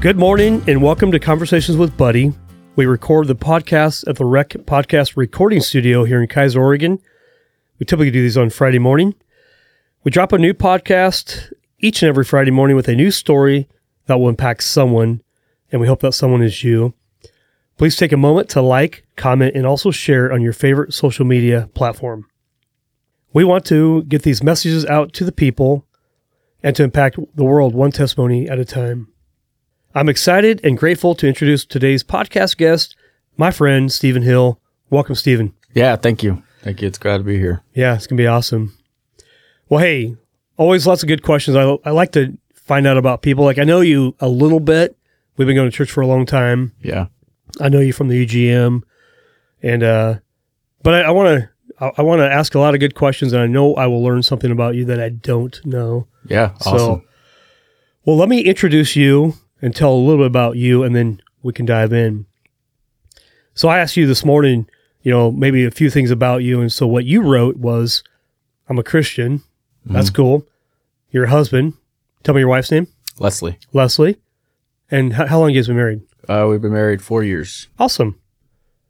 Good 0.00 0.18
morning 0.18 0.62
and 0.68 0.82
welcome 0.82 1.10
to 1.10 1.18
Conversations 1.18 1.78
with 1.78 1.96
Buddy. 1.96 2.32
We 2.76 2.84
record 2.84 3.28
the 3.28 3.34
podcast 3.34 4.06
at 4.06 4.16
the 4.16 4.26
Rec 4.26 4.50
Podcast 4.50 5.16
Recording 5.16 5.60
Studio 5.60 6.04
here 6.04 6.20
in 6.20 6.28
Keizer, 6.28 6.58
Oregon. 6.58 7.00
We 7.78 7.86
typically 7.86 8.10
do 8.10 8.20
these 8.20 8.36
on 8.36 8.50
Friday 8.50 8.78
morning. 8.78 9.14
We 10.04 10.10
drop 10.10 10.32
a 10.32 10.38
new 10.38 10.52
podcast 10.52 11.50
each 11.78 12.02
and 12.02 12.10
every 12.10 12.24
Friday 12.24 12.50
morning 12.50 12.76
with 12.76 12.88
a 12.88 12.94
new 12.94 13.10
story 13.10 13.68
that 14.04 14.20
will 14.20 14.28
impact 14.28 14.64
someone, 14.64 15.22
and 15.72 15.80
we 15.80 15.86
hope 15.86 16.00
that 16.00 16.12
someone 16.12 16.42
is 16.42 16.62
you. 16.62 16.92
Please 17.78 17.96
take 17.96 18.12
a 18.12 18.18
moment 18.18 18.50
to 18.50 18.60
like, 18.60 19.06
comment, 19.16 19.56
and 19.56 19.66
also 19.66 19.90
share 19.90 20.30
on 20.30 20.42
your 20.42 20.52
favorite 20.52 20.92
social 20.92 21.24
media 21.24 21.70
platform. 21.72 22.28
We 23.32 23.44
want 23.44 23.64
to 23.66 24.04
get 24.04 24.22
these 24.22 24.42
messages 24.42 24.84
out 24.84 25.14
to 25.14 25.24
the 25.24 25.32
people 25.32 25.86
and 26.62 26.76
to 26.76 26.84
impact 26.84 27.18
the 27.34 27.44
world 27.44 27.74
one 27.74 27.92
testimony 27.92 28.46
at 28.46 28.58
a 28.58 28.64
time. 28.64 29.08
I'm 29.96 30.10
excited 30.10 30.60
and 30.62 30.76
grateful 30.76 31.14
to 31.14 31.26
introduce 31.26 31.64
today's 31.64 32.04
podcast 32.04 32.58
guest, 32.58 32.94
my 33.38 33.50
friend 33.50 33.90
Steven 33.90 34.20
Hill. 34.20 34.60
Welcome, 34.90 35.14
Steven. 35.14 35.54
Yeah, 35.72 35.96
thank 35.96 36.22
you. 36.22 36.42
Thank 36.60 36.82
you. 36.82 36.88
It's 36.88 36.98
glad 36.98 37.16
to 37.16 37.24
be 37.24 37.38
here. 37.38 37.62
Yeah, 37.72 37.94
it's 37.94 38.06
going 38.06 38.18
to 38.18 38.22
be 38.22 38.26
awesome. 38.26 38.76
Well, 39.70 39.80
hey, 39.80 40.14
always 40.58 40.86
lots 40.86 41.02
of 41.02 41.06
good 41.06 41.22
questions. 41.22 41.56
I, 41.56 41.78
I 41.86 41.92
like 41.92 42.12
to 42.12 42.36
find 42.52 42.86
out 42.86 42.98
about 42.98 43.22
people. 43.22 43.46
Like, 43.46 43.56
I 43.56 43.64
know 43.64 43.80
you 43.80 44.14
a 44.20 44.28
little 44.28 44.60
bit. 44.60 44.98
We've 45.38 45.46
been 45.46 45.56
going 45.56 45.70
to 45.70 45.74
church 45.74 45.90
for 45.90 46.02
a 46.02 46.06
long 46.06 46.26
time. 46.26 46.74
Yeah. 46.82 47.06
I 47.58 47.70
know 47.70 47.80
you 47.80 47.94
from 47.94 48.08
the 48.08 48.26
UGM. 48.26 48.82
And, 49.62 49.82
uh, 49.82 50.16
but 50.82 50.92
I, 50.92 51.00
I 51.04 51.10
want 51.10 51.40
to, 51.40 51.48
I, 51.80 51.92
I 51.96 52.02
want 52.02 52.18
to 52.18 52.30
ask 52.30 52.54
a 52.54 52.58
lot 52.58 52.74
of 52.74 52.80
good 52.80 52.96
questions, 52.96 53.32
and 53.32 53.40
I 53.40 53.46
know 53.46 53.74
I 53.76 53.86
will 53.86 54.04
learn 54.04 54.22
something 54.22 54.50
about 54.50 54.74
you 54.74 54.84
that 54.84 55.00
I 55.00 55.08
don't 55.08 55.58
know. 55.64 56.06
Yeah. 56.26 56.52
Awesome. 56.66 56.78
So, 56.78 57.02
well, 58.04 58.18
let 58.18 58.28
me 58.28 58.40
introduce 58.40 58.94
you 58.94 59.32
and 59.62 59.74
tell 59.74 59.92
a 59.92 59.96
little 59.96 60.18
bit 60.18 60.26
about 60.26 60.56
you, 60.56 60.82
and 60.82 60.94
then 60.94 61.20
we 61.42 61.52
can 61.52 61.66
dive 61.66 61.92
in. 61.92 62.26
So 63.54 63.68
I 63.68 63.78
asked 63.78 63.96
you 63.96 64.06
this 64.06 64.24
morning, 64.24 64.68
you 65.02 65.10
know, 65.12 65.30
maybe 65.30 65.64
a 65.64 65.70
few 65.70 65.88
things 65.90 66.10
about 66.10 66.38
you, 66.42 66.60
and 66.60 66.70
so 66.72 66.86
what 66.86 67.04
you 67.04 67.22
wrote 67.22 67.56
was, 67.56 68.02
"I'm 68.68 68.78
a 68.78 68.82
Christian." 68.82 69.42
That's 69.86 70.10
cool. 70.10 70.44
You're 71.10 71.24
a 71.24 71.30
husband. 71.30 71.74
Tell 72.24 72.34
me 72.34 72.40
your 72.40 72.48
wife's 72.48 72.72
name, 72.72 72.88
Leslie. 73.20 73.56
Leslie. 73.72 74.16
And 74.90 75.12
how, 75.12 75.26
how 75.26 75.38
long 75.38 75.50
you 75.50 75.56
guys 75.60 75.68
been 75.68 75.76
married? 75.76 76.02
Uh, 76.28 76.46
we've 76.50 76.60
been 76.60 76.72
married 76.72 77.00
four 77.02 77.22
years, 77.22 77.68
Awesome. 77.78 78.18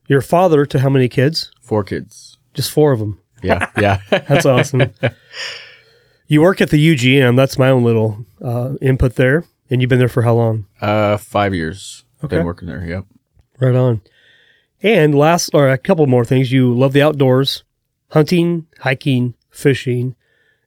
You're 0.09 0.23
father 0.23 0.65
to 0.65 0.79
how 0.79 0.89
many 0.89 1.09
kids? 1.09 1.51
four 1.61 1.85
kids. 1.85 2.39
Just 2.55 2.71
four 2.71 2.93
of 2.93 2.99
them. 2.99 3.21
Yeah. 3.43 3.69
Yeah. 3.79 4.01
That's 4.11 4.47
awesome. 4.47 4.95
you 6.29 6.41
work 6.41 6.61
at 6.63 6.71
the 6.71 6.95
UGM. 6.95 7.37
That's 7.37 7.59
my 7.59 7.69
own 7.69 7.85
little 7.85 8.25
uh, 8.43 8.75
input 8.81 9.17
there. 9.17 9.45
And 9.71 9.81
you've 9.81 9.89
been 9.89 9.99
there 9.99 10.09
for 10.09 10.23
how 10.23 10.35
long? 10.35 10.67
uh, 10.81 11.17
five 11.17 11.55
years. 11.55 12.05
Okay. 12.25 12.37
Been 12.37 12.47
working 12.47 12.69
there. 12.69 12.85
Yep. 12.85 13.05
Right 13.61 13.75
on. 13.75 14.01
And 14.83 15.15
last, 15.15 15.51
or 15.55 15.69
a 15.69 15.79
couple 15.79 16.07
more 16.07 16.25
things. 16.25 16.53
You 16.53 16.73
love 16.75 16.93
the 16.93 17.03
outdoors, 17.03 17.65
hunting, 18.11 18.67
hiking, 18.81 19.35
fishing, 19.51 20.15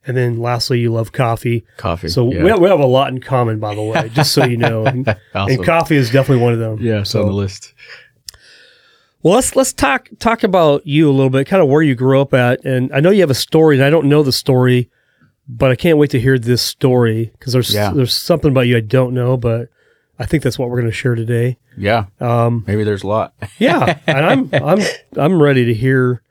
and 0.06 0.18
then 0.18 0.40
lastly, 0.40 0.80
you 0.80 0.92
love 0.92 1.12
coffee. 1.12 1.64
Coffee. 1.78 2.08
So 2.10 2.32
yeah. 2.32 2.44
we, 2.44 2.50
have, 2.50 2.60
we 2.60 2.70
have 2.70 2.80
a 2.80 2.86
lot 2.86 3.10
in 3.10 3.20
common, 3.22 3.60
by 3.60 3.76
the 3.76 3.82
way, 3.84 4.10
just 4.14 4.32
so 4.34 4.44
you 4.46 4.58
know. 4.58 4.86
And, 4.88 5.08
Awesome. 5.36 5.56
and 5.58 5.66
coffee 5.66 5.96
is 5.98 6.10
definitely 6.10 6.44
one 6.44 6.54
of 6.54 6.60
them. 6.60 6.80
yeah. 6.82 7.00
It's 7.02 7.14
on 7.16 7.26
the 7.28 7.34
list. 7.34 7.74
Well, 9.22 9.36
let's 9.36 9.56
let's 9.56 9.74
talk 9.74 10.08
talk 10.20 10.44
about 10.44 10.88
you 10.88 11.10
a 11.10 11.12
little 11.12 11.30
bit, 11.30 11.46
kind 11.46 11.62
of 11.62 11.68
where 11.68 11.82
you 11.82 11.94
grew 11.94 12.22
up 12.22 12.34
at, 12.34 12.64
and 12.64 12.90
I 12.94 13.02
know 13.02 13.10
you 13.10 13.20
have 13.22 13.30
a 13.30 13.36
story, 13.36 13.76
and 13.76 13.84
I 13.84 13.90
don't 13.90 14.08
know 14.08 14.24
the 14.24 14.32
story, 14.32 14.90
but 15.50 15.72
I 15.72 15.76
can't 15.76 15.98
wait 15.98 16.12
to 16.12 16.20
hear 16.20 16.38
this 16.40 16.62
story 16.62 17.32
because 17.34 17.52
there's 17.54 17.74
Yeah. 17.74 17.92
there's 17.92 18.16
something 18.16 18.52
about 18.52 18.68
you 18.68 18.78
I 18.78 18.82
don't 18.82 19.14
know, 19.14 19.36
but 19.36 19.70
I 20.20 20.26
think 20.26 20.44
that's 20.44 20.60
what 20.60 20.70
we're 20.70 20.80
going 20.80 20.92
to 20.92 20.96
share 20.96 21.16
today. 21.16 21.58
Yeah. 21.78 22.06
Um, 22.20 22.64
Maybe 22.68 22.84
there's 22.84 23.04
a 23.04 23.08
lot. 23.08 23.34
yeah, 23.58 23.98
and 24.08 24.26
I'm 24.26 24.50
I'm 24.54 24.80
I'm 25.18 25.42
ready 25.42 25.66
to 25.66 25.74
hear 25.74 26.22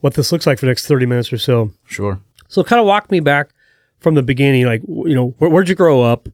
what 0.00 0.14
this 0.14 0.32
looks 0.32 0.46
like 0.46 0.58
for 0.58 0.66
the 0.66 0.70
next 0.70 0.86
thirty 0.86 1.06
minutes 1.06 1.32
or 1.32 1.38
so. 1.38 1.70
sure. 1.86 2.20
So, 2.48 2.62
kind 2.62 2.78
of 2.80 2.86
walk 2.86 3.10
me 3.10 3.20
back 3.20 3.50
from 3.98 4.14
the 4.14 4.22
beginning, 4.22 4.66
like 4.66 4.82
you 4.86 5.14
know, 5.14 5.34
where, 5.38 5.50
where'd 5.50 5.68
you 5.68 5.74
grow 5.74 6.02
up? 6.02 6.28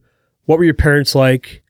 What 0.45 0.57
were 0.59 0.63
your 0.65 0.73
parents 0.75 1.15
like? 1.15 1.63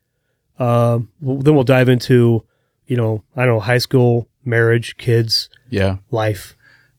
Um, 0.59 1.09
well, 1.21 1.37
then 1.37 1.55
we'll 1.55 1.63
dive 1.63 1.89
into, 1.89 2.43
you 2.87 2.95
know, 2.97 3.23
I 3.35 3.45
don't 3.45 3.55
know, 3.55 3.59
high 3.59 3.77
school, 3.79 4.27
marriage, 4.45 4.97
kids, 4.97 5.49
Yeah. 5.69 5.97
life. 6.11 6.55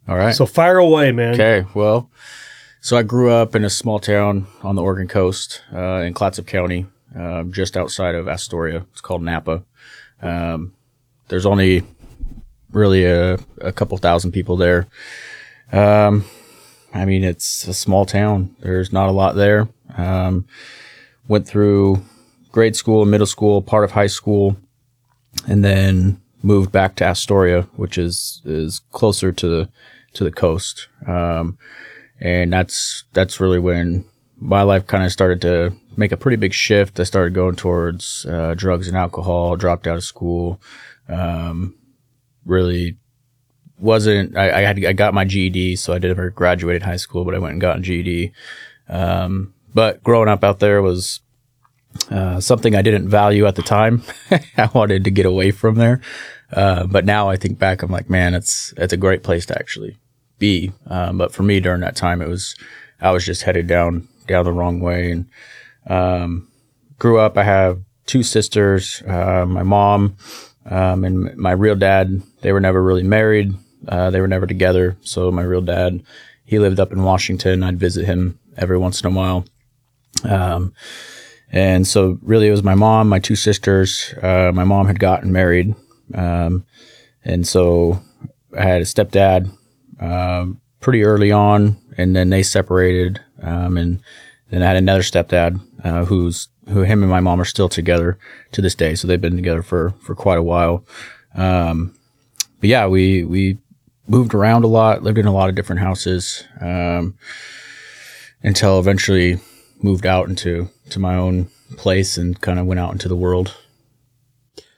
All 0.09 0.17
right. 0.17 0.35
So 0.35 0.45
fire 0.47 0.79
away, 0.79 1.13
man. 1.13 1.35
Okay. 1.35 1.67
Well, 1.75 2.11
so 2.85 2.99
I 2.99 3.03
grew 3.03 3.31
up 3.31 3.57
in 3.57 3.65
a 3.65 3.71
small 3.71 3.99
town 3.99 4.47
on 4.63 4.75
the 4.75 4.83
Oregon 4.83 5.09
coast 5.09 5.63
uh, 5.73 6.03
in 6.03 6.13
Clatsop 6.13 6.47
County, 6.47 6.85
um, 7.17 7.51
just 7.51 7.79
outside 7.79 8.15
of 8.15 8.29
Astoria. 8.29 8.85
It's 8.93 9.01
called 9.01 9.23
Knappa. 9.23 9.65
Um, 10.21 10.75
there's 11.29 11.47
only 11.47 11.83
really 12.73 13.07
a, 13.07 13.39
a 13.63 13.73
couple 13.73 13.97
thousand 13.97 14.33
people 14.33 14.59
there. 14.59 14.87
Um, 15.73 16.27
I 16.93 17.07
mean, 17.07 17.25
it's 17.25 17.67
a 17.67 17.73
small 17.73 18.05
town. 18.05 18.55
There's 18.61 18.93
not 18.93 19.09
a 19.09 19.13
lot 19.13 19.35
there. 19.35 19.67
Um, 19.97 20.47
went 21.27 21.47
through 21.47 22.03
grade 22.53 22.77
school, 22.77 23.07
middle 23.07 23.27
school, 23.27 23.63
part 23.63 23.85
of 23.85 23.93
high 23.93 24.09
school, 24.09 24.59
and 25.49 25.65
then 25.65 26.21
moved 26.43 26.71
back 26.71 26.97
to 26.97 27.05
Astoria, 27.05 27.63
which 27.77 27.97
is 27.97 28.43
is 28.45 28.83
closer 28.93 29.33
to 29.33 29.49
the 29.49 29.69
to 30.13 30.23
the 30.23 30.31
coast. 30.31 30.89
Um, 31.07 31.57
and 32.21 32.53
that's 32.53 33.05
that's 33.13 33.41
really 33.41 33.59
when 33.59 34.05
my 34.39 34.63
life 34.63 34.87
kind 34.87 35.05
of 35.05 35.13
started 35.13 35.41
to 35.43 35.75
make 35.97 36.13
a 36.13 36.17
pretty 36.17 36.37
big 36.37 36.53
shift. 36.53 36.99
I 37.01 37.05
started 37.05 37.35
going 37.35 37.57
towards 37.57 38.27
uh, 38.27 38.55
drugs 38.55 38.89
and 38.89 38.97
alcohol. 38.97 39.57
Dropped 39.57 39.87
out 39.87 39.97
of 39.97 40.05
school. 40.05 40.61
Um, 41.09 41.75
really 42.45 42.97
wasn't. 43.79 44.37
I, 44.37 44.59
I 44.59 44.61
had 44.63 44.85
I 44.85 44.93
got 44.93 45.15
my 45.15 45.25
GED, 45.25 45.77
so 45.77 45.93
I 45.93 45.99
did 45.99 46.09
never 46.09 46.31
graduated 46.31 46.83
high 46.83 46.97
school, 46.97 47.25
but 47.25 47.35
I 47.35 47.39
went 47.39 47.53
and 47.53 47.61
got 47.61 47.79
a 47.79 47.81
GED. 47.81 48.33
Um, 48.89 49.55
but 49.73 50.03
growing 50.03 50.29
up 50.29 50.45
out 50.45 50.61
there 50.61 50.83
was 50.83 51.21
uh, 52.11 52.41
something 52.41 52.75
I 52.75 52.83
didn't 52.83 53.09
value 53.09 53.47
at 53.47 53.55
the 53.55 53.63
time. 53.63 54.03
I 54.57 54.69
wanted 54.75 55.05
to 55.05 55.11
get 55.11 55.27
away 55.27 55.51
from 55.51 55.77
there. 55.77 56.01
Uh, 56.53 56.87
but 56.87 57.05
now 57.05 57.29
I 57.29 57.37
think 57.37 57.59
back, 57.59 57.83
I'm 57.83 57.91
like, 57.91 58.09
man, 58.09 58.35
it's 58.35 58.73
it's 58.77 58.93
a 58.93 58.99
great 58.99 59.23
place 59.23 59.47
to 59.47 59.59
actually 59.59 59.99
be. 60.39 60.73
Um, 60.87 61.19
but 61.19 61.33
for 61.33 61.43
me 61.43 61.61
during 61.61 61.81
that 61.81 61.97
time, 61.97 62.21
it 62.21 62.29
was 62.29 62.57
I 63.01 63.11
was 63.11 63.25
just 63.25 63.43
headed 63.43 63.67
down 63.67 64.09
down 64.27 64.45
the 64.45 64.53
wrong 64.53 64.81
way, 64.81 65.11
and 65.11 65.27
um, 65.87 66.49
grew 66.99 67.19
up. 67.19 67.37
I 67.37 67.45
have 67.45 67.81
two 68.07 68.23
sisters. 68.23 69.03
Uh, 69.07 69.45
my 69.47 69.63
mom 69.63 70.17
um, 70.67 71.05
and 71.05 71.37
my 71.37 71.53
real 71.53 71.77
dad. 71.77 72.23
They 72.41 72.53
were 72.53 72.61
never 72.61 72.83
really 72.83 73.03
married. 73.03 73.55
Uh, 73.87 74.11
they 74.11 74.21
were 74.21 74.29
never 74.29 74.47
together. 74.47 74.97
So 75.03 75.31
my 75.31 75.43
real 75.43 75.61
dad, 75.61 76.03
he 76.45 76.59
lived 76.59 76.81
up 76.81 76.93
in 76.93 77.05
Washington. 77.05 77.63
I'd 77.63 77.79
visit 77.79 78.07
him 78.07 78.39
every 78.57 78.79
once 78.79 79.01
in 79.01 79.13
a 79.13 79.15
while. 79.15 79.45
Um, 80.25 80.73
and 81.51 81.87
so 81.87 82.19
really 82.23 82.49
it 82.49 82.53
was 82.53 82.63
my 82.63 82.75
mom, 82.75 83.09
my 83.09 83.19
two 83.19 83.37
sisters. 83.37 84.15
Uh, 84.23 84.53
my 84.55 84.65
mom 84.65 84.87
had 84.87 84.99
gotten 84.99 85.33
married. 85.33 85.75
Um, 86.15 86.65
and 87.25 87.47
so 87.47 88.01
I 88.57 88.63
had 88.63 88.83
a 88.83 88.85
stepdad, 88.85 89.51
um, 90.01 90.61
pretty 90.81 91.05
early 91.05 91.33
on 91.33 91.77
and 91.97 92.15
then 92.15 92.31
they 92.31 92.43
separated. 92.43 93.21
Um, 93.43 93.77
and 93.77 94.03
then 94.51 94.63
I 94.63 94.67
had 94.67 94.77
another 94.77 95.03
stepdad, 95.03 95.61
uh, 95.85 96.05
who's, 96.05 96.49
who 96.69 96.83
him 96.83 97.03
and 97.03 97.11
my 97.11 97.21
mom 97.21 97.41
are 97.41 97.47
still 97.47 97.69
together 97.69 98.19
to 98.53 98.63
this 98.63 98.75
day. 98.75 98.95
So 98.95 99.07
they've 99.07 99.21
been 99.21 99.37
together 99.37 99.63
for, 99.63 99.95
for 100.01 100.15
quite 100.15 100.39
a 100.39 100.43
while. 100.43 100.85
Um, 101.35 101.95
but 102.61 102.69
yeah, 102.69 102.87
we, 102.87 103.25
we 103.25 103.59
moved 104.07 104.35
around 104.35 104.65
a 104.65 104.69
lot, 104.69 105.03
lived 105.03 105.19
in 105.19 105.27
a 105.27 105.33
lot 105.33 105.49
of 105.49 105.55
different 105.55 105.81
houses. 105.81 106.45
Um, 106.61 107.17
until 108.45 108.79
eventually 108.79 109.41
moved 109.83 110.07
out 110.07 110.29
into 110.29 110.69
to 110.91 111.01
my 111.01 111.17
own 111.17 111.49
place 111.77 112.17
and 112.17 112.41
kind 112.41 112.61
of 112.61 112.67
went 112.67 112.79
out 112.79 112.93
into 112.93 113.09
the 113.09 113.17
world. 113.17 113.57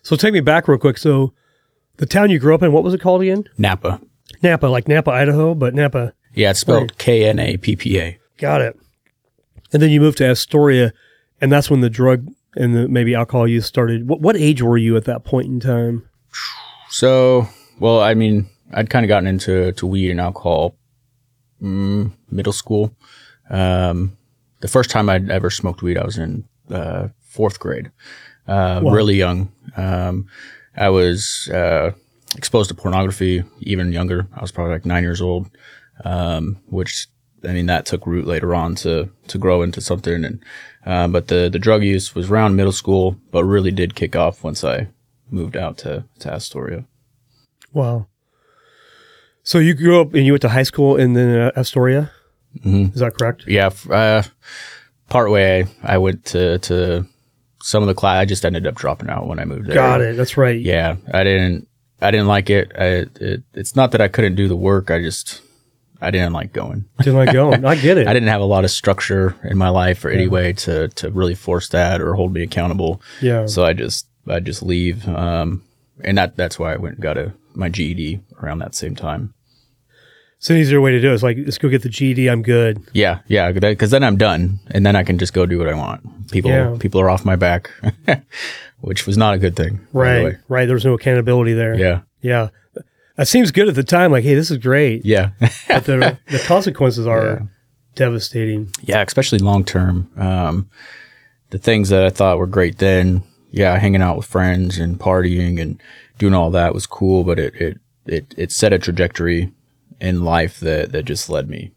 So 0.03 0.17
take 0.17 0.33
me 0.33 0.41
back 0.41 0.69
real 0.69 0.79
quick. 0.79 0.97
So 0.97 1.35
the 1.97 2.07
town 2.07 2.31
you 2.31 2.39
grew 2.39 2.55
up 2.55 2.63
in, 2.63 2.73
what 2.73 2.85
was 2.85 2.95
it 2.95 3.01
called 3.01 3.23
again? 3.23 3.45
Knappa. 3.59 4.01
Knappa, 4.43 4.71
like 4.71 4.89
Napa, 4.89 5.11
Idaho, 5.11 5.55
but 5.55 5.75
Knappa. 5.75 6.13
Yeah, 6.35 6.51
it's 6.51 6.61
spelled 6.61 6.99
K 6.99 7.29
N 7.29 7.39
A 7.39 7.57
P 7.57 7.77
P 7.77 7.99
A. 8.01 8.19
Got 8.39 8.61
it. 8.61 8.79
And 9.73 9.83
then 9.83 9.91
you 9.91 10.01
moved 10.01 10.19
to 10.19 10.29
Astoria, 10.31 10.93
and 11.41 11.51
that's 11.51 11.71
when 11.71 11.81
the 11.81 11.91
drug 11.91 12.27
and 12.55 12.75
the 12.75 12.89
maybe 12.89 13.15
alcohol 13.15 13.49
use 13.49 13.67
started. 13.67 14.09
What, 14.09 14.21
what 14.21 14.37
age 14.37 14.63
were 14.63 14.77
you 14.79 14.97
at 14.97 15.05
that 15.05 15.25
point 15.25 15.47
in 15.47 15.61
time? 15.61 16.09
So, 16.91 17.49
well, 17.81 18.01
I 18.01 18.15
mean, 18.15 18.49
I'd 18.73 18.91
kind 18.91 19.05
of 19.05 19.09
gotten 19.09 19.27
into 19.27 19.73
to 19.73 19.87
weed 19.87 20.11
and 20.11 20.21
alcohol 20.21 20.77
mm, 21.63 22.13
middle 22.31 22.53
school. 22.53 22.95
Um, 23.51 24.17
the 24.61 24.69
first 24.69 24.91
time 24.91 25.09
I'd 25.09 25.31
ever 25.31 25.51
smoked 25.51 25.83
weed, 25.83 25.99
I 25.99 26.05
was 26.05 26.17
in 26.19 26.45
uh, 26.71 27.09
fourth 27.21 27.59
grade, 27.59 27.91
uh, 28.49 28.81
Wow. 28.83 28.93
really 28.93 29.17
young. 29.17 29.53
Um, 29.77 30.27
I 30.77 30.89
was 30.91 31.49
uh, 31.53 31.93
exposed 32.37 32.69
to 32.69 32.75
pornography 32.75 33.43
even 33.61 33.93
younger. 33.93 34.27
I 34.35 34.41
was 34.41 34.53
probably 34.53 34.73
like 34.75 34.87
nine 34.87 35.03
years 35.03 35.21
old, 35.21 35.49
um, 36.05 36.59
which 36.67 37.09
I 37.45 37.53
mean, 37.53 37.67
that 37.67 37.87
took 37.87 38.07
root 38.07 38.27
later 38.27 38.55
on 38.55 38.75
to 38.77 39.11
to 39.29 39.39
grow 39.39 39.63
into 39.63 39.81
something. 39.81 40.25
And 40.25 40.43
uh, 40.85 41.09
but 41.09 41.29
the 41.29 41.49
the 41.51 41.59
drug 41.59 41.83
use 41.83 42.15
was 42.15 42.31
around 42.31 42.57
middle 42.57 42.73
school, 42.73 43.17
but 43.31 43.45
really 43.45 43.71
did 43.71 43.95
kick 43.95 44.17
off 44.17 44.43
once 44.45 44.65
I 44.65 44.89
moved 45.31 45.57
out 45.57 45.79
to 45.79 46.05
to 46.21 46.33
Astoria. 46.33 46.85
Wow. 47.73 48.07
So 49.43 49.59
you 49.59 49.75
grew 49.75 50.01
up 50.01 50.15
and 50.15 50.25
you 50.27 50.33
went 50.33 50.43
to 50.43 50.49
high 50.49 50.65
school 50.65 50.97
in 50.97 51.13
then 51.13 51.39
uh, 51.39 51.53
Astoria. 51.57 52.11
Mhm. 52.65 52.95
Is 52.95 53.01
that 53.01 53.15
correct? 53.17 53.45
Yeah, 53.47 53.67
f- 53.67 53.91
uh, 53.91 54.23
part 55.09 55.31
way 55.31 55.67
I 55.83 55.99
went 55.99 56.25
to 56.27 56.59
to 56.59 57.07
some 57.63 57.83
of 57.83 57.87
the 57.89 57.95
class. 57.95 58.21
I 58.21 58.25
just 58.25 58.45
ended 58.45 58.67
up 58.67 58.75
dropping 58.75 59.09
out 59.11 59.27
when 59.29 59.39
I 59.39 59.45
moved 59.45 59.67
there. 59.67 59.75
Got 59.75 60.01
it. 60.01 60.17
That's 60.17 60.37
right. 60.37 60.59
Yeah, 60.61 60.97
I 61.13 61.23
didn't. 61.25 61.69
I 62.01 62.11
didn't 62.11 62.27
like 62.27 62.51
it. 62.51 62.73
I, 62.79 63.07
it. 63.21 63.43
It's 63.55 63.75
not 63.75 63.93
that 63.93 64.01
I 64.01 64.09
couldn't 64.09 64.35
do 64.35 64.49
the 64.49 64.57
work. 64.57 64.91
I 64.91 65.01
just 65.01 65.41
I 66.01 66.11
didn't 66.11 66.33
like 66.33 66.53
going. 66.53 66.85
Didn't 66.99 67.17
like 67.17 67.33
going. 67.33 67.65
I 67.65 67.75
get 67.77 67.99
it. 67.99 68.07
I 68.09 68.13
didn't 68.13 68.29
have 68.29 68.41
a 68.41 68.47
lot 68.47 68.65
of 68.65 68.71
structure 68.71 69.37
in 69.45 69.57
my 69.57 69.71
life 69.71 70.05
or 70.05 70.11
any 70.11 70.29
way 70.29 70.53
to 70.53 70.89
to 70.89 71.11
really 71.11 71.35
force 71.35 71.69
that 71.69 72.01
or 72.01 72.15
hold 72.15 72.33
me 72.33 72.43
accountable. 72.43 73.01
Yeah. 73.21 73.47
So 73.47 73.65
I 73.65 73.73
just 73.73 74.07
I 74.29 74.41
just 74.41 74.63
leave. 74.63 75.09
Um, 75.09 75.63
and 76.03 76.19
that 76.19 76.37
that's 76.37 76.59
why 76.59 76.75
I 76.75 76.77
went 76.77 76.97
and 76.97 77.03
got 77.03 77.17
a 77.17 77.33
my 77.55 77.69
GED 77.69 78.21
around 78.43 78.59
that 78.59 78.75
same 78.75 78.95
time. 78.95 79.33
It's 80.39 80.51
an 80.51 80.57
easier 80.57 80.81
way 80.81 80.91
to 80.93 81.01
do 81.01 81.11
it. 81.11 81.15
It's 81.15 81.23
like, 81.23 81.39
let's 81.45 81.59
go 81.59 81.69
get 81.69 81.83
the 81.83 81.89
GED. 81.89 82.29
I'm 82.29 82.43
good. 82.43 82.83
Yeah, 82.93 83.21
yeah, 83.27 83.51
because 83.53 83.91
then 83.91 84.05
I'm 84.05 84.17
done, 84.19 84.61
and 84.71 84.85
then 84.85 84.95
I 84.95 85.03
can 85.03 85.17
just 85.19 85.33
go 85.33 85.47
do 85.47 85.59
what 85.59 85.69
I 85.69 85.75
want. 85.75 86.31
People 86.31 86.51
Yeah. 86.51 86.77
people 86.79 87.01
are 87.01 87.09
off 87.09 87.25
my 87.25 87.37
back, 87.37 87.71
which 88.81 89.07
was 89.07 89.17
not 89.17 89.35
a 89.35 89.39
good 89.39 89.57
thing. 89.57 89.77
by 89.77 89.83
the 89.83 89.99
Right. 89.99 90.25
way. 90.25 90.39
Right. 90.49 90.67
There's 90.67 90.85
no 90.85 90.93
accountability 90.95 91.55
there. 91.55 91.75
Yeah. 91.75 92.01
Yeah. 92.21 92.49
That 93.17 93.29
seems 93.29 93.51
good 93.51 93.67
at 93.69 93.75
the 93.75 93.83
time. 93.83 94.13
Like, 94.13 94.25
hey, 94.25 94.35
this 94.35 94.51
is 94.51 94.59
great. 94.59 95.05
Yeah. 95.07 95.31
But 95.69 95.85
the, 95.85 96.19
the 96.31 96.39
consequences 96.41 97.07
are 97.07 97.49
devastating. 97.95 98.71
yeah, 98.83 99.03
especially 99.03 99.39
long 99.39 99.65
term. 99.65 100.11
Um, 100.17 100.69
the 101.51 101.59
things 101.59 101.89
that 101.89 102.05
I 102.05 102.11
thought 102.11 102.39
were 102.39 102.47
great 102.47 102.79
then, 102.79 103.23
yeah, 103.51 103.79
hanging 103.79 104.03
out 104.03 104.17
with 104.19 104.27
friends 104.27 104.79
and 104.79 104.99
partying 104.99 105.61
and 105.61 105.81
doing 106.19 106.35
all 106.35 106.51
that 106.51 106.75
was 106.75 106.87
cool, 106.87 107.25
but 107.25 107.39
it 107.39 107.55
it 107.55 107.79
it, 108.07 108.35
it 108.37 108.53
set 108.53 108.73
a 108.73 108.79
trajectory 108.79 109.53
in 110.01 110.25
life 110.25 110.61
that 110.61 110.93
that 110.93 111.05
just 111.05 111.29
led 111.31 111.49
me 111.49 111.73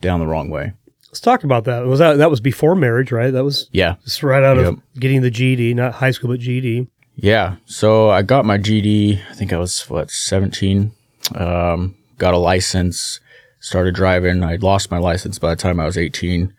down 0.00 0.20
the 0.20 0.26
wrong 0.26 0.50
way. 0.50 0.72
Let's 1.08 1.20
talk 1.20 1.44
about 1.44 1.64
that. 1.64 1.84
Was 1.86 1.98
that 1.98 2.18
that 2.18 2.30
was 2.30 2.40
before 2.40 2.74
marriage, 2.74 3.12
right? 3.12 3.30
That 3.30 3.44
was 3.44 3.68
Yeah, 3.72 3.96
just 4.04 4.22
right 4.22 4.42
out 4.42 4.56
Yep. 4.56 4.66
of 4.66 4.80
getting 4.98 5.20
the 5.22 5.30
GED, 5.30 5.74
not 5.74 5.94
high 5.94 6.10
school, 6.10 6.30
but 6.30 6.40
GED. 6.40 6.88
yeah. 7.16 7.56
So 7.66 8.08
I 8.10 8.22
got 8.22 8.44
my 8.46 8.56
GED. 8.58 9.20
I 9.30 9.34
think 9.34 9.52
I 9.52 9.58
was 9.58 9.82
what 9.90 10.10
seventeen. 10.10 10.92
Um, 11.34 11.94
got 12.18 12.34
a 12.34 12.38
license. 12.38 13.20
Started 13.60 13.94
driving. 13.94 14.42
I'd 14.42 14.62
lost 14.64 14.90
my 14.90 14.98
license 14.98 15.38
by 15.38 15.50
the 15.50 15.60
time 15.60 15.78
I 15.78 15.84
was 15.86 15.96
eighteen. 15.98 16.52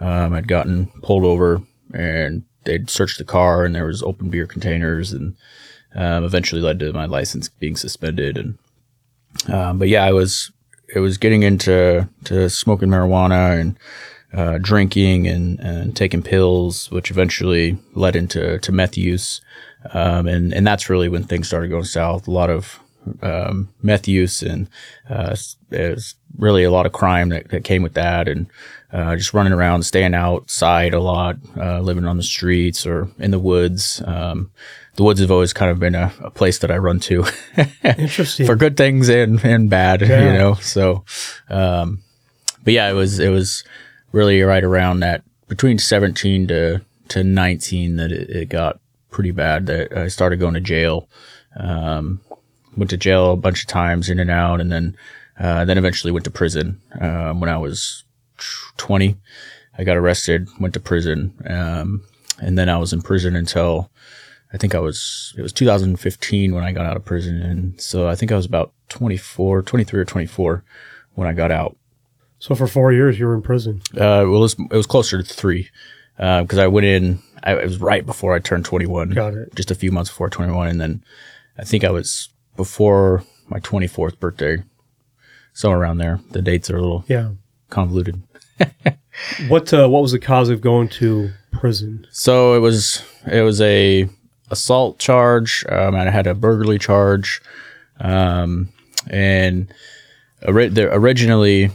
Um, 0.00 0.32
I'd 0.32 0.48
gotten 0.48 0.86
pulled 1.02 1.24
over 1.24 1.60
and 1.92 2.44
they'd 2.64 2.88
searched 2.90 3.18
the 3.18 3.24
car 3.24 3.64
and 3.64 3.74
there 3.74 3.84
was 3.86 4.02
open 4.02 4.28
beer 4.30 4.46
containers 4.46 5.12
and 5.12 5.36
um, 5.94 6.24
eventually 6.24 6.60
led 6.60 6.78
to 6.80 6.92
my 6.92 7.04
license 7.06 7.48
being 7.48 7.76
suspended. 7.76 8.36
And 8.36 8.58
um, 9.48 9.78
but 9.78 9.88
yeah, 9.88 10.04
I 10.04 10.12
was 10.12 10.50
it 10.94 11.00
was 11.00 11.18
getting 11.18 11.42
into 11.42 12.08
to 12.24 12.48
smoking 12.50 12.88
marijuana 12.88 13.60
and 13.60 13.78
uh, 14.32 14.58
drinking 14.60 15.26
and, 15.26 15.58
and 15.60 15.96
taking 15.96 16.22
pills, 16.22 16.90
which 16.90 17.10
eventually 17.10 17.78
led 17.94 18.16
into 18.16 18.58
to 18.58 18.72
meth 18.72 18.96
use. 18.96 19.40
Um, 19.92 20.26
and 20.26 20.52
and 20.52 20.66
that's 20.66 20.90
really 20.90 21.08
when 21.08 21.24
things 21.24 21.46
started 21.46 21.68
going 21.68 21.84
south. 21.84 22.26
A 22.26 22.30
lot 22.30 22.50
of 22.50 22.80
um, 23.22 23.68
meth 23.82 24.06
use 24.08 24.42
and 24.42 24.68
uh, 25.08 25.34
there's 25.70 26.14
really 26.36 26.64
a 26.64 26.70
lot 26.70 26.86
of 26.86 26.92
crime 26.92 27.30
that, 27.30 27.48
that 27.50 27.64
came 27.64 27.82
with 27.82 27.94
that, 27.94 28.28
and 28.28 28.46
uh, 28.92 29.16
just 29.16 29.34
running 29.34 29.52
around, 29.52 29.82
staying 29.82 30.14
outside 30.14 30.94
a 30.94 31.00
lot, 31.00 31.36
uh, 31.56 31.80
living 31.80 32.06
on 32.06 32.16
the 32.16 32.22
streets 32.22 32.86
or 32.86 33.08
in 33.18 33.30
the 33.30 33.38
woods. 33.38 34.02
Um, 34.06 34.50
the 34.98 35.04
woods 35.04 35.20
have 35.20 35.30
always 35.30 35.52
kind 35.52 35.70
of 35.70 35.78
been 35.78 35.94
a, 35.94 36.12
a 36.24 36.30
place 36.30 36.58
that 36.58 36.72
I 36.72 36.76
run 36.76 36.98
to 37.00 37.24
Interesting. 37.84 38.46
for 38.46 38.56
good 38.56 38.76
things 38.76 39.08
and, 39.08 39.42
and 39.44 39.70
bad, 39.70 40.00
Yeah. 40.02 40.26
you 40.26 40.32
know. 40.36 40.54
So, 40.54 41.04
um, 41.48 42.00
but 42.64 42.72
yeah, 42.74 42.90
it 42.90 42.94
was 42.94 43.20
it 43.20 43.28
was 43.30 43.62
really 44.10 44.42
right 44.42 44.64
around 44.64 45.00
that 45.00 45.22
between 45.46 45.78
seventeen 45.78 46.48
to 46.48 46.80
to 47.10 47.22
nineteen 47.22 47.94
that 47.96 48.10
it, 48.10 48.28
it 48.28 48.48
got 48.48 48.80
pretty 49.10 49.30
bad. 49.30 49.66
That 49.66 49.96
I 49.96 50.08
started 50.08 50.40
going 50.40 50.54
to 50.54 50.60
jail. 50.60 51.08
Um, 51.56 52.20
went 52.76 52.90
to 52.90 52.96
jail 52.96 53.32
a 53.32 53.36
bunch 53.36 53.60
of 53.62 53.66
times, 53.68 54.10
in 54.10 54.18
and 54.18 54.30
out, 54.30 54.60
and 54.60 54.70
then 54.72 54.96
uh, 55.38 55.64
then 55.64 55.78
eventually 55.78 56.10
went 56.12 56.24
to 56.24 56.30
prison 56.32 56.80
um, 57.00 57.38
when 57.40 57.48
I 57.48 57.56
was 57.58 58.02
twenty. 58.76 59.16
I 59.78 59.84
got 59.84 59.96
arrested, 59.96 60.48
went 60.58 60.74
to 60.74 60.80
prison, 60.80 61.32
um, 61.48 62.02
and 62.40 62.58
then 62.58 62.68
I 62.68 62.78
was 62.78 62.92
in 62.92 63.00
prison 63.00 63.36
until 63.36 63.90
I 64.52 64.56
think 64.56 64.74
I 64.74 64.78
was, 64.78 65.34
it 65.36 65.42
was 65.42 65.52
2015 65.52 66.54
when 66.54 66.64
I 66.64 66.72
got 66.72 66.86
out 66.86 66.96
of 66.96 67.04
prison. 67.04 67.42
And 67.42 67.80
so 67.80 68.08
I 68.08 68.14
think 68.14 68.32
I 68.32 68.36
was 68.36 68.46
about 68.46 68.72
24, 68.88 69.62
23 69.62 70.00
or 70.00 70.04
24 70.04 70.64
when 71.14 71.28
I 71.28 71.32
got 71.34 71.50
out. 71.50 71.76
so 72.38 72.54
for 72.54 72.66
four 72.66 72.92
years, 72.92 73.18
you 73.18 73.26
were 73.26 73.34
in 73.34 73.42
prison. 73.42 73.82
Uh, 73.94 74.24
well, 74.24 74.36
it 74.36 74.40
was, 74.40 74.56
it 74.58 74.76
was 74.76 74.86
closer 74.86 75.22
to 75.22 75.34
three, 75.34 75.68
uh, 76.18 76.44
cause 76.46 76.58
I 76.58 76.66
went 76.66 76.86
in, 76.86 77.20
I, 77.42 77.54
it 77.56 77.64
was 77.64 77.78
right 77.80 78.04
before 78.06 78.34
I 78.34 78.38
turned 78.38 78.64
21, 78.64 79.10
Got 79.10 79.34
it. 79.34 79.54
just 79.54 79.70
a 79.70 79.74
few 79.74 79.92
months 79.92 80.10
before 80.10 80.30
21. 80.30 80.68
And 80.68 80.80
then 80.80 81.04
I 81.58 81.64
think 81.64 81.84
I 81.84 81.90
was 81.90 82.30
before 82.56 83.24
my 83.48 83.60
24th 83.60 84.18
birthday, 84.18 84.62
somewhere 85.52 85.80
around 85.80 85.98
there. 85.98 86.20
The 86.30 86.40
dates 86.42 86.70
are 86.70 86.76
a 86.76 86.80
little 86.80 87.04
Yeah. 87.08 87.30
convoluted. 87.70 88.22
What 89.48 89.72
uh, 89.74 89.88
What 89.88 90.02
was 90.02 90.12
the 90.12 90.20
cause 90.20 90.48
of 90.48 90.60
going 90.60 90.88
to 90.90 91.30
prison? 91.50 92.06
So 92.10 92.54
it 92.54 92.60
was 92.60 93.02
it 93.26 93.42
was 93.42 93.60
a 93.60 94.08
assault 94.50 94.98
charge. 94.98 95.64
Um, 95.68 95.94
I 95.94 96.10
had 96.10 96.26
a 96.26 96.34
burglary 96.34 96.78
charge, 96.78 97.40
um, 98.00 98.68
and 99.08 99.72
ori- 100.46 100.68
the, 100.68 100.92
originally 100.92 101.66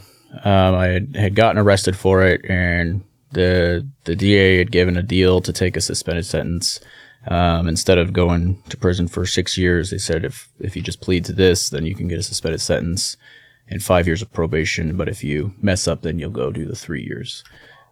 um, 0.43 0.75
I 0.75 0.87
had, 0.87 1.15
had 1.15 1.35
gotten 1.35 1.57
arrested 1.57 1.95
for 1.95 2.23
it, 2.23 2.43
and 2.49 3.03
the 3.31 3.87
the 4.05 4.15
DA 4.15 4.57
had 4.57 4.71
given 4.71 4.97
a 4.97 5.03
deal 5.03 5.41
to 5.41 5.53
take 5.53 5.75
a 5.77 5.81
suspended 5.81 6.25
sentence. 6.25 6.79
Um, 7.25 7.69
instead 7.69 7.97
of 7.97 8.11
going 8.11 8.61
to 8.67 8.75
prison 8.75 9.07
for 9.07 9.25
six 9.25 9.57
years, 9.57 9.91
they 9.91 9.97
said 9.97 10.25
if 10.25 10.49
if 10.59 10.75
you 10.75 10.81
just 10.81 11.01
plead 11.01 11.25
to 11.25 11.33
this, 11.33 11.69
then 11.69 11.85
you 11.85 11.95
can 11.95 12.07
get 12.07 12.19
a 12.19 12.23
suspended 12.23 12.61
sentence 12.61 13.17
and 13.69 13.83
five 13.83 14.07
years 14.07 14.21
of 14.21 14.33
probation. 14.33 14.97
But 14.97 15.07
if 15.07 15.23
you 15.23 15.53
mess 15.61 15.87
up, 15.87 16.01
then 16.01 16.19
you'll 16.19 16.31
go 16.31 16.51
do 16.51 16.65
the 16.65 16.75
three 16.75 17.03
years. 17.03 17.43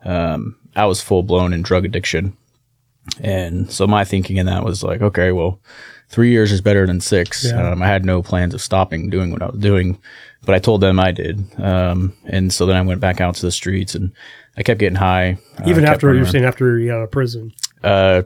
Um, 0.03 0.57
I 0.75 0.85
was 0.85 1.01
full 1.01 1.23
blown 1.23 1.53
in 1.53 1.61
drug 1.61 1.85
addiction. 1.85 2.35
And 3.21 3.71
so 3.71 3.87
my 3.87 4.03
thinking 4.05 4.37
in 4.37 4.45
that 4.45 4.63
was 4.63 4.83
like, 4.83 5.01
okay, 5.01 5.31
well, 5.31 5.59
three 6.09 6.29
years 6.31 6.51
is 6.51 6.61
better 6.61 6.85
than 6.85 7.01
six. 7.01 7.45
Yeah. 7.45 7.71
Um, 7.71 7.81
I 7.81 7.87
had 7.87 8.05
no 8.05 8.21
plans 8.21 8.53
of 8.53 8.61
stopping 8.61 9.09
doing 9.09 9.31
what 9.31 9.41
I 9.41 9.47
was 9.47 9.59
doing, 9.59 9.97
but 10.45 10.53
I 10.55 10.59
told 10.59 10.81
them 10.81 10.99
I 10.99 11.11
did. 11.11 11.43
Um, 11.59 12.13
and 12.25 12.53
so 12.53 12.65
then 12.65 12.75
I 12.75 12.81
went 12.81 12.99
back 13.01 13.19
out 13.19 13.35
to 13.35 13.41
the 13.41 13.51
streets 13.51 13.95
and 13.95 14.11
I 14.57 14.63
kept 14.63 14.79
getting 14.79 14.95
high. 14.97 15.37
uh, 15.59 15.63
Even 15.69 15.85
after 15.85 16.13
you're 16.13 16.25
saying 16.25 16.45
after 16.45 16.77
you 16.77 16.89
got 16.89 16.97
out 16.97 17.03
of 17.03 17.11
prison. 17.11 17.53
uh, 17.83 18.23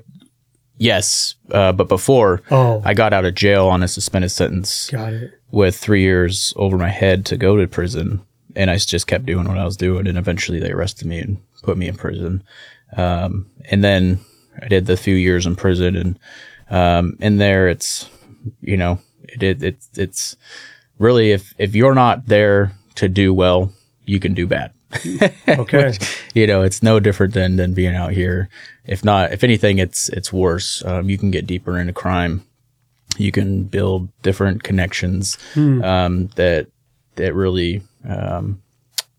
yes, 0.78 1.36
uh, 1.52 1.72
but 1.72 1.88
before 1.88 2.42
Oh, 2.52 2.82
I 2.84 2.94
got 2.94 3.14
out 3.14 3.26
of 3.26 3.36
jail 3.36 3.68
on 3.68 3.84
a 3.84 3.88
suspended 3.88 4.32
sentence 4.32 4.90
got 4.90 5.14
it. 5.14 5.32
with 5.52 5.78
three 5.78 6.02
years 6.02 6.54
over 6.58 6.78
my 6.78 6.90
head 6.90 7.26
to 7.28 7.38
go 7.38 7.56
to 7.58 7.68
prison. 7.68 8.22
And 8.58 8.70
I 8.72 8.78
just 8.78 9.08
kept 9.08 9.26
doing 9.26 9.48
what 9.48 9.58
I 9.58 9.66
was 9.66 9.78
doing. 9.78 10.08
And 10.08 10.18
eventually 10.18 10.60
they 10.60 10.72
arrested 10.72 11.08
me 11.08 11.20
and 11.20 11.38
put 11.64 11.78
me 11.78 11.88
in 11.88 11.96
prison. 11.96 12.44
Um, 12.96 13.50
and 13.70 13.84
then 13.84 14.20
I 14.62 14.68
did 14.68 14.86
the 14.86 14.98
few 14.98 15.16
years 15.16 15.46
in 15.46 15.56
prison. 15.56 15.96
And 15.96 16.20
um, 16.70 17.18
in 17.20 17.38
there, 17.38 17.68
it's, 17.68 18.10
you 18.62 18.78
know, 18.78 19.00
it, 19.24 19.44
it, 19.44 19.64
it's, 19.64 19.90
it's 19.98 20.38
really 21.00 21.32
if, 21.32 21.54
if 21.58 21.76
you're 21.76 21.96
not 21.96 22.28
there 22.28 22.74
to 22.96 23.10
do 23.10 23.34
well, 23.34 23.72
you 24.06 24.20
can 24.20 24.34
do 24.34 24.48
bad. 24.48 24.72
Okay. 25.48 25.94
you 26.34 26.48
know, 26.48 26.62
it's 26.62 26.82
no 26.82 27.00
different 27.00 27.34
than, 27.34 27.56
than 27.58 27.74
being 27.74 27.96
out 27.96 28.12
here. 28.12 28.50
If 28.86 29.04
not, 29.04 29.32
if 29.32 29.44
anything, 29.44 29.78
it's, 29.78 30.10
it's 30.10 30.32
worse. 30.32 30.84
Um, 30.86 31.10
you 31.10 31.18
can 31.18 31.32
get 31.32 31.48
deeper 31.48 31.78
into 31.78 31.94
crime. 31.94 32.46
You 33.18 33.32
can 33.32 33.64
build 33.64 34.10
different 34.22 34.64
connections, 34.64 35.38
um, 35.84 36.28
that, 36.36 36.68
that 37.16 37.34
really, 37.34 37.82
um, 38.08 38.62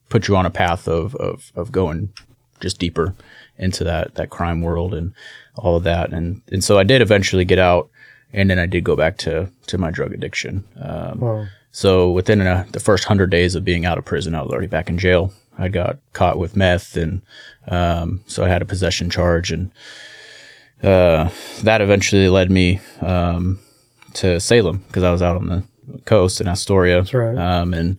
put 0.09 0.29
you 0.29 0.37
on 0.37 0.47
a 0.47 0.51
path 0.51 0.89
of, 0.89 1.15
of, 1.17 1.53
of 1.55 1.73
going 1.73 2.13
just 2.61 2.79
deeper 2.79 3.15
into 3.59 3.85
that, 3.85 4.15
that 4.17 4.31
crime 4.31 4.61
world 4.63 4.95
and 4.95 5.13
all 5.57 5.77
of 5.77 5.85
that. 5.85 6.13
And, 6.13 6.43
and 6.53 6.63
so 6.63 6.79
I 6.79 6.85
did 6.85 7.01
eventually 7.03 7.45
get 7.45 7.59
out 7.59 7.89
and 8.33 8.51
then 8.51 8.59
I 8.59 8.67
did 8.67 8.85
go 8.85 8.97
back 8.97 9.17
to, 9.19 9.51
to 9.69 9.79
my 9.79 9.91
drug 9.91 10.13
addiction. 10.13 10.65
Um, 10.83 11.21
Wow. 11.21 11.47
so 11.71 12.11
within 12.11 12.41
uh 12.41 12.65
the 12.73 12.81
first 12.81 13.05
hundred 13.05 13.31
days 13.31 13.55
of 13.55 13.65
being 13.65 13.87
out 13.87 13.99
of 13.99 14.05
prison, 14.05 14.35
I 14.35 14.43
was 14.43 14.51
already 14.51 14.67
back 14.67 14.89
in 14.91 14.99
jail. 14.99 15.33
I 15.59 15.69
got 15.69 15.97
caught 16.13 16.39
with 16.39 16.55
meth, 16.55 16.97
and 16.99 17.23
um, 17.69 18.21
so 18.27 18.45
I 18.45 18.49
had 18.49 18.61
a 18.61 18.67
possession 18.67 19.09
charge, 19.09 19.51
and 19.51 19.71
uh, 20.83 21.31
that 21.63 21.81
eventually 21.81 22.29
led 22.29 22.51
me 22.51 22.81
um, 23.01 23.59
to 24.15 24.39
Salem 24.39 24.85
because 24.87 25.03
I 25.03 25.11
was 25.11 25.23
out 25.23 25.37
on 25.37 25.47
the 25.47 25.63
coast 26.05 26.41
in 26.43 26.49
Astoria. 26.49 26.97
That's 27.01 27.15
right. 27.15 27.37
Um, 27.39 27.73
And 27.73 27.97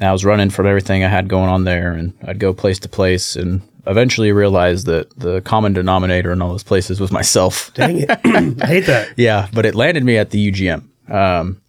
I 0.00 0.12
was 0.12 0.24
running 0.24 0.50
from 0.50 0.66
everything 0.66 1.02
I 1.02 1.08
had 1.08 1.26
going 1.28 1.48
on 1.48 1.64
there, 1.64 1.92
and 1.92 2.14
I'd 2.24 2.38
go 2.38 2.54
place 2.54 2.78
to 2.80 2.88
place, 2.88 3.34
and 3.34 3.60
eventually 3.86 4.32
realized 4.32 4.86
that 4.86 5.16
the 5.18 5.40
common 5.42 5.72
denominator 5.72 6.32
in 6.32 6.42
all 6.42 6.50
those 6.50 6.62
places 6.62 7.00
was 7.00 7.12
myself. 7.12 7.72
Dang 7.74 7.98
it. 7.98 8.10
I 8.62 8.66
hate 8.66 8.86
that. 8.86 9.12
Yeah, 9.16 9.48
but 9.52 9.66
it 9.66 9.74
landed 9.74 10.04
me 10.04 10.16
at 10.16 10.30
the 10.30 10.50
UGM. 10.50 10.84
Um, 11.10 11.60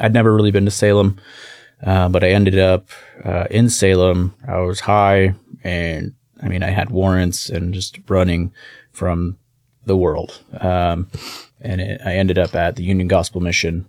I'd 0.00 0.12
never 0.12 0.34
really 0.34 0.50
been 0.50 0.64
to 0.64 0.70
Salem, 0.70 1.20
uh, 1.84 2.08
but 2.08 2.24
I 2.24 2.30
ended 2.30 2.58
up 2.58 2.88
uh, 3.24 3.46
in 3.50 3.68
Salem. 3.68 4.34
I 4.46 4.58
was 4.58 4.80
high, 4.80 5.34
and 5.62 6.14
I 6.42 6.48
mean, 6.48 6.62
I 6.62 6.70
had 6.70 6.90
warrants 6.90 7.48
and 7.48 7.74
just 7.74 7.98
running 8.08 8.52
from 8.92 9.38
the 9.84 9.96
world. 9.96 10.42
Um, 10.60 11.08
and 11.60 11.80
it, 11.80 12.00
I 12.04 12.14
ended 12.14 12.38
up 12.38 12.54
at 12.54 12.76
the 12.76 12.84
Union 12.84 13.08
Gospel 13.08 13.40
Mission, 13.40 13.88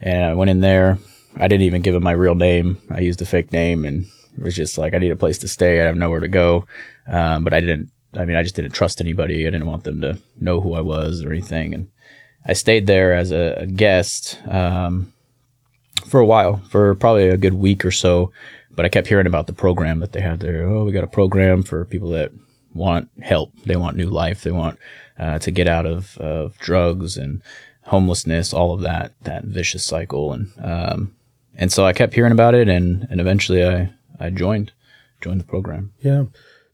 and 0.00 0.24
I 0.24 0.34
went 0.34 0.50
in 0.50 0.60
there. 0.60 0.98
I 1.36 1.48
didn't 1.48 1.66
even 1.66 1.82
give 1.82 1.94
him 1.94 2.02
my 2.02 2.12
real 2.12 2.34
name. 2.34 2.78
I 2.90 3.00
used 3.00 3.20
a 3.20 3.26
fake 3.26 3.52
name, 3.52 3.84
and 3.84 4.06
it 4.36 4.42
was 4.42 4.54
just 4.54 4.78
like 4.78 4.94
I 4.94 4.98
need 4.98 5.12
a 5.12 5.16
place 5.16 5.38
to 5.38 5.48
stay. 5.48 5.80
I 5.80 5.84
have 5.84 5.96
nowhere 5.96 6.20
to 6.20 6.28
go. 6.28 6.66
Um, 7.06 7.44
but 7.44 7.54
I 7.54 7.60
didn't. 7.60 7.90
I 8.14 8.24
mean, 8.24 8.36
I 8.36 8.42
just 8.42 8.56
didn't 8.56 8.72
trust 8.72 9.00
anybody. 9.00 9.46
I 9.46 9.50
didn't 9.50 9.66
want 9.66 9.84
them 9.84 10.00
to 10.00 10.18
know 10.40 10.60
who 10.60 10.74
I 10.74 10.80
was 10.80 11.22
or 11.22 11.32
anything. 11.32 11.74
And 11.74 11.88
I 12.46 12.54
stayed 12.54 12.86
there 12.86 13.14
as 13.14 13.30
a, 13.30 13.54
a 13.58 13.66
guest 13.66 14.40
um, 14.48 15.12
for 16.06 16.20
a 16.20 16.26
while, 16.26 16.58
for 16.70 16.94
probably 16.94 17.28
a 17.28 17.36
good 17.36 17.54
week 17.54 17.84
or 17.84 17.90
so. 17.90 18.32
But 18.70 18.84
I 18.84 18.88
kept 18.88 19.08
hearing 19.08 19.26
about 19.26 19.46
the 19.46 19.52
program 19.52 20.00
that 20.00 20.12
they 20.12 20.20
had 20.20 20.40
there. 20.40 20.66
Oh, 20.66 20.84
we 20.84 20.92
got 20.92 21.04
a 21.04 21.08
program 21.08 21.62
for 21.62 21.84
people 21.84 22.10
that 22.10 22.32
want 22.74 23.08
help. 23.22 23.52
They 23.64 23.76
want 23.76 23.96
new 23.96 24.08
life. 24.08 24.42
They 24.42 24.50
want 24.50 24.78
uh, 25.18 25.38
to 25.40 25.50
get 25.50 25.66
out 25.66 25.86
of, 25.86 26.16
of 26.18 26.56
drugs 26.58 27.16
and 27.16 27.42
homelessness, 27.84 28.52
all 28.52 28.72
of 28.72 28.82
that, 28.82 29.12
that 29.22 29.44
vicious 29.44 29.84
cycle. 29.84 30.32
And, 30.32 30.52
um, 30.62 31.14
and 31.54 31.72
so 31.72 31.86
I 31.86 31.92
kept 31.92 32.14
hearing 32.14 32.32
about 32.32 32.54
it 32.54 32.68
and, 32.68 33.06
and 33.10 33.20
eventually 33.20 33.66
I, 33.66 33.90
I 34.20 34.30
joined, 34.30 34.72
joined 35.20 35.40
the 35.40 35.44
program. 35.44 35.92
Yeah. 36.00 36.24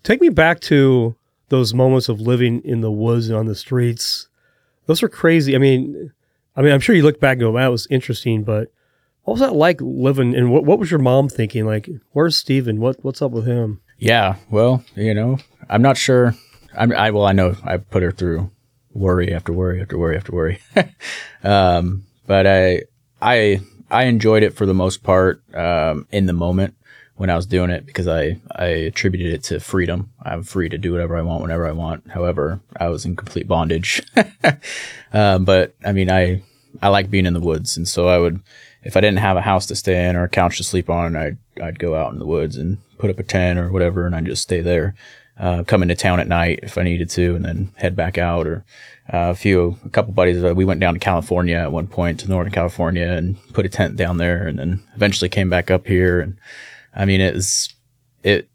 Take 0.02 0.20
me 0.20 0.28
back 0.28 0.60
to 0.60 1.16
those 1.48 1.74
moments 1.74 2.08
of 2.08 2.20
living 2.20 2.62
in 2.64 2.80
the 2.80 2.90
woods 2.90 3.28
and 3.28 3.38
on 3.38 3.46
the 3.46 3.54
streets. 3.54 4.28
Those 4.86 5.02
were 5.02 5.08
crazy. 5.08 5.54
I 5.54 5.58
mean, 5.58 6.12
I 6.56 6.62
mean, 6.62 6.72
I'm 6.72 6.80
sure 6.80 6.94
you 6.94 7.02
look 7.02 7.20
back 7.20 7.34
and 7.34 7.42
go, 7.42 7.52
that 7.52 7.68
was 7.68 7.86
interesting, 7.90 8.42
but 8.42 8.72
what 9.24 9.34
was 9.34 9.40
that 9.40 9.54
like 9.54 9.80
living 9.80 10.34
and 10.34 10.50
what, 10.50 10.64
what 10.64 10.78
was 10.78 10.90
your 10.90 10.98
mom 10.98 11.28
thinking? 11.28 11.64
Like, 11.66 11.88
where's 12.12 12.36
Steven? 12.36 12.80
What, 12.80 13.04
what's 13.04 13.22
up 13.22 13.30
with 13.30 13.46
him? 13.46 13.80
Yeah. 13.98 14.36
Well, 14.50 14.84
you 14.96 15.14
know, 15.14 15.38
I'm 15.68 15.82
not 15.82 15.96
sure. 15.96 16.34
I'm, 16.76 16.92
I, 16.92 17.10
well, 17.10 17.26
I 17.26 17.32
know 17.32 17.54
I 17.62 17.76
put 17.76 18.02
her 18.02 18.10
through 18.10 18.50
worry 18.92 19.32
after 19.32 19.52
worry 19.52 19.80
after 19.80 19.96
worry 19.96 20.16
after 20.16 20.32
worry. 20.32 20.58
um, 21.44 22.04
but 22.26 22.46
I, 22.46 22.82
I, 23.20 23.60
I 23.90 24.04
enjoyed 24.04 24.42
it 24.42 24.54
for 24.54 24.66
the 24.66 24.74
most 24.74 25.02
part, 25.02 25.42
um, 25.54 26.06
in 26.10 26.26
the 26.26 26.32
moment 26.32 26.74
when 27.22 27.30
I 27.30 27.36
was 27.36 27.46
doing 27.46 27.70
it 27.70 27.86
because 27.86 28.08
I, 28.08 28.40
I 28.50 28.64
attributed 28.64 29.32
it 29.32 29.44
to 29.44 29.60
freedom. 29.60 30.10
I'm 30.24 30.42
free 30.42 30.68
to 30.68 30.76
do 30.76 30.90
whatever 30.90 31.16
I 31.16 31.22
want 31.22 31.40
whenever 31.40 31.68
I 31.68 31.70
want. 31.70 32.10
However, 32.10 32.58
I 32.76 32.88
was 32.88 33.04
in 33.04 33.14
complete 33.14 33.46
bondage. 33.46 34.02
um, 35.12 35.44
but 35.44 35.72
I 35.84 35.92
mean, 35.92 36.10
I, 36.10 36.42
I 36.82 36.88
like 36.88 37.12
being 37.12 37.26
in 37.26 37.32
the 37.32 37.38
woods. 37.38 37.76
And 37.76 37.86
so 37.86 38.08
I 38.08 38.18
would, 38.18 38.40
if 38.82 38.96
I 38.96 39.00
didn't 39.00 39.20
have 39.20 39.36
a 39.36 39.40
house 39.40 39.66
to 39.66 39.76
stay 39.76 40.08
in 40.08 40.16
or 40.16 40.24
a 40.24 40.28
couch 40.28 40.56
to 40.56 40.64
sleep 40.64 40.90
on, 40.90 41.14
I'd, 41.14 41.38
I'd 41.62 41.78
go 41.78 41.94
out 41.94 42.12
in 42.12 42.18
the 42.18 42.26
woods 42.26 42.56
and 42.56 42.78
put 42.98 43.08
up 43.08 43.20
a 43.20 43.22
tent 43.22 43.56
or 43.56 43.70
whatever. 43.70 44.04
And 44.04 44.16
I'd 44.16 44.24
just 44.24 44.42
stay 44.42 44.60
there, 44.60 44.96
uh, 45.38 45.62
come 45.62 45.84
into 45.84 45.94
town 45.94 46.18
at 46.18 46.26
night 46.26 46.58
if 46.64 46.76
I 46.76 46.82
needed 46.82 47.08
to 47.10 47.36
and 47.36 47.44
then 47.44 47.70
head 47.76 47.94
back 47.94 48.18
out 48.18 48.48
or, 48.48 48.64
uh, 49.12 49.30
a 49.30 49.34
few, 49.36 49.78
a 49.84 49.90
couple 49.90 50.12
buddies, 50.12 50.42
uh, 50.42 50.54
we 50.56 50.64
went 50.64 50.80
down 50.80 50.94
to 50.94 50.98
California 50.98 51.54
at 51.54 51.70
one 51.70 51.86
point 51.86 52.18
to 52.18 52.28
Northern 52.28 52.52
California 52.52 53.06
and 53.06 53.36
put 53.52 53.64
a 53.64 53.68
tent 53.68 53.94
down 53.94 54.16
there 54.16 54.44
and 54.44 54.58
then 54.58 54.82
eventually 54.96 55.28
came 55.28 55.48
back 55.48 55.70
up 55.70 55.86
here. 55.86 56.18
And 56.18 56.36
I 56.94 57.04
mean, 57.04 57.20
it 57.20 57.34
was, 57.34 57.74
it, 58.22 58.48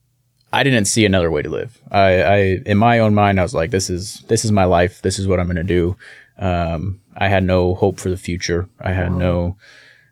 I 0.54 0.64
didn't 0.64 0.86
see 0.86 1.06
another 1.06 1.30
way 1.30 1.42
to 1.42 1.50
live. 1.50 1.80
I, 1.92 2.22
I, 2.22 2.38
in 2.66 2.78
my 2.78 3.00
own 3.00 3.14
mind, 3.14 3.40
I 3.40 3.44
was 3.44 3.54
like, 3.54 3.72
this 3.72 3.90
is, 3.90 4.24
this 4.28 4.46
is 4.46 4.52
my 4.52 4.66
life. 4.66 5.02
This 5.02 5.20
is 5.20 5.28
what 5.28 5.40
I'm 5.40 5.48
going 5.48 5.58
to 5.58 5.64
do. 5.64 5.96
Um, 6.38 7.02
I 7.16 7.28
had 7.28 7.44
no 7.44 7.76
hope 7.76 8.00
for 8.00 8.10
the 8.10 8.18
future. 8.18 8.70
I 8.80 8.94
had 8.94 9.12
wow. 9.12 9.18
no, 9.18 9.58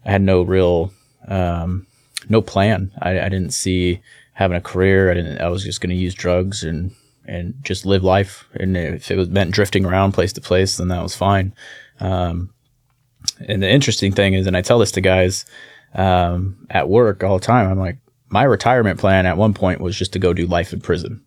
I 0.06 0.12
had 0.12 0.22
no 0.22 0.42
real, 0.42 0.92
um, 1.28 1.88
no 2.30 2.42
plan. 2.42 2.92
I, 3.02 3.20
I 3.22 3.30
didn't 3.30 3.52
see 3.54 4.02
having 4.34 4.58
a 4.58 4.62
career. 4.62 5.12
I 5.12 5.14
didn't, 5.14 5.40
I 5.40 5.48
was 5.48 5.64
just 5.64 5.82
going 5.82 5.92
to 5.92 5.96
use 5.96 6.14
drugs 6.14 6.64
and, 6.64 6.92
and 7.26 7.54
just 7.64 7.86
live 7.86 8.04
life. 8.04 8.46
And 8.56 8.76
if 8.76 9.10
it 9.10 9.18
was 9.18 9.30
meant 9.30 9.52
drifting 9.52 9.86
around 9.86 10.12
place 10.12 10.34
to 10.34 10.42
place, 10.42 10.78
then 10.78 10.90
that 10.90 11.04
was 11.04 11.16
fine. 11.16 11.54
Um, 12.00 12.54
and 13.48 13.64
the 13.64 13.70
interesting 13.70 14.12
thing 14.12 14.34
is, 14.34 14.48
and 14.48 14.58
I 14.58 14.62
tell 14.62 14.80
this 14.80 14.92
to 14.92 15.02
guys, 15.02 15.46
um, 15.94 16.68
at 16.70 16.90
work 16.90 17.24
all 17.24 17.40
the 17.40 17.46
time, 17.46 17.70
I'm 17.70 17.80
like, 17.80 17.98
my 18.30 18.44
retirement 18.44 19.00
plan 19.00 19.26
at 19.26 19.38
one 19.38 19.54
point 19.54 19.82
was 19.82 19.98
just 19.98 20.14
to 20.14 20.20
go 20.20 20.34
do 20.34 20.46
life 20.46 20.74
in 20.74 20.82
prison. 20.82 21.24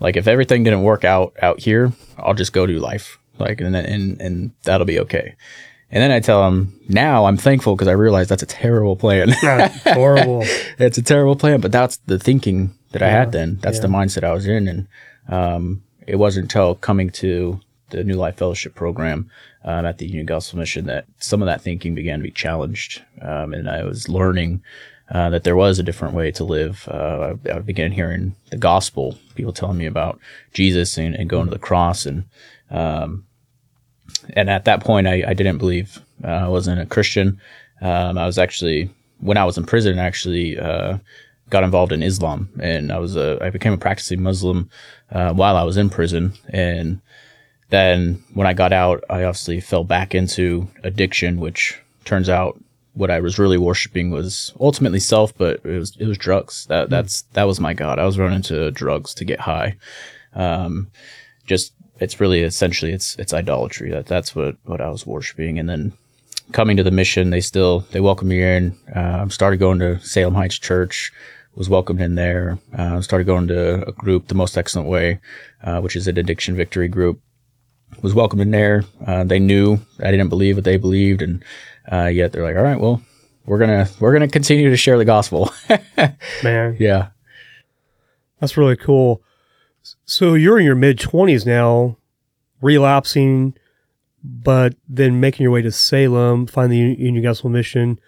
Like 0.00 0.16
if 0.16 0.28
everything 0.28 0.62
didn't 0.64 0.82
work 0.82 1.04
out 1.04 1.34
out 1.40 1.60
here, 1.60 1.92
I'll 2.18 2.34
just 2.34 2.52
go 2.52 2.66
do 2.66 2.78
life. 2.78 3.18
Like 3.38 3.60
and 3.60 3.74
and 3.74 4.20
and 4.20 4.52
that'll 4.62 4.86
be 4.86 5.00
okay. 5.00 5.34
And 5.90 6.02
then 6.02 6.10
I 6.10 6.20
tell 6.20 6.42
them 6.42 6.78
now 6.88 7.26
I'm 7.26 7.36
thankful 7.36 7.76
because 7.76 7.88
I 7.88 7.92
realize 7.92 8.28
that's 8.28 8.42
a 8.42 8.46
terrible 8.46 8.96
plan. 8.96 9.28
horrible. 9.84 10.42
it's 10.78 10.98
a 10.98 11.02
terrible 11.02 11.36
plan, 11.36 11.60
but 11.60 11.72
that's 11.72 11.98
the 12.06 12.18
thinking 12.18 12.74
that 12.92 13.02
yeah. 13.02 13.08
I 13.08 13.10
had 13.10 13.32
then. 13.32 13.58
That's 13.60 13.78
yeah. 13.78 13.82
the 13.82 13.88
mindset 13.88 14.24
I 14.24 14.32
was 14.32 14.46
in, 14.46 14.68
and 14.68 14.88
um, 15.28 15.82
it 16.06 16.16
wasn't 16.16 16.44
until 16.44 16.74
coming 16.74 17.10
to 17.10 17.60
the 17.90 18.02
New 18.02 18.16
Life 18.16 18.36
Fellowship 18.36 18.74
program 18.74 19.30
um, 19.64 19.86
at 19.86 19.98
the 19.98 20.06
Union 20.06 20.26
Gospel 20.26 20.58
Mission 20.58 20.86
that 20.86 21.06
some 21.18 21.40
of 21.40 21.46
that 21.46 21.60
thinking 21.60 21.94
began 21.94 22.18
to 22.18 22.24
be 22.24 22.30
challenged, 22.32 23.02
um, 23.22 23.54
and 23.54 23.70
I 23.70 23.84
was 23.84 24.08
learning 24.08 24.62
uh, 25.10 25.30
that 25.30 25.44
there 25.44 25.56
was 25.56 25.78
a 25.78 25.82
different 25.82 26.14
way 26.14 26.30
to 26.32 26.44
live. 26.44 26.88
Uh, 26.90 27.34
I, 27.46 27.52
I, 27.52 27.58
began 27.60 27.92
hearing 27.92 28.34
the 28.50 28.56
gospel, 28.56 29.18
people 29.34 29.52
telling 29.52 29.78
me 29.78 29.86
about 29.86 30.18
Jesus 30.52 30.98
and, 30.98 31.14
and 31.14 31.30
going 31.30 31.46
to 31.46 31.52
the 31.52 31.58
cross, 31.58 32.06
and 32.06 32.24
um, 32.70 33.24
and 34.34 34.50
at 34.50 34.64
that 34.64 34.80
point, 34.80 35.06
I, 35.06 35.22
I 35.26 35.34
didn't 35.34 35.58
believe 35.58 36.00
uh, 36.24 36.28
I 36.28 36.48
wasn't 36.48 36.80
a 36.80 36.86
Christian. 36.86 37.40
Um, 37.80 38.18
I 38.18 38.26
was 38.26 38.38
actually 38.38 38.90
when 39.20 39.36
I 39.36 39.44
was 39.44 39.56
in 39.56 39.64
prison, 39.64 39.98
I 39.98 40.04
actually 40.04 40.58
uh, 40.58 40.98
got 41.50 41.64
involved 41.64 41.92
in 41.92 42.02
Islam, 42.02 42.48
and 42.60 42.90
I 42.90 42.98
was 42.98 43.16
a 43.16 43.38
I 43.40 43.50
became 43.50 43.72
a 43.72 43.78
practicing 43.78 44.22
Muslim 44.22 44.70
uh, 45.12 45.32
while 45.32 45.56
I 45.56 45.62
was 45.62 45.76
in 45.76 45.90
prison, 45.90 46.34
and 46.48 47.00
then 47.70 48.22
when 48.34 48.46
I 48.46 48.54
got 48.54 48.72
out, 48.72 49.04
I 49.10 49.24
obviously 49.24 49.60
fell 49.60 49.84
back 49.84 50.14
into 50.14 50.68
addiction, 50.82 51.40
which 51.40 51.80
turns 52.04 52.28
out 52.28 52.60
what 52.96 53.10
I 53.10 53.20
was 53.20 53.38
really 53.38 53.58
worshiping 53.58 54.10
was 54.10 54.54
ultimately 54.58 55.00
self, 55.00 55.36
but 55.36 55.60
it 55.64 55.78
was 55.78 55.96
it 56.00 56.06
was 56.06 56.18
drugs. 56.18 56.66
That 56.66 56.86
hmm. 56.86 56.90
that's 56.90 57.22
that 57.34 57.44
was 57.44 57.60
my 57.60 57.74
god. 57.74 57.98
I 57.98 58.06
was 58.06 58.18
running 58.18 58.42
to 58.42 58.70
drugs 58.70 59.14
to 59.14 59.24
get 59.24 59.40
high. 59.40 59.76
Um, 60.34 60.90
just 61.46 61.72
it's 62.00 62.20
really 62.20 62.42
essentially 62.42 62.92
it's 62.92 63.14
it's 63.16 63.34
idolatry. 63.34 63.90
That 63.90 64.06
that's 64.06 64.34
what 64.34 64.56
what 64.64 64.80
I 64.80 64.88
was 64.88 65.06
worshiping. 65.06 65.58
And 65.58 65.68
then 65.68 65.92
coming 66.52 66.76
to 66.78 66.82
the 66.82 66.90
mission, 66.90 67.30
they 67.30 67.40
still 67.40 67.80
they 67.92 68.00
welcomed 68.00 68.30
me 68.30 68.42
in. 68.42 68.76
Uh, 68.94 69.28
started 69.28 69.58
going 69.58 69.78
to 69.80 70.00
Salem 70.00 70.34
Heights 70.34 70.58
Church. 70.58 71.12
Was 71.54 71.70
welcomed 71.70 72.02
in 72.02 72.16
there. 72.16 72.58
Uh, 72.76 73.00
started 73.00 73.24
going 73.24 73.48
to 73.48 73.88
a 73.88 73.92
group, 73.92 74.28
the 74.28 74.34
Most 74.34 74.58
Excellent 74.58 74.90
Way, 74.90 75.20
uh, 75.64 75.80
which 75.80 75.96
is 75.96 76.06
an 76.06 76.18
addiction 76.18 76.54
victory 76.54 76.86
group. 76.86 77.18
Was 78.02 78.12
welcomed 78.12 78.42
in 78.42 78.50
there. 78.50 78.84
Uh, 79.06 79.24
they 79.24 79.38
knew 79.38 79.78
I 80.00 80.10
didn't 80.10 80.28
believe 80.28 80.56
what 80.56 80.64
they 80.64 80.76
believed, 80.76 81.22
and 81.22 81.42
uh, 81.90 82.06
yet 82.06 82.32
they're 82.32 82.42
like, 82.42 82.56
all 82.56 82.62
right, 82.62 82.80
well, 82.80 83.02
we're 83.44 83.58
gonna 83.58 83.88
we're 84.00 84.12
gonna 84.12 84.28
continue 84.28 84.70
to 84.70 84.76
share 84.76 84.98
the 84.98 85.04
gospel. 85.04 85.52
Man, 86.42 86.76
yeah, 86.78 87.08
that's 88.40 88.56
really 88.56 88.76
cool. 88.76 89.22
So 90.04 90.34
you're 90.34 90.58
in 90.58 90.64
your 90.64 90.74
mid 90.74 90.98
twenties 90.98 91.46
now, 91.46 91.96
relapsing, 92.60 93.54
but 94.24 94.74
then 94.88 95.20
making 95.20 95.44
your 95.44 95.52
way 95.52 95.62
to 95.62 95.70
Salem, 95.70 96.46
find 96.46 96.72
the 96.72 96.78
Union 96.78 97.22
Gospel 97.22 97.50
Mission, 97.50 98.00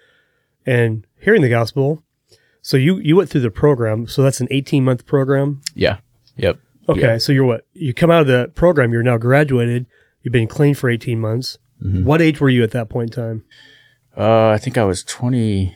and 0.67 1.07
hearing 1.21 1.43
the 1.43 1.49
gospel. 1.49 2.03
So 2.63 2.77
you 2.77 2.99
you 2.99 3.17
went 3.17 3.31
through 3.31 3.43
the 3.43 3.51
program. 3.51 4.07
So 4.07 4.23
that's 4.23 4.41
an 4.41 4.49
eighteen 4.51 4.85
month 4.85 5.07
program. 5.07 5.63
Yeah. 5.75 5.99
Yep. 6.37 6.59
Okay. 6.89 7.01
Yeah. 7.01 7.19
So 7.19 7.33
you're 7.33 7.45
what? 7.45 7.67
You 7.75 7.95
come 7.95 8.11
out 8.11 8.23
of 8.23 8.27
the 8.27 8.51
program. 8.55 8.93
You're 8.93 9.03
now 9.03 9.19
graduated. 9.19 9.87
You've 10.23 10.33
been 10.33 10.49
clean 10.49 10.75
for 10.75 10.91
eighteen 10.91 11.21
months. 11.21 11.59
Mm-hmm. 11.83 12.05
What 12.05 12.21
age 12.21 12.41
were 12.41 12.49
you 12.49 12.63
at 12.63 12.73
that 12.73 12.89
point 12.89 13.17
in 13.17 13.23
time? 13.23 13.45
Uh, 14.17 14.49
I 14.49 14.59
think 14.59 14.77
I 14.77 14.85
was 14.85 15.05
20, 15.05 15.75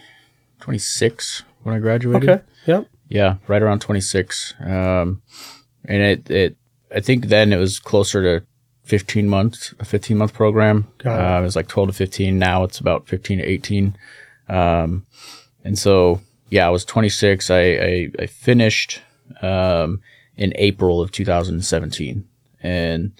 26 0.61 1.42
when 1.62 1.75
I 1.75 1.78
graduated. 1.78 2.28
Okay. 2.28 2.42
Yep. 2.66 2.88
Yeah, 3.09 3.37
right 3.47 3.62
around 3.62 3.80
26. 3.80 4.54
Um, 4.61 5.23
and 5.85 6.02
it, 6.02 6.30
it, 6.30 6.56
I 6.94 7.00
think 7.00 7.26
then 7.26 7.52
it 7.52 7.59
was 7.59 7.78
closer 7.78 8.40
to 8.40 8.47
15 8.85 9.28
months, 9.28 9.75
a 9.78 9.85
15 9.85 10.16
month 10.16 10.35
program. 10.35 10.88
Got 10.99 11.21
it. 11.21 11.25
Uh, 11.25 11.40
it 11.40 11.44
was 11.44 11.56
like 11.56 11.68
12 11.68 11.90
to 11.90 11.94
15. 11.94 12.38
Now 12.38 12.64
it's 12.64 12.80
about 12.80 13.06
15 13.06 13.38
to 13.38 13.44
18. 13.44 13.97
Um, 14.49 15.06
and 15.64 15.78
so, 15.78 16.21
yeah, 16.50 16.66
I 16.66 16.71
was 16.71 16.85
26. 16.85 17.50
I, 17.50 17.61
I, 17.61 18.11
I 18.18 18.26
finished, 18.26 19.00
um, 19.40 20.00
in 20.37 20.52
April 20.56 21.00
of 21.00 21.12
2017. 21.12 22.26
And, 22.62 23.12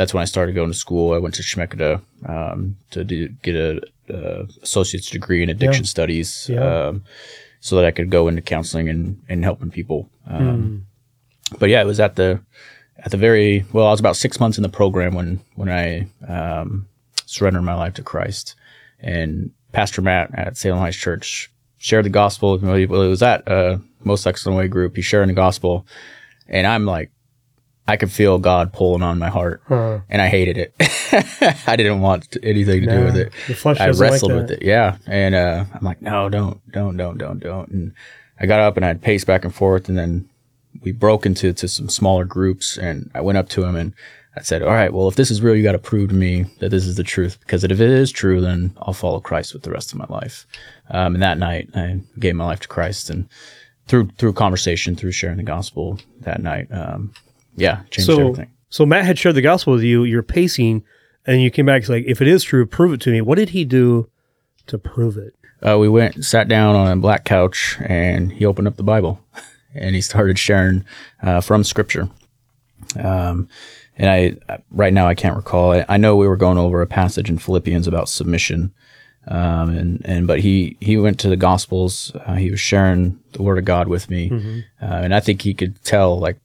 that's 0.00 0.14
when 0.14 0.22
I 0.22 0.24
started 0.24 0.54
going 0.54 0.70
to 0.70 0.76
school. 0.76 1.12
I 1.12 1.18
went 1.18 1.34
to 1.34 1.42
Chemeketa 1.42 2.00
um, 2.26 2.78
to 2.92 3.04
do, 3.04 3.28
get 3.42 3.54
a, 3.54 3.82
a, 4.08 4.46
associate's 4.62 5.10
degree 5.10 5.42
in 5.42 5.50
addiction 5.50 5.84
yeah. 5.84 5.88
studies. 5.88 6.48
Yeah. 6.48 6.86
Um, 6.86 7.04
so 7.60 7.76
that 7.76 7.84
I 7.84 7.90
could 7.90 8.08
go 8.08 8.26
into 8.26 8.40
counseling 8.40 8.88
and, 8.88 9.20
and 9.28 9.44
helping 9.44 9.70
people. 9.70 10.08
Um, 10.26 10.86
But 11.58 11.68
yeah, 11.68 11.82
it 11.82 11.84
was 11.84 12.00
at 12.00 12.16
the 12.16 12.40
at 12.96 13.10
the 13.10 13.18
very 13.18 13.66
well. 13.74 13.88
I 13.88 13.90
was 13.90 14.00
about 14.00 14.16
six 14.16 14.40
months 14.40 14.56
in 14.56 14.62
the 14.62 14.70
program 14.70 15.14
when 15.14 15.40
when 15.56 15.68
I 15.68 16.06
um, 16.26 16.86
surrendered 17.26 17.64
my 17.64 17.74
life 17.74 17.92
to 17.94 18.02
Christ, 18.02 18.54
and 19.00 19.50
Pastor 19.72 20.00
Matt 20.00 20.30
at 20.32 20.56
Salem 20.56 20.78
Heights 20.78 20.96
Church 20.96 21.50
shared 21.76 22.06
the 22.06 22.10
gospel. 22.10 22.56
Well, 22.56 22.74
it 22.76 22.88
was 22.88 23.22
at 23.22 23.46
a 23.46 23.78
Most 24.04 24.26
Excellent 24.26 24.56
Way 24.56 24.68
group. 24.68 24.96
He's 24.96 25.04
sharing 25.04 25.28
the 25.28 25.34
gospel, 25.34 25.84
and 26.48 26.66
I'm 26.66 26.86
like, 26.86 27.10
I 27.90 27.96
could 27.96 28.10
feel 28.12 28.38
God 28.38 28.72
pulling 28.72 29.02
on 29.02 29.18
my 29.18 29.28
heart, 29.28 29.62
Huh. 29.66 30.00
and 30.08 30.22
I 30.22 30.28
hated 30.28 30.56
it. 30.58 30.74
I 31.66 31.76
didn't 31.76 32.00
want 32.00 32.36
anything 32.42 32.82
to 32.82 32.86
do 32.86 33.04
with 33.04 33.16
it. 33.16 33.32
the 33.48 33.54
flesh 33.54 33.80
I 33.80 33.86
doesn't 33.86 34.04
like 34.04 34.12
wrestled 34.12 34.32
with 34.32 34.50
it. 34.52 34.62
Yeah. 34.62 34.96
And 35.06 35.34
uh, 35.34 35.64
I'm 35.74 35.82
like, 35.84 36.00
no, 36.00 36.28
don't, 36.28 36.60
don't, 36.70 36.96
don't, 36.96 37.18
don't, 37.18 37.40
don't. 37.40 37.68
And 37.70 37.92
I 38.38 38.46
got 38.46 38.60
up 38.60 38.76
and 38.76 38.86
I'd 38.86 39.02
pace 39.02 39.24
back 39.24 39.44
and 39.44 39.54
forth. 39.54 39.88
And 39.88 39.98
then 39.98 40.28
we 40.82 40.92
broke 40.92 41.26
into 41.26 41.52
to 41.52 41.68
some 41.68 41.88
smaller 41.88 42.24
groups. 42.24 42.78
And 42.78 43.10
I 43.14 43.20
went 43.20 43.38
up 43.38 43.48
to 43.50 43.64
him 43.64 43.74
and 43.76 43.92
I 44.36 44.42
said, 44.42 44.62
all 44.62 44.68
right, 44.70 44.92
well, 44.92 45.08
if 45.08 45.16
this 45.16 45.30
is 45.30 45.42
real, 45.42 45.56
you 45.56 45.62
got 45.64 45.72
to 45.72 45.78
prove 45.78 46.10
to 46.10 46.14
me 46.14 46.46
that 46.60 46.68
this 46.70 46.86
is 46.86 46.94
the 46.96 47.02
truth. 47.02 47.38
Because 47.40 47.64
if 47.64 47.72
it 47.72 47.80
is 47.80 48.12
true, 48.12 48.40
then 48.40 48.72
I'll 48.82 48.94
follow 48.94 49.18
Christ 49.20 49.52
with 49.52 49.62
the 49.64 49.72
rest 49.72 49.92
of 49.92 49.98
my 49.98 50.06
life. 50.08 50.46
Um, 50.90 51.14
and 51.14 51.22
that 51.22 51.38
night, 51.38 51.68
I 51.74 52.00
gave 52.20 52.36
my 52.36 52.44
life 52.44 52.60
to 52.60 52.68
Christ. 52.68 53.10
And 53.10 53.28
through 53.88 54.10
through 54.18 54.34
conversation, 54.34 54.94
through 54.94 55.10
sharing 55.12 55.38
the 55.38 55.42
gospel 55.42 55.98
that 56.20 56.40
night, 56.40 56.68
um, 56.70 57.12
yeah, 57.56 57.82
changed 57.90 58.06
So, 58.06 58.20
everything. 58.20 58.50
so 58.68 58.86
Matt 58.86 59.04
had 59.04 59.18
shared 59.18 59.34
the 59.34 59.42
gospel 59.42 59.72
with 59.74 59.82
you. 59.82 60.04
You're 60.04 60.22
pacing, 60.22 60.82
and 61.26 61.42
you 61.42 61.50
came 61.50 61.66
back. 61.66 61.82
He's 61.82 61.90
like, 61.90 62.04
if 62.06 62.20
it 62.22 62.28
is 62.28 62.42
true, 62.44 62.64
prove 62.66 62.92
it 62.92 63.00
to 63.02 63.10
me. 63.10 63.20
What 63.20 63.36
did 63.38 63.50
he 63.50 63.64
do 63.64 64.08
to 64.66 64.78
prove 64.78 65.16
it? 65.16 65.34
uh, 65.66 65.76
we 65.78 65.88
went 65.90 66.24
sat 66.24 66.48
down 66.48 66.74
on 66.74 66.90
a 66.90 66.96
black 66.96 67.24
couch 67.26 67.76
and 67.84 68.32
he 68.32 68.46
opened 68.46 68.66
up 68.66 68.76
the 68.76 68.82
bible 68.82 69.20
and 69.74 69.94
he 69.94 70.00
started 70.00 70.38
sharing 70.38 70.82
uh, 71.22 71.38
from 71.42 71.62
scripture 71.62 72.08
um, 72.98 73.46
and 73.96 74.10
I 74.10 74.58
right 74.70 74.92
now 74.92 75.06
I 75.06 75.14
can't 75.14 75.36
recall. 75.36 75.72
I, 75.72 75.84
I 75.88 75.96
know 75.98 76.16
we 76.16 76.26
were 76.26 76.36
going 76.36 76.56
over 76.58 76.80
a 76.80 76.86
passage 76.86 77.28
in 77.28 77.36
Philippians 77.38 77.86
about 77.86 78.08
submission, 78.08 78.72
um, 79.28 79.68
and 79.76 80.02
and 80.06 80.26
but 80.26 80.40
he 80.40 80.76
he 80.80 80.96
went 80.96 81.20
to 81.20 81.28
the 81.28 81.36
Gospels. 81.36 82.10
Uh, 82.26 82.34
he 82.36 82.50
was 82.50 82.60
sharing 82.60 83.20
the 83.32 83.42
Word 83.42 83.58
of 83.58 83.64
God 83.66 83.88
with 83.88 84.08
me, 84.08 84.64
uh, 84.80 84.84
and 84.86 85.14
I 85.14 85.20
think 85.20 85.42
he 85.42 85.52
could 85.52 85.82
tell 85.84 86.18
like 86.18 86.38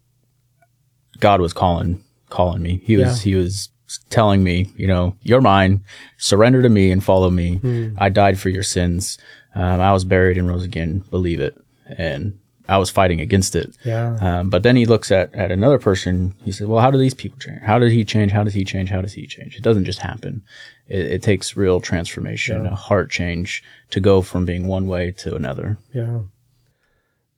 God 1.19 1.41
was 1.41 1.53
calling 1.53 2.03
calling 2.29 2.61
me. 2.61 2.81
He 2.83 2.97
was 2.97 3.21
he 3.21 3.35
was 3.35 3.69
telling 4.09 4.43
me, 4.43 4.71
you 4.75 4.87
know, 4.87 5.15
you're 5.21 5.41
mine. 5.41 5.83
Surrender 6.17 6.61
to 6.61 6.69
me 6.69 6.91
and 6.91 7.03
follow 7.03 7.29
me. 7.29 7.59
I 7.97 8.09
died 8.09 8.39
for 8.39 8.49
your 8.49 8.63
sins. 8.63 9.17
Um, 9.53 9.79
I 9.79 9.93
was 9.93 10.03
buried 10.03 10.37
and 10.37 10.47
rose 10.47 10.63
again. 10.63 11.03
Believe 11.09 11.39
it. 11.39 11.55
And 11.97 12.39
I 12.67 12.77
was 12.79 12.89
fighting 12.89 13.21
against 13.21 13.55
it. 13.55 13.77
Yeah. 13.85 14.17
Um, 14.19 14.49
but 14.49 14.63
then 14.63 14.75
he 14.75 14.85
looks 14.87 15.11
at, 15.11 15.33
at 15.35 15.51
another 15.51 15.77
person. 15.77 16.33
He 16.43 16.51
said, 16.51 16.67
well, 16.67 16.81
how 16.81 16.89
do 16.89 16.97
these 16.97 17.13
people 17.13 17.37
change? 17.37 17.61
How 17.61 17.77
did 17.77 17.91
he 17.91 18.03
change? 18.03 18.31
How 18.31 18.43
does 18.43 18.55
he 18.55 18.65
change? 18.65 18.89
How 18.89 19.01
does 19.01 19.13
he 19.13 19.27
change? 19.27 19.55
It 19.55 19.61
doesn't 19.61 19.85
just 19.85 19.99
happen. 19.99 20.43
It, 20.87 21.05
it 21.05 21.21
takes 21.21 21.55
real 21.55 21.79
transformation, 21.79 22.65
a 22.65 22.75
heart 22.75 23.11
change 23.11 23.63
to 23.91 23.99
go 23.99 24.21
from 24.21 24.45
being 24.45 24.65
one 24.65 24.87
way 24.87 25.11
to 25.11 25.35
another. 25.35 25.77
Yeah. 25.93 26.21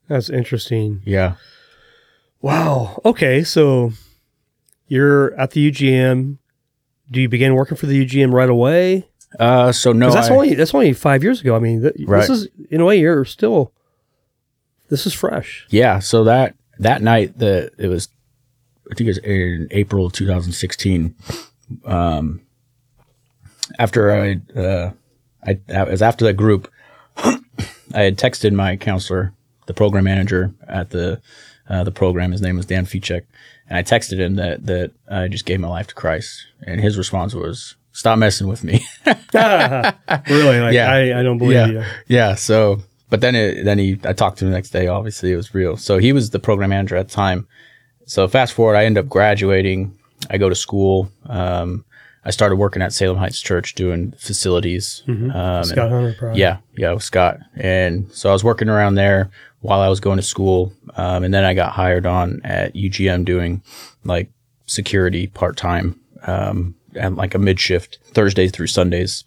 That's 0.08 0.30
interesting. 0.30 1.02
Yeah. 1.04 1.36
Wow. 2.42 3.02
Okay. 3.06 3.44
So 3.44 3.92
you're 4.88 5.34
at 5.40 5.52
the 5.52 5.72
UGM. 5.72 6.38
Do 7.10 7.22
you 7.22 7.30
begin 7.30 7.56
working 7.56 7.78
for 7.78 7.86
the 7.86 8.06
UGM 8.06 8.34
right 8.34 8.50
away? 8.50 9.08
Uh, 9.40 9.72
so 9.72 9.92
no, 9.92 10.10
that's 10.12 10.30
I- 10.30 10.34
only 10.34 10.54
that's 10.56 10.74
only 10.74 10.94
five 10.94 11.24
years 11.24 11.42
ago. 11.42 11.56
I 11.56 11.60
mean, 11.60 11.82
th- 11.82 11.96
Right. 12.06 12.22
this 12.22 12.30
is 12.30 12.48
in 12.70 12.82
a 12.82 12.86
way 12.86 13.00
you're 13.00 13.26
still. 13.26 13.72
This 14.90 15.06
is 15.06 15.14
fresh. 15.14 15.66
Yeah, 15.70 16.00
so 16.00 16.24
that 16.26 16.56
that 16.80 17.02
night 17.02 17.38
the 17.38 17.72
it 17.78 17.88
was 17.88 18.08
I 18.90 18.96
think 18.96 19.08
it 19.08 19.10
was 19.12 19.18
in 19.20 19.68
April 19.72 20.06
of 20.06 20.14
2016. 20.14 21.14
Um, 21.84 22.42
after 23.80 24.12
I 24.12 24.40
uh, 24.58 24.92
I 25.46 25.60
it 25.68 25.90
was 25.92 26.02
after 26.02 26.24
that 26.26 26.34
group, 26.36 26.72
I 27.18 27.38
had 27.94 28.18
texted 28.18 28.54
my 28.54 28.78
counselor, 28.78 29.34
the 29.66 29.74
program 29.74 30.06
manager 30.06 30.54
at 30.68 30.92
the 30.92 31.22
uh, 31.70 31.84
the 31.84 31.92
program. 31.92 32.32
His 32.32 32.42
name 32.42 32.56
was 32.58 32.66
Dan 32.66 32.86
Fichek, 32.86 33.24
and 33.70 33.78
I 33.78 33.84
texted 33.84 34.20
him 34.20 34.36
that 34.36 34.66
that 34.66 34.92
I 35.10 35.28
just 35.28 35.46
gave 35.46 35.60
my 35.60 35.68
life 35.68 35.88
to 35.88 35.96
Christ, 35.96 36.46
and 36.66 36.80
his 36.82 36.98
response 36.98 37.34
was, 37.34 37.76
"Stop 37.92 38.18
messing 38.20 38.48
with 38.48 38.64
me." 38.64 38.86
really? 39.34 40.60
Like, 40.60 40.74
Yeah. 40.74 40.92
I, 40.92 41.20
I 41.20 41.24
don't 41.24 41.38
believe 41.38 41.56
yeah, 41.56 41.68
you. 41.68 41.84
yeah. 42.08 42.36
So, 42.36 42.82
but 43.10 43.22
then 43.22 43.36
it, 43.36 43.64
then 43.64 43.78
he, 43.78 44.00
I 44.04 44.14
talked 44.14 44.40
to 44.40 44.46
him 44.46 44.52
the 44.52 44.58
next 44.58 44.70
day. 44.72 44.88
Obviously, 44.88 45.32
it 45.32 45.36
was 45.36 45.54
real. 45.54 45.78
So 45.78 45.98
he 45.98 46.14
was 46.14 46.30
the 46.30 46.40
program 46.40 46.70
manager 46.72 46.96
at 46.96 47.08
the 47.10 47.14
time. 47.14 47.48
So 48.06 48.28
fast 48.28 48.54
forward, 48.54 48.76
I 48.76 48.86
end 48.86 48.98
up 48.98 49.08
graduating. 49.10 49.98
I 50.30 50.38
go 50.38 50.50
to 50.50 50.56
school. 50.56 51.12
Um, 51.28 51.84
I 52.26 52.32
started 52.32 52.58
working 52.58 52.82
at 52.82 52.92
Salem 52.92 53.18
Heights 53.18 53.40
Church 53.42 53.76
doing 53.76 54.12
facilities. 54.14 55.04
Um, 55.08 55.32
and- 55.34 55.66
Scott 55.66 55.90
Hunter, 55.90 56.16
probably. 56.18 56.40
yeah, 56.42 56.58
yeah, 56.76 56.92
with 56.94 57.04
Scott. 57.04 57.40
And 57.56 58.12
so 58.12 58.30
I 58.30 58.34
was 58.34 58.44
working 58.44 58.68
around 58.70 58.96
there 58.96 59.30
while 59.62 59.82
I 59.82 59.90
was 59.90 60.00
going 60.00 60.18
to 60.18 60.24
school. 60.24 60.74
Um, 60.96 61.24
and 61.24 61.34
then 61.34 61.44
I 61.44 61.54
got 61.54 61.74
hired 61.74 62.06
on 62.06 62.42
at 62.44 62.74
UGM 62.76 63.26
doing 63.26 63.62
like 64.04 64.30
security 64.66 65.28
part 65.28 65.58
time, 65.58 66.00
um, 66.24 66.76
and 66.96 67.16
like 67.16 67.36
a 67.36 67.40
mid 67.40 67.60
shift 67.60 68.00
Thursdays 68.14 68.52
through 68.52 68.68
Sundays. 68.68 69.24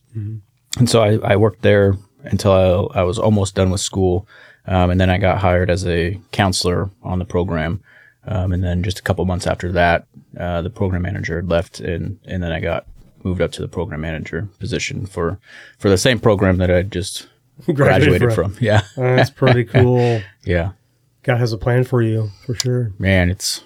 And 0.79 0.89
so 0.89 1.03
I, 1.03 1.33
I 1.33 1.37
worked 1.37 1.63
there 1.63 1.97
until 2.25 2.53
I, 2.93 3.01
I 3.01 3.03
was 3.03 3.19
almost 3.19 3.55
done 3.55 3.71
with 3.71 3.81
school. 3.81 4.27
Um, 4.67 4.91
and 4.91 5.01
then 5.01 5.11
I 5.11 5.19
got 5.19 5.39
hired 5.39 5.71
as 5.71 5.87
a 5.87 6.21
counselor 6.33 6.91
on 7.03 7.19
the 7.19 7.25
program. 7.25 7.83
Um, 8.27 8.53
and 8.53 8.63
then 8.63 8.83
just 8.83 8.99
a 8.99 9.03
couple 9.03 9.25
months 9.25 9.47
after 9.47 9.73
that, 9.73 10.07
uh, 10.39 10.61
the 10.63 10.71
program 10.71 11.03
manager 11.03 11.37
had 11.37 11.49
left, 11.49 11.81
and, 11.81 12.19
and 12.27 12.43
then 12.43 12.53
I 12.53 12.61
got 12.61 12.87
moved 13.25 13.41
up 13.41 13.51
to 13.53 13.63
the 13.63 13.69
program 13.69 14.03
manager 14.03 14.49
position 14.59 15.07
for, 15.07 15.41
for 15.79 15.89
the 15.89 15.97
same 15.97 16.21
program 16.21 16.59
that 16.59 16.71
I 16.71 16.83
just 16.83 17.27
graduated 17.75 18.33
from. 18.33 18.57
Yeah. 18.61 18.83
That's 18.97 19.31
pretty 19.31 19.65
cool. 19.73 20.21
Yeah. 20.45 20.73
God 21.23 21.39
has 21.39 21.53
a 21.53 21.59
plan 21.59 21.85
for 21.85 22.03
you 22.03 22.31
for 22.47 22.55
sure. 22.55 22.93
Man, 22.99 23.31
it's 23.31 23.63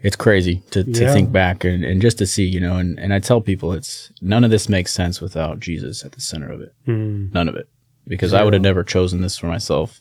it's 0.00 0.16
crazy 0.16 0.62
to, 0.70 0.84
to 0.84 1.02
Yeah. 1.04 1.12
think 1.12 1.32
back 1.32 1.64
and, 1.64 1.84
and 1.84 2.00
just 2.02 2.18
to 2.18 2.26
see, 2.26 2.44
you 2.44 2.60
know, 2.60 2.76
and, 2.76 2.98
and 2.98 3.12
I 3.14 3.18
tell 3.18 3.40
people 3.40 3.72
it's 3.72 4.12
none 4.20 4.44
of 4.44 4.50
this 4.50 4.68
makes 4.68 4.92
sense 4.92 5.20
without 5.20 5.58
Jesus 5.60 6.04
at 6.04 6.12
the 6.12 6.20
center 6.20 6.50
of 6.50 6.60
it. 6.60 6.74
Hmm. 6.84 7.28
None 7.32 7.48
of 7.48 7.56
it. 7.56 7.68
Because 8.06 8.32
I 8.32 8.44
would 8.44 8.52
have 8.52 8.62
never 8.62 8.84
chosen 8.84 9.20
this 9.20 9.36
for 9.36 9.46
myself. 9.46 10.00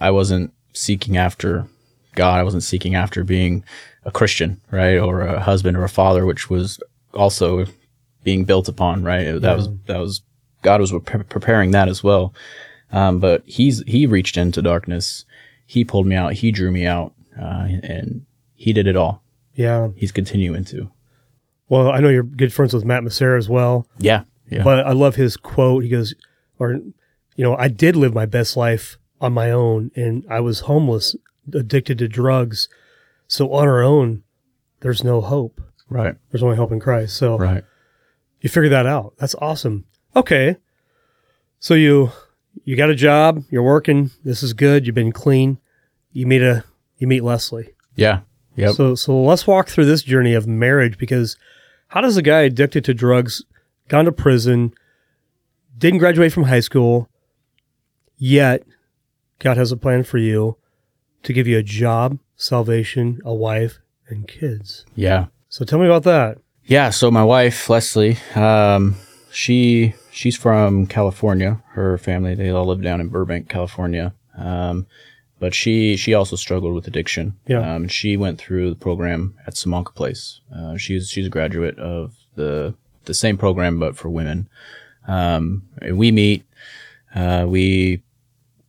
I 0.00 0.10
wasn't 0.10 0.52
seeking 0.74 1.16
after 1.16 1.66
God. 2.14 2.38
I 2.40 2.42
wasn't 2.42 2.62
seeking 2.64 2.94
after 2.94 3.24
being 3.24 3.64
a 4.04 4.10
Christian, 4.10 4.60
right? 4.70 4.98
Or 4.98 5.22
a 5.22 5.40
husband 5.40 5.76
or 5.76 5.84
a 5.84 5.88
father, 5.88 6.26
which 6.26 6.50
was 6.50 6.78
also 7.14 7.64
being 8.24 8.44
built 8.44 8.68
upon, 8.68 9.02
right? 9.02 9.40
That 9.40 9.56
was, 9.56 9.68
that 9.86 9.98
was, 9.98 10.20
God 10.62 10.80
was 10.80 10.92
pre- 11.04 11.22
preparing 11.24 11.70
that 11.72 11.88
as 11.88 12.02
well. 12.02 12.34
Um, 12.92 13.20
but 13.20 13.42
he's, 13.46 13.82
he 13.86 14.06
reached 14.06 14.36
into 14.36 14.62
darkness. 14.62 15.24
He 15.66 15.84
pulled 15.84 16.06
me 16.06 16.16
out. 16.16 16.32
He 16.34 16.50
drew 16.50 16.70
me 16.70 16.86
out. 16.86 17.12
Uh, 17.38 17.68
and 17.82 18.24
he 18.54 18.72
did 18.72 18.86
it 18.86 18.96
all. 18.96 19.22
Yeah. 19.54 19.88
He's 19.96 20.10
continuing 20.12 20.64
to. 20.66 20.90
Well, 21.68 21.90
I 21.90 22.00
know 22.00 22.08
you're 22.08 22.22
good 22.22 22.52
friends 22.52 22.72
with 22.72 22.84
Matt 22.84 23.02
Massera 23.02 23.36
as 23.38 23.48
well, 23.48 23.86
Yeah. 23.98 24.24
Yeah. 24.50 24.62
but 24.64 24.86
I 24.86 24.92
love 24.92 25.16
his 25.16 25.36
quote. 25.36 25.82
He 25.84 25.90
goes, 25.90 26.14
or, 26.58 26.72
you 26.72 27.44
know, 27.44 27.54
I 27.56 27.68
did 27.68 27.94
live 27.94 28.14
my 28.14 28.24
best 28.26 28.56
life 28.56 28.96
on 29.20 29.32
my 29.34 29.50
own 29.50 29.90
and 29.94 30.24
I 30.30 30.40
was 30.40 30.60
homeless, 30.60 31.14
addicted 31.52 31.98
to 31.98 32.08
drugs. 32.08 32.68
So 33.26 33.52
on 33.52 33.68
our 33.68 33.82
own, 33.82 34.22
there's 34.80 35.04
no 35.04 35.20
hope. 35.20 35.60
right. 35.90 36.14
There's 36.30 36.42
only 36.42 36.56
hope 36.56 36.72
in 36.72 36.80
Christ. 36.80 37.16
So 37.16 37.36
Right. 37.38 37.62
you 38.40 38.48
figure 38.48 38.70
that 38.70 38.86
out. 38.86 39.14
That's 39.18 39.34
awesome. 39.36 39.84
Okay. 40.18 40.56
So 41.60 41.74
you 41.74 42.10
you 42.64 42.76
got 42.76 42.90
a 42.90 42.94
job, 42.94 43.44
you're 43.50 43.62
working, 43.62 44.10
this 44.24 44.42
is 44.42 44.52
good, 44.52 44.84
you've 44.84 44.94
been 44.94 45.12
clean. 45.12 45.58
You 46.12 46.26
meet 46.26 46.42
a 46.42 46.64
you 46.98 47.06
meet 47.06 47.22
Leslie. 47.22 47.70
Yeah. 47.94 48.20
Yep. 48.56 48.74
So 48.74 48.94
so 48.94 49.22
let's 49.22 49.46
walk 49.46 49.68
through 49.68 49.84
this 49.86 50.02
journey 50.02 50.34
of 50.34 50.46
marriage 50.46 50.98
because 50.98 51.36
how 51.88 52.00
does 52.00 52.16
a 52.16 52.22
guy 52.22 52.40
addicted 52.40 52.84
to 52.86 52.94
drugs, 52.94 53.44
gone 53.88 54.04
to 54.06 54.12
prison, 54.12 54.74
didn't 55.76 56.00
graduate 56.00 56.32
from 56.32 56.44
high 56.44 56.60
school, 56.60 57.08
yet 58.16 58.64
God 59.38 59.56
has 59.56 59.70
a 59.70 59.76
plan 59.76 60.02
for 60.02 60.18
you 60.18 60.56
to 61.22 61.32
give 61.32 61.46
you 61.46 61.56
a 61.58 61.62
job, 61.62 62.18
salvation, 62.34 63.20
a 63.24 63.34
wife, 63.34 63.78
and 64.08 64.26
kids. 64.26 64.84
yeah. 64.94 65.26
So 65.48 65.64
tell 65.64 65.78
me 65.78 65.86
about 65.86 66.02
that. 66.02 66.38
Yeah, 66.64 66.90
so 66.90 67.10
my 67.10 67.24
wife 67.24 67.70
Leslie, 67.70 68.18
um, 68.34 68.96
she 69.30 69.94
she's 70.10 70.36
from 70.36 70.86
California. 70.86 71.62
Her 71.70 71.98
family 71.98 72.34
they 72.34 72.50
all 72.50 72.66
live 72.66 72.82
down 72.82 73.00
in 73.00 73.08
Burbank, 73.08 73.48
California. 73.48 74.14
Um, 74.36 74.86
but 75.40 75.54
she 75.54 75.96
she 75.96 76.14
also 76.14 76.36
struggled 76.36 76.74
with 76.74 76.86
addiction. 76.86 77.36
Yeah. 77.46 77.74
Um, 77.74 77.88
she 77.88 78.16
went 78.16 78.38
through 78.38 78.70
the 78.70 78.76
program 78.76 79.34
at 79.46 79.54
Simonka 79.54 79.94
Place. 79.94 80.40
Uh, 80.54 80.76
she's 80.76 81.08
she's 81.08 81.26
a 81.26 81.30
graduate 81.30 81.78
of 81.78 82.14
the 82.34 82.74
the 83.04 83.14
same 83.14 83.36
program 83.36 83.78
but 83.78 83.96
for 83.96 84.08
women. 84.08 84.48
Um, 85.06 85.62
and 85.80 85.98
we 85.98 86.12
meet. 86.12 86.44
Uh, 87.14 87.46
we 87.48 88.02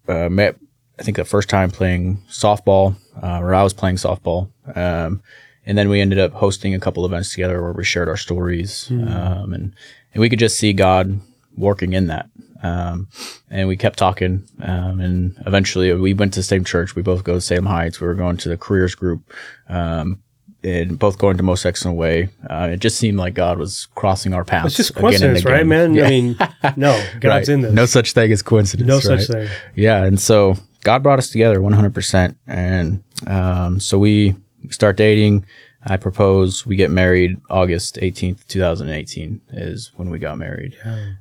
uh, 0.08 0.30
met. 0.30 0.58
I 0.97 1.04
think 1.04 1.17
the 1.17 1.25
first 1.25 1.49
time 1.49 1.71
playing 1.71 2.21
softball, 2.30 2.95
uh, 3.21 3.39
or 3.39 3.56
I 3.56 3.63
was 3.63 3.73
playing 3.73 3.95
softball, 3.95 4.49
um, 4.75 5.21
and 5.65 5.78
then 5.78 5.88
we 5.88 6.02
ended 6.02 6.19
up 6.19 6.34
hosting 6.34 6.75
a 6.75 6.80
couple 6.80 7.06
events 7.06 7.32
together 7.32 7.62
where 7.62 7.71
we 7.71 7.86
shared 7.86 8.10
our 8.10 8.17
stories, 8.17 8.89
um, 8.91 9.54
and 9.54 9.73
and 10.13 10.21
we 10.21 10.30
could 10.30 10.39
just 10.39 10.58
see 10.58 10.73
God 10.73 11.19
working 11.60 11.93
in 11.93 12.08
that. 12.08 12.30
Um, 12.63 13.08
and 13.50 13.67
we 13.67 13.78
kept 13.78 13.98
talking, 14.00 14.43
um, 14.62 15.00
and 15.00 15.41
eventually 15.45 15.93
we 15.93 16.13
went 16.13 16.34
to 16.34 16.39
the 16.39 16.43
same 16.43 16.65
church. 16.65 16.95
We 16.95 17.02
both 17.02 17.24
go 17.24 17.36
to 17.36 17.41
Salem 17.41 17.67
Heights. 17.67 18.02
We 18.02 18.08
were 18.08 18.15
going 18.15 18.38
to 18.38 18.50
the 18.50 18.58
careers 18.58 18.95
group, 18.95 19.22
um, 19.69 20.22
and 20.62 21.00
both 21.00 21.17
going 21.17 21.38
to 21.38 21.43
Most 21.43 21.65
Excellent 21.65 21.98
Way. 21.98 22.28
Uh, 22.50 22.69
it 22.74 22.82
just 22.82 22.98
seemed 22.98 23.17
like 23.17 23.34
God 23.34 23.58
was 23.58 23.88
crossing 23.95 24.34
our 24.34 24.43
paths. 24.43 24.67
It's 24.67 24.76
just 24.76 24.95
coincidence, 24.95 25.45
right, 25.45 25.65
man? 25.65 25.93
Yeah. 25.93 26.06
I 26.06 26.10
mean, 26.10 26.36
no, 26.76 27.02
God's 27.22 27.48
Right. 27.48 27.50
in 27.50 27.62
this. 27.62 27.72
No 27.74 27.86
such 27.86 28.12
thing 28.12 28.30
as 28.34 28.41
coincidence. 28.41 28.88
no 28.88 28.95
right? 28.95 29.22
such 29.22 29.28
thing. 29.28 29.48
Yeah, 29.76 30.04
and 30.04 30.19
so 30.19 30.56
God 30.84 31.02
brought 31.02 31.19
us 31.19 31.30
together 31.30 31.60
100%. 31.60 32.36
And 32.45 33.04
um, 33.26 33.80
so 33.80 33.98
we 34.00 34.36
start 34.69 34.98
dating. 34.98 35.45
I 35.85 35.97
propose. 35.97 36.65
We 36.65 36.75
get 36.75 36.91
married 36.91 37.39
August 37.49 37.95
18th, 38.01 38.45
2018 38.47 39.41
is 39.53 39.91
when 39.95 40.09
we 40.09 40.19
got 40.19 40.37
married. 40.37 40.75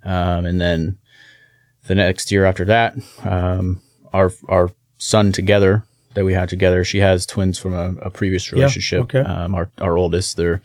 Um, 0.04 0.46
and 0.46 0.60
then 0.60 0.98
the 1.86 1.94
next 1.94 2.30
year 2.32 2.44
after 2.44 2.64
that, 2.66 2.96
um, 3.24 3.80
our 4.12 4.32
our 4.48 4.70
son 4.98 5.32
together 5.32 5.84
that 6.14 6.24
we 6.24 6.32
had 6.34 6.48
together, 6.48 6.82
she 6.82 6.98
has 6.98 7.24
twins 7.26 7.58
from 7.58 7.74
a, 7.74 7.94
a 8.02 8.10
previous 8.10 8.50
relationship. 8.52 9.02
okay. 9.02 9.20
Um, 9.20 9.54
our 9.54 9.70
our 9.78 9.96
oldest, 9.96 10.36
they're 10.36 10.60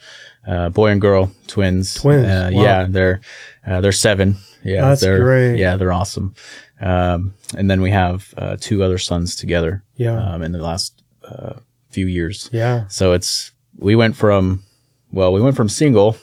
uh, 0.48 0.70
boy 0.70 0.88
and 0.90 1.00
girl 1.00 1.32
twins. 1.48 1.94
Twins, 1.94 2.26
Uh, 2.28 2.50
wow. 2.52 2.64
Yeah, 2.64 2.88
they're 2.90 3.22
uh, 3.66 3.80
they're 3.82 3.92
seven. 3.92 4.38
Yeah, 4.64 4.82
That's 4.90 5.02
they're, 5.02 5.20
great. 5.20 5.58
Yeah, 5.60 5.76
they're 5.76 5.94
awesome. 5.94 6.34
Um, 6.82 7.34
and 7.56 7.70
then 7.70 7.82
we 7.82 7.92
have 7.92 8.34
uh, 8.38 8.58
two 8.60 8.82
other 8.84 8.98
sons 8.98 9.36
together. 9.36 9.84
Yeah. 9.98 10.18
Um, 10.18 10.42
in 10.42 10.52
the 10.52 10.58
last 10.64 11.04
uh, 11.24 11.60
few 11.92 12.08
years. 12.08 12.50
Yeah. 12.52 12.88
So 12.88 13.14
it's 13.14 13.52
we 13.78 13.96
went 13.96 14.16
from 14.16 14.64
well, 15.12 15.32
we 15.32 15.42
went 15.42 15.56
from 15.56 15.70
single 15.70 16.18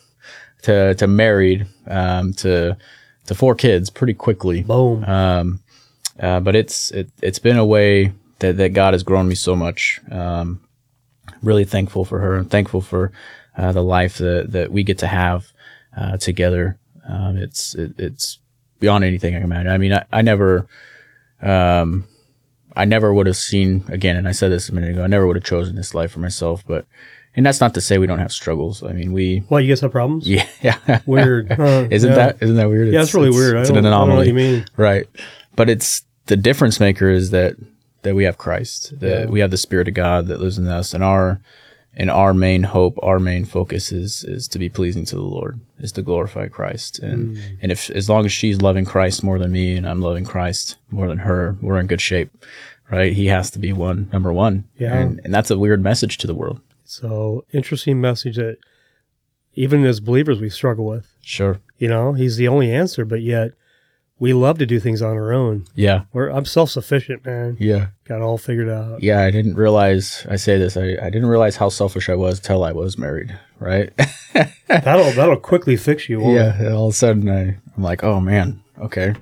to 0.63 0.95
to 0.95 1.07
married 1.07 1.67
um, 1.87 2.33
to 2.35 2.77
to 3.27 3.35
four 3.35 3.55
kids 3.55 3.91
pretty 3.91 4.15
quickly. 4.15 4.63
Boom. 4.63 5.05
Um, 5.05 5.61
uh, 6.19 6.41
but 6.41 6.57
it's 6.57 6.91
it, 6.91 7.11
it's 7.23 7.39
been 7.39 7.57
a 7.57 7.65
way 7.65 8.13
that, 8.41 8.57
that 8.57 8.71
God 8.71 8.95
has 8.95 9.03
grown 9.03 9.29
me 9.29 9.35
so 9.35 9.55
much. 9.55 10.01
Um, 10.11 10.61
really 11.43 11.65
thankful 11.65 12.05
for 12.05 12.19
her. 12.19 12.37
I'm 12.37 12.49
thankful 12.49 12.81
for 12.81 13.13
uh, 13.57 13.73
the 13.73 13.83
life 13.83 14.19
that, 14.19 14.53
that 14.53 14.73
we 14.73 14.83
get 14.83 14.99
to 14.99 15.07
have 15.07 15.53
uh, 15.97 16.17
together. 16.17 16.79
Um, 17.09 17.37
it's 17.37 17.75
it, 17.75 17.95
it's 17.99 18.39
beyond 18.79 19.05
anything 19.05 19.35
I 19.35 19.39
can 19.39 19.45
imagine. 19.45 19.73
I 19.73 19.79
mean, 19.79 19.93
I, 19.93 20.05
I 20.13 20.23
never, 20.23 20.67
um, 21.43 22.07
I 22.75 22.85
never 22.85 23.13
would 23.13 23.27
have 23.27 23.37
seen 23.37 23.85
again, 23.89 24.17
and 24.17 24.29
I 24.29 24.33
said 24.33 24.51
this 24.51 24.69
a 24.69 24.75
minute 24.75 24.91
ago. 24.91 25.05
I 25.05 25.07
never 25.07 25.27
would 25.27 25.37
have 25.37 25.45
chosen 25.45 25.77
this 25.77 25.95
life 25.95 26.13
for 26.13 26.21
myself. 26.21 26.65
But 26.67 26.87
and 27.37 27.47
that's 27.47 27.61
not 27.61 27.75
to 27.75 27.81
say 27.81 27.99
we 27.99 28.07
don't 28.07 28.19
have 28.19 28.33
struggles. 28.33 28.83
I 28.83 28.93
mean, 28.93 29.13
we 29.13 29.45
Why 29.49 29.61
you 29.61 29.69
guys 29.69 29.81
have 29.81 29.93
problems? 29.93 30.29
yeah, 30.29 30.47
yeah. 30.63 31.01
Weird. 31.07 31.53
Huh, 31.53 31.87
isn't 31.91 32.11
yeah. 32.11 32.17
that 32.17 32.43
isn't 32.43 32.57
that 32.57 32.69
weird? 32.69 32.89
Yeah, 32.93 33.03
it's 33.03 33.15
really 33.15 33.31
weird. 33.31 33.57
It's 33.57 33.71
an 33.71 33.77
I 33.77 33.81
don't 33.81 33.91
know 33.91 33.97
anomaly 34.03 34.17
what 34.19 34.27
you 34.27 34.35
mean. 34.35 34.67
right 34.77 35.07
but 35.57 35.69
it's 35.69 36.03
the 36.27 36.37
difference 36.37 36.79
maker 36.81 37.09
is 37.11 37.31
that 37.31 37.57
that 38.03 38.15
we 38.15 38.25
have 38.25 38.39
christ 38.39 38.99
that 39.01 39.21
Yeah. 39.21 39.27
we 39.27 39.41
have 39.41 39.51
the 39.51 39.57
spirit 39.57 39.89
of 39.89 39.95
god 39.95 40.27
that 40.29 40.41
lives 40.41 40.59
in 40.59 40.67
us 40.69 40.95
and 40.95 41.03
our 41.05 41.41
and 41.95 42.09
our 42.11 42.33
main 42.33 42.63
hope 42.63 42.97
our 43.03 43.19
main 43.19 43.45
focus 43.45 43.91
is 43.93 44.25
is 44.25 44.47
to 44.49 44.59
be 44.59 44.69
pleasing 44.69 45.05
to 45.07 45.17
the 45.17 45.23
lord 45.23 45.59
is 45.81 45.93
to 45.93 46.03
glorify 46.03 46.47
christ 46.49 46.99
and 47.01 47.37
Mm. 47.37 47.59
and 47.63 47.73
if 47.73 47.91
as 47.91 48.09
long 48.09 48.25
as 48.25 48.33
she's 48.33 48.63
loving 48.63 48.85
christ 48.85 49.23
more 49.25 49.39
than 49.41 49.51
me 49.53 49.77
and 49.77 49.87
i'm 49.89 50.01
loving 50.01 50.25
christ 50.25 50.77
more 50.91 51.09
than 51.09 51.19
her 51.19 51.57
we're 51.61 51.81
in 51.81 51.87
good 51.89 52.01
shape 52.01 52.31
right 52.91 53.13
he 53.13 53.27
has 53.27 53.51
to 53.51 53.59
be 53.59 53.73
one 53.73 54.09
number 54.13 54.33
one 54.33 54.65
Yeah. 54.79 54.97
and, 54.97 55.21
and 55.25 55.35
that's 55.35 55.51
a 55.51 55.59
weird 55.59 55.83
message 55.83 56.17
to 56.19 56.27
the 56.29 56.35
world 56.35 56.61
So 56.91 57.45
interesting 57.53 58.01
message 58.01 58.37
that 58.37 58.59
even 59.55 59.85
as 59.85 60.01
believers 60.01 60.41
we 60.41 60.51
struggle 60.51 60.87
with. 60.87 61.15
sure 61.23 61.61
You 61.79 61.89
know, 61.89 62.13
he's 62.15 62.37
the 62.37 62.49
only 62.49 62.73
answer, 62.73 63.05
but 63.05 63.21
yet 63.23 63.53
we 64.19 64.33
love 64.33 64.59
to 64.59 64.67
do 64.67 64.79
things 64.81 65.01
on 65.01 65.13
our 65.17 65.33
own. 65.33 65.65
yeah 65.75 66.03
We're, 66.13 66.29
I'm 66.31 66.45
self 66.45 66.71
sufficient, 66.71 67.25
man. 67.25 67.57
yeah 67.61 67.89
Got 68.05 68.17
it 68.17 68.23
all 68.23 68.39
figured 68.39 68.69
out. 68.69 69.03
yeah 69.03 69.21
i 69.23 69.31
didn't 69.31 69.55
realize 69.55 70.27
i 70.29 70.37
say 70.37 70.59
this 70.59 70.77
i, 70.77 70.97
I 71.01 71.09
didn't 71.11 71.27
realize 71.27 71.57
how 71.57 71.69
selfish 71.71 72.09
i 72.09 72.15
was 72.15 72.39
till 72.41 72.63
i 72.65 72.73
was 72.73 72.99
married 72.99 73.39
right 73.61 73.91
That'll 74.69 75.11
that'll 75.13 75.37
quickly 75.37 75.77
fix 75.77 76.09
you. 76.09 76.21
it? 76.23 76.35
Yeah, 76.35 76.57
and 76.59 76.75
all 76.75 76.89
of 76.89 76.95
a 76.95 76.97
sudden 76.97 77.29
I, 77.29 77.57
I'm 77.77 77.83
like, 77.83 78.03
oh 78.05 78.21
man, 78.21 78.63
okay. 78.81 79.15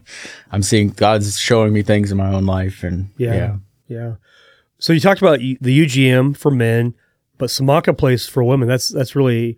I'm 0.53 0.63
seeing 0.63 0.89
God's 0.91 1.39
showing 1.39 1.73
me 1.73 1.83
things 1.83 2.11
in 2.13 2.19
my 2.19 2.33
own 2.33 2.45
life, 2.47 2.83
and 2.83 3.11
Yeah. 3.17 3.35
yeah, 3.35 3.57
Yeah. 3.89 4.15
So 4.79 4.93
you 4.93 5.01
talked 5.01 5.21
about 5.23 5.39
the 5.39 5.85
UGM 5.87 6.37
for 6.37 6.51
men, 6.51 6.95
but 7.39 7.49
Simonka 7.51 7.97
Place 7.97 8.27
for 8.27 8.43
women. 8.45 8.69
That's 8.69 8.89
that's 8.89 9.15
really, 9.17 9.57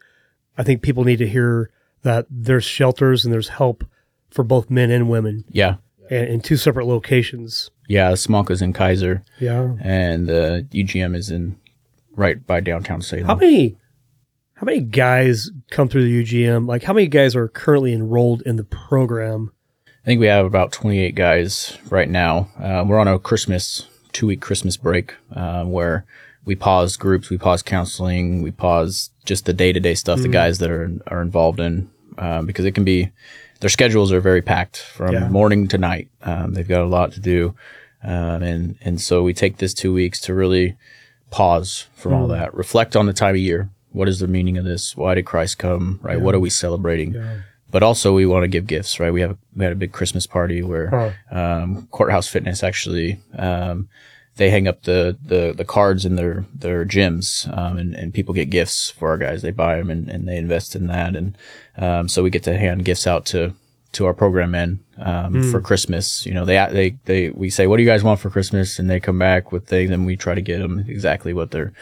I 0.59 0.63
think 0.63 0.83
people 0.83 1.05
need 1.05 1.19
to 1.19 1.29
hear 1.29 1.71
that 2.03 2.27
there's 2.31 2.65
shelters 2.65 3.25
and 3.25 3.33
there's 3.35 3.49
help 3.49 3.85
for 4.31 4.43
both 4.45 4.71
men 4.71 4.91
and 4.91 5.11
women 5.11 5.45
yeah, 5.51 5.77
and 6.11 6.29
in 6.29 6.41
two 6.41 6.57
separate 6.57 6.87
locations. 6.87 7.71
yeah. 7.89 8.13
Simonka's 8.13 8.63
in 8.63 8.73
Keizer, 8.73 9.23
Yeah. 9.41 9.75
and 9.81 10.27
the 10.29 10.67
UGM 10.71 11.17
is 11.17 11.31
in 11.31 11.57
right 12.15 12.47
by 12.47 12.61
downtown 12.61 13.03
Salem. 13.03 13.25
How 13.27 13.35
many 13.35 13.77
how 14.55 14.65
many 14.67 14.81
guys 14.81 15.51
come 15.71 15.89
through 15.89 16.05
the 16.05 16.23
UGM? 16.23 16.67
Like 16.69 16.83
how 16.85 16.93
many 16.93 17.07
guys 17.09 17.35
are 17.35 17.49
currently 17.49 17.93
enrolled 17.95 18.43
in 18.43 18.57
the 18.57 18.65
program? 18.65 19.53
I 19.87 20.07
think 20.07 20.21
we 20.21 20.27
have 20.27 20.47
about 20.47 20.73
28 20.73 21.15
guys 21.15 21.77
right 21.91 22.09
now. 22.09 22.49
Uh, 22.59 22.85
we're 22.87 22.99
on 22.99 23.09
a 23.09 23.19
Christmas 23.19 23.87
two 24.13 24.27
week 24.27 24.41
Christmas 24.41 24.77
break 24.77 25.15
uh, 25.35 25.65
where 25.65 26.05
we 26.45 26.55
pause 26.57 26.97
groups, 26.97 27.31
we 27.31 27.39
pause 27.39 27.63
counseling, 27.63 28.43
we 28.43 28.51
pause 28.51 29.11
just 29.25 29.45
the 29.47 29.53
day 29.53 29.73
to 29.73 29.81
day 29.81 29.95
stuff 29.95 30.21
the 30.23 30.29
guys 30.29 30.59
that 30.59 30.71
are 30.71 30.91
are 31.09 31.23
involved 31.23 31.61
in 31.61 31.91
um, 32.19 32.47
because 32.47 32.65
it 32.65 32.73
can 32.73 32.85
be 32.85 33.11
their 33.61 33.71
schedules 33.71 34.11
are 34.13 34.21
very 34.21 34.41
packed 34.43 34.79
from 34.79 35.13
Yeah. 35.15 35.29
morning 35.29 35.69
to 35.69 35.79
night. 35.79 36.09
Um, 36.23 36.55
they've 36.55 36.67
got 36.67 36.83
a 36.83 36.87
lot 36.87 37.13
to 37.13 37.21
do, 37.21 37.55
um, 38.03 38.43
and 38.43 38.77
and 38.81 39.01
so 39.01 39.23
we 39.23 39.35
take 39.35 39.59
this 39.59 39.75
two 39.75 39.93
weeks 39.93 40.19
to 40.21 40.35
really 40.35 40.77
pause 41.31 41.87
from 41.95 42.15
all 42.15 42.27
that, 42.29 42.55
reflect 42.55 42.97
on 42.97 43.07
the 43.07 43.13
time 43.13 43.35
of 43.35 43.41
year. 43.41 43.69
What 43.93 44.09
is 44.09 44.19
the 44.21 44.27
meaning 44.29 44.57
of 44.57 44.65
this? 44.65 44.97
Why 44.97 45.15
did 45.15 45.27
Christ 45.27 45.59
come? 45.59 45.99
Right? 46.03 46.21
What 46.21 46.35
are 46.35 46.41
we 46.41 46.51
celebrating? 46.51 47.15
But 47.71 47.85
also, 47.85 48.13
we 48.13 48.27
want 48.27 48.43
to 48.43 48.49
give 48.49 48.67
gifts, 48.67 48.99
right? 48.99 49.13
We 49.13 49.21
have 49.21 49.37
we 49.55 49.63
had 49.65 49.73
a 49.73 49.77
big 49.77 49.93
Christmas 49.93 50.27
party 50.27 50.63
where 50.63 50.89
Huh. 50.91 51.11
um, 51.39 51.87
Courthouse 51.93 52.27
Fitness 52.27 52.65
actually 52.65 53.21
um, 53.39 53.89
they 54.37 54.51
hang 54.51 54.67
up 54.69 54.85
the, 54.85 55.19
the, 55.23 55.53
the 55.57 55.65
cards 55.65 56.05
in 56.05 56.17
their 56.17 56.47
their 56.55 56.85
gyms, 56.85 57.47
um, 57.57 57.77
and, 57.77 57.95
and 57.95 58.15
people 58.15 58.35
get 58.35 58.51
gifts 58.51 58.91
for 58.91 59.11
our 59.11 59.19
guys. 59.19 59.43
They 59.43 59.51
buy 59.51 59.77
them 59.77 59.91
and, 59.91 60.09
and 60.09 60.27
they 60.27 60.37
invest 60.37 60.75
in 60.75 60.87
that, 60.87 61.17
and 61.17 61.37
um, 61.77 62.09
so 62.09 62.23
we 62.23 62.31
get 62.31 62.43
to 62.45 62.59
hand 62.59 62.85
gifts 62.85 63.07
out 63.07 63.27
to 63.27 63.55
to 63.93 64.07
our 64.07 64.15
program 64.15 64.53
men 64.53 64.81
um, 64.99 65.51
for 65.51 65.61
Christmas. 65.61 66.25
You 66.25 66.33
know, 66.35 66.45
they 66.45 66.67
they 66.71 66.91
they 67.05 67.31
we 67.31 67.51
say, 67.51 67.67
"What 67.67 67.77
do 67.77 67.83
you 67.83 67.89
guys 67.89 68.05
want 68.05 68.21
for 68.21 68.31
Christmas?" 68.31 68.79
and 68.79 68.89
they 68.89 69.01
come 69.01 69.19
back 69.19 69.53
with 69.53 69.67
things, 69.67 69.91
and 69.91 70.07
we 70.07 70.17
try 70.17 70.35
to 70.35 70.41
get 70.41 70.59
them 70.59 70.85
exactly 70.89 71.33
what 71.33 71.51
they're 71.51 71.73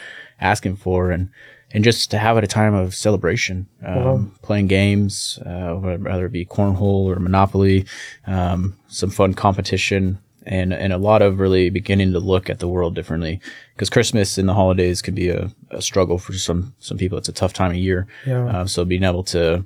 asking 0.41 0.77
for, 0.77 1.11
and 1.11 1.29
and 1.71 1.83
just 1.83 2.09
to 2.11 2.17
have 2.17 2.37
it 2.37 2.43
a 2.43 2.47
time 2.47 2.73
of 2.73 2.95
celebration, 2.95 3.67
um, 3.85 4.33
playing 4.41 4.67
games, 4.67 5.37
uh, 5.45 5.73
whether 5.75 6.25
it 6.25 6.31
be 6.31 6.45
cornhole 6.45 7.05
or 7.05 7.19
Monopoly, 7.19 7.85
um, 8.25 8.75
some 8.87 9.11
fun 9.11 9.35
competition, 9.35 10.17
and 10.45 10.73
and 10.73 10.93
a 10.93 10.97
lot 10.97 11.21
of 11.21 11.39
really 11.39 11.69
beginning 11.69 12.13
to 12.13 12.19
look 12.19 12.49
at 12.49 12.59
the 12.59 12.67
world 12.67 12.95
differently. 12.95 13.39
Because 13.75 13.89
Christmas 13.89 14.37
and 14.37 14.47
the 14.49 14.53
holidays 14.53 15.01
can 15.01 15.15
be 15.15 15.29
a, 15.29 15.51
a 15.71 15.81
struggle 15.81 16.17
for 16.17 16.33
some 16.33 16.73
some 16.79 16.97
people. 16.97 17.17
It's 17.17 17.29
a 17.29 17.33
tough 17.33 17.53
time 17.53 17.71
of 17.71 17.77
year. 17.77 18.07
Yeah. 18.25 18.45
Uh, 18.45 18.65
so 18.65 18.85
being 18.85 19.03
able 19.03 19.23
to 19.25 19.65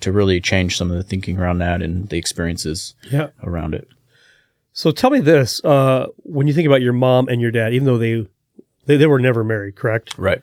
to 0.00 0.12
really 0.12 0.40
change 0.40 0.76
some 0.76 0.90
of 0.90 0.96
the 0.96 1.02
thinking 1.04 1.38
around 1.38 1.58
that 1.58 1.80
and 1.82 2.08
the 2.08 2.18
experiences 2.18 2.94
Yeah. 3.10 3.28
around 3.42 3.74
it. 3.74 3.86
So 4.72 4.90
tell 4.90 5.10
me 5.10 5.20
this: 5.20 5.62
uh, 5.64 6.06
when 6.18 6.46
you 6.46 6.54
think 6.54 6.66
about 6.66 6.82
your 6.82 6.92
mom 6.94 7.28
and 7.28 7.40
your 7.40 7.50
dad, 7.50 7.72
even 7.74 7.86
though 7.86 7.98
they, 7.98 8.26
they 8.86 8.96
they 8.96 9.06
were 9.06 9.20
never 9.20 9.44
married, 9.44 9.76
correct? 9.76 10.16
Right. 10.18 10.42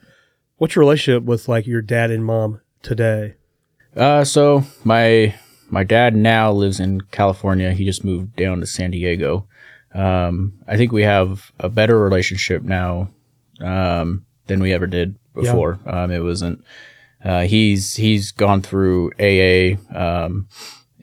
What's 0.57 0.75
your 0.75 0.81
relationship 0.81 1.23
with 1.23 1.47
like 1.47 1.65
your 1.65 1.81
dad 1.81 2.11
and 2.11 2.23
mom 2.23 2.61
today? 2.83 3.35
Uh, 3.95 4.23
so 4.23 4.63
my 4.83 5.33
my 5.69 5.83
dad 5.83 6.15
now 6.15 6.51
lives 6.51 6.79
in 6.79 7.01
California. 7.01 7.71
He 7.73 7.85
just 7.85 8.03
moved 8.05 8.35
down 8.35 8.59
to 8.59 8.67
San 8.67 8.91
Diego. 8.91 9.47
Um, 9.93 10.53
I 10.67 10.77
think 10.77 10.91
we 10.91 11.03
have 11.03 11.51
a 11.59 11.69
better 11.69 11.99
relationship 11.99 12.63
now 12.63 13.09
um, 13.59 14.25
than 14.47 14.59
we 14.59 14.73
ever 14.73 14.87
did 14.87 15.17
before. 15.33 15.79
Um, 15.85 16.11
it 16.11 16.19
wasn't. 16.19 16.63
Uh, 17.23 17.41
he's 17.41 17.95
he's 17.95 18.31
gone 18.31 18.61
through 18.61 19.11
AA 19.19 19.77
um, 19.93 20.47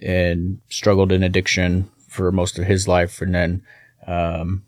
and 0.00 0.60
struggled 0.68 1.12
in 1.12 1.22
addiction 1.22 1.90
for 2.08 2.32
most 2.32 2.58
of 2.58 2.64
his 2.66 2.88
life, 2.88 3.20
and 3.20 3.34
then 3.34 3.62
um, 4.06 4.64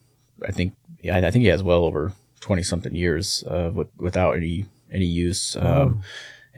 I 0.46 0.52
think 0.52 0.74
yeah, 1.00 1.16
I 1.16 1.30
think 1.30 1.42
he 1.42 1.48
has 1.48 1.62
well 1.62 1.84
over 1.84 2.12
twenty 2.40 2.62
something 2.62 2.94
years 2.94 3.44
uh, 3.46 3.70
with, 3.72 3.88
without 3.96 4.36
any 4.36 4.66
any 4.92 5.06
use. 5.06 5.56
Um, 5.56 6.02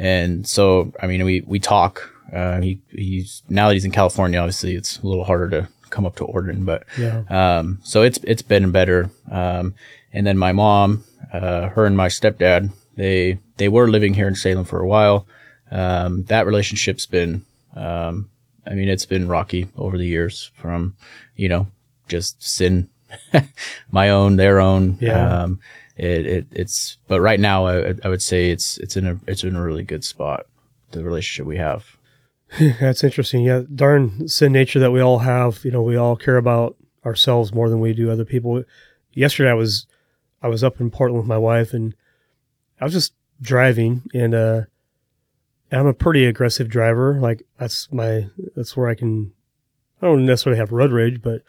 and 0.01 0.47
so, 0.47 0.93
I 1.03 1.07
mean, 1.07 1.25
we, 1.27 1.43
we 1.43 1.59
talk, 1.59 2.11
uh, 2.33 2.61
he, 2.63 2.81
he's, 2.89 3.43
now 3.51 3.69
that 3.69 3.75
he's 3.75 3.85
in 3.85 3.91
California, 3.91 4.39
obviously 4.39 4.75
it's 4.75 4.99
a 4.99 5.07
little 5.07 5.25
harder 5.25 5.51
to 5.51 5.69
come 5.91 6.07
up 6.07 6.17
to 6.17 6.25
Oregon, 6.25 6.65
but 6.65 6.85
Yeah. 6.99 7.23
um, 7.29 7.79
so 7.83 8.03
it's 8.03 8.19
it's 8.25 8.43
been 8.43 8.71
better. 8.73 9.11
Um, 9.31 9.75
and 10.13 10.27
then 10.27 10.39
my 10.39 10.53
mom, 10.53 11.05
uh, 11.33 11.69
her 11.69 11.87
and 11.87 11.97
my 11.97 12.09
stepdad, 12.09 12.71
they 12.97 13.39
they 13.57 13.69
were 13.69 13.89
living 13.89 14.15
here 14.15 14.29
in 14.29 14.35
Salem 14.35 14.65
for 14.65 14.81
a 14.81 14.87
while. 14.89 15.27
Um, 15.71 16.25
that 16.25 16.47
relationship's 16.47 17.07
been, 17.07 17.45
um, 17.77 18.29
I 18.67 18.75
mean, 18.75 18.89
it's 18.89 19.07
been 19.07 19.29
rocky 19.29 19.69
over 19.77 19.97
the 19.97 20.07
years 20.07 20.51
from, 20.57 20.97
you 21.37 21.49
know, 21.49 21.69
just 22.09 22.43
sin, 22.43 22.89
my 23.91 24.09
own, 24.11 24.37
their 24.37 24.61
own. 24.61 24.99
Yeah. 25.01 25.43
Um, 25.43 25.61
it, 25.97 26.27
it 26.27 26.47
it's 26.51 26.97
but 27.09 27.21
right 27.21 27.39
now 27.39 27.67
I, 27.67 27.95
I 28.03 28.09
would 28.09 28.23
say 28.23 28.51
it's 28.51 28.79
it's 28.79 28.97
in 28.97 29.07
a 29.07 29.19
it's 29.27 29.45
in 29.45 29.55
a 29.55 29.63
really 29.63 29.85
good 29.85 30.03
spot. 30.05 30.47
The 30.93 31.05
relationship 31.05 31.47
we 31.47 31.59
have. 31.59 31.97
That's 32.81 33.05
interesting. 33.05 33.45
Yeah, 33.45 33.63
darn 33.73 34.29
sin 34.29 34.53
nature 34.53 34.81
that 34.81 34.91
we 34.91 35.01
all 35.01 35.21
have. 35.21 35.65
You 35.65 35.71
know, 35.71 35.83
we 35.83 35.97
all 35.97 36.17
care 36.17 36.37
about 36.37 36.77
ourselves 37.05 37.55
more 37.55 37.69
than 37.69 37.81
we 37.81 37.93
do 37.93 38.11
other 38.11 38.25
people. 38.25 38.65
Yesterday, 39.13 39.51
I 39.51 39.55
was 39.55 39.87
I 40.43 40.49
was 40.49 40.65
up 40.65 40.81
in 40.81 40.91
Portland 40.91 41.23
with 41.23 41.29
my 41.29 41.39
wife, 41.39 41.73
and 41.73 41.95
I 42.81 42.85
was 42.85 42.93
just 42.93 43.15
driving, 43.41 44.03
and 44.13 44.35
uh, 44.35 44.63
I'm 45.71 45.87
a 45.87 45.95
pretty 45.95 46.25
aggressive 46.25 46.69
driver. 46.69 47.21
Like 47.21 47.45
that's 47.59 47.91
my 47.93 48.29
that's 48.57 48.77
where 48.77 48.89
I 48.89 48.95
can. 48.95 49.33
I 50.03 50.07
don't 50.07 50.27
necessarily 50.27 50.59
have 50.59 50.73
road 50.73 50.93
rage, 50.93 51.23
but 51.23 51.43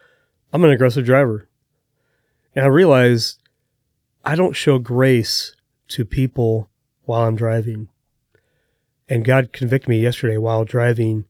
I'm 0.53 0.63
an 0.63 0.71
aggressive 0.71 1.05
driver, 1.05 1.47
and 2.55 2.63
I 2.63 2.67
realized 2.67 3.39
I 4.23 4.35
don't 4.35 4.55
show 4.55 4.77
grace 4.77 5.55
to 5.89 6.05
people 6.05 6.69
while 7.05 7.23
I'm 7.23 7.35
driving 7.35 7.89
and 9.11 9.25
God 9.25 9.51
convicted 9.51 9.89
me 9.89 9.99
yesterday 9.99 10.37
while 10.37 10.63
driving, 10.63 11.25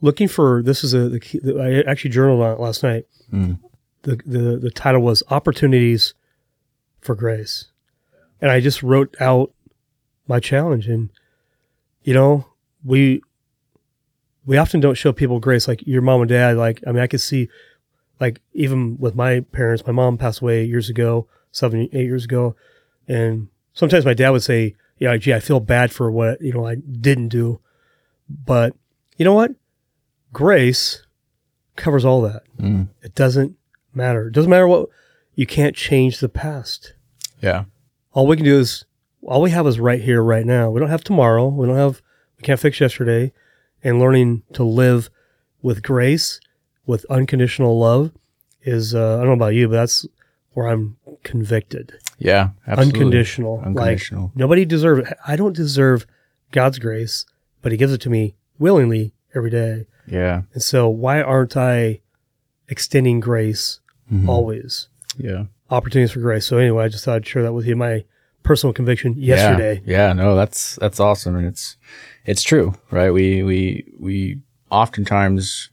looking 0.00 0.26
for 0.26 0.62
this 0.62 0.82
is 0.82 0.94
a 0.94 1.10
the 1.10 1.20
key, 1.20 1.38
I 1.60 1.82
actually 1.82 2.12
journaled 2.12 2.40
on 2.40 2.52
it 2.52 2.60
last 2.60 2.82
night. 2.82 3.04
Mm. 3.30 3.58
The, 4.02 4.16
the 4.24 4.56
the 4.56 4.70
title 4.70 5.02
was 5.02 5.22
opportunities 5.28 6.14
for 7.02 7.14
grace, 7.14 7.66
and 8.40 8.50
I 8.50 8.60
just 8.60 8.82
wrote 8.82 9.14
out 9.20 9.52
my 10.28 10.40
challenge. 10.40 10.88
And 10.88 11.10
you 12.04 12.14
know, 12.14 12.46
we 12.82 13.20
we 14.46 14.56
often 14.56 14.80
don't 14.80 14.94
show 14.94 15.12
people 15.12 15.40
grace 15.40 15.68
like 15.68 15.86
your 15.86 16.00
mom 16.00 16.22
and 16.22 16.30
dad. 16.30 16.56
Like 16.56 16.82
I 16.86 16.92
mean, 16.92 17.02
I 17.02 17.06
could 17.06 17.20
see 17.20 17.50
like 18.18 18.40
even 18.54 18.96
with 18.98 19.14
my 19.14 19.40
parents, 19.40 19.86
my 19.86 19.92
mom 19.92 20.16
passed 20.16 20.40
away 20.40 20.64
years 20.64 20.88
ago, 20.88 21.28
seven 21.52 21.82
eight 21.92 22.06
years 22.06 22.24
ago, 22.24 22.56
and 23.06 23.48
sometimes 23.74 24.06
my 24.06 24.14
dad 24.14 24.30
would 24.30 24.42
say 24.42 24.74
yeah, 25.00 25.16
gee, 25.16 25.34
I 25.34 25.40
feel 25.40 25.60
bad 25.60 25.90
for 25.90 26.10
what 26.10 26.40
you 26.40 26.52
know 26.52 26.66
I 26.66 26.76
didn't 26.76 27.28
do, 27.28 27.60
but 28.28 28.76
you 29.16 29.24
know 29.24 29.34
what? 29.34 29.52
Grace 30.32 31.04
covers 31.74 32.04
all 32.04 32.20
that. 32.22 32.42
Mm. 32.58 32.88
It 33.02 33.14
doesn't 33.14 33.56
matter. 33.94 34.28
It 34.28 34.34
doesn't 34.34 34.50
matter 34.50 34.68
what 34.68 34.90
you 35.34 35.46
can't 35.46 35.74
change 35.74 36.20
the 36.20 36.28
past. 36.28 36.94
Yeah. 37.42 37.64
All 38.12 38.26
we 38.26 38.36
can 38.36 38.44
do 38.44 38.58
is 38.58 38.84
all 39.22 39.40
we 39.40 39.50
have 39.50 39.66
is 39.66 39.80
right 39.80 40.00
here, 40.00 40.22
right 40.22 40.44
now. 40.44 40.70
We 40.70 40.80
don't 40.80 40.90
have 40.90 41.02
tomorrow. 41.02 41.48
We 41.48 41.66
don't 41.66 41.76
have. 41.76 42.02
We 42.36 42.42
can't 42.42 42.60
fix 42.60 42.78
yesterday. 42.78 43.32
And 43.82 43.98
learning 43.98 44.42
to 44.52 44.62
live 44.62 45.08
with 45.62 45.82
grace, 45.82 46.40
with 46.84 47.06
unconditional 47.08 47.78
love, 47.78 48.12
is 48.62 48.94
uh, 48.94 49.14
I 49.14 49.18
don't 49.18 49.28
know 49.28 49.32
about 49.32 49.54
you, 49.54 49.68
but 49.68 49.76
that's 49.76 50.06
where 50.52 50.66
I'm 50.66 50.96
convicted. 51.22 51.98
Yeah. 52.18 52.50
Absolutely. 52.66 53.00
Unconditional. 53.00 53.62
Unconditional. 53.64 54.24
Like 54.24 54.36
nobody 54.36 54.64
deserves 54.64 55.08
it. 55.10 55.16
I 55.26 55.36
don't 55.36 55.54
deserve 55.54 56.06
God's 56.50 56.78
grace, 56.78 57.24
but 57.62 57.72
He 57.72 57.78
gives 57.78 57.92
it 57.92 58.00
to 58.02 58.10
me 58.10 58.34
willingly 58.58 59.12
every 59.34 59.50
day. 59.50 59.86
Yeah. 60.06 60.42
And 60.52 60.62
so 60.62 60.88
why 60.88 61.22
aren't 61.22 61.56
I 61.56 62.00
extending 62.68 63.20
grace 63.20 63.80
Mhm. 64.12 64.28
always? 64.28 64.88
Yeah. 65.16 65.44
Opportunities 65.70 66.10
for 66.12 66.20
grace. 66.20 66.46
So 66.46 66.58
anyway, 66.58 66.84
I 66.84 66.88
just 66.88 67.04
thought 67.04 67.16
I'd 67.16 67.26
share 67.26 67.42
that 67.44 67.52
with 67.52 67.66
you. 67.66 67.76
My 67.76 68.04
personal 68.42 68.72
conviction 68.72 69.14
yesterday. 69.16 69.82
Yeah, 69.84 70.08
yeah, 70.08 70.12
no, 70.14 70.34
that's 70.34 70.74
that's 70.76 70.98
awesome, 70.98 71.36
and 71.36 71.46
it's 71.46 71.76
it's 72.24 72.42
true, 72.42 72.74
right? 72.90 73.10
We 73.10 73.42
we 73.44 73.84
we 73.98 74.40
oftentimes 74.70 75.70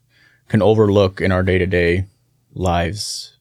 can 0.49 0.61
overlook 0.61 1.19
in 1.21 1.31
our 1.31 1.41
day 1.43 1.57
to 1.57 1.65
day 1.65 2.05
lives 2.53 3.36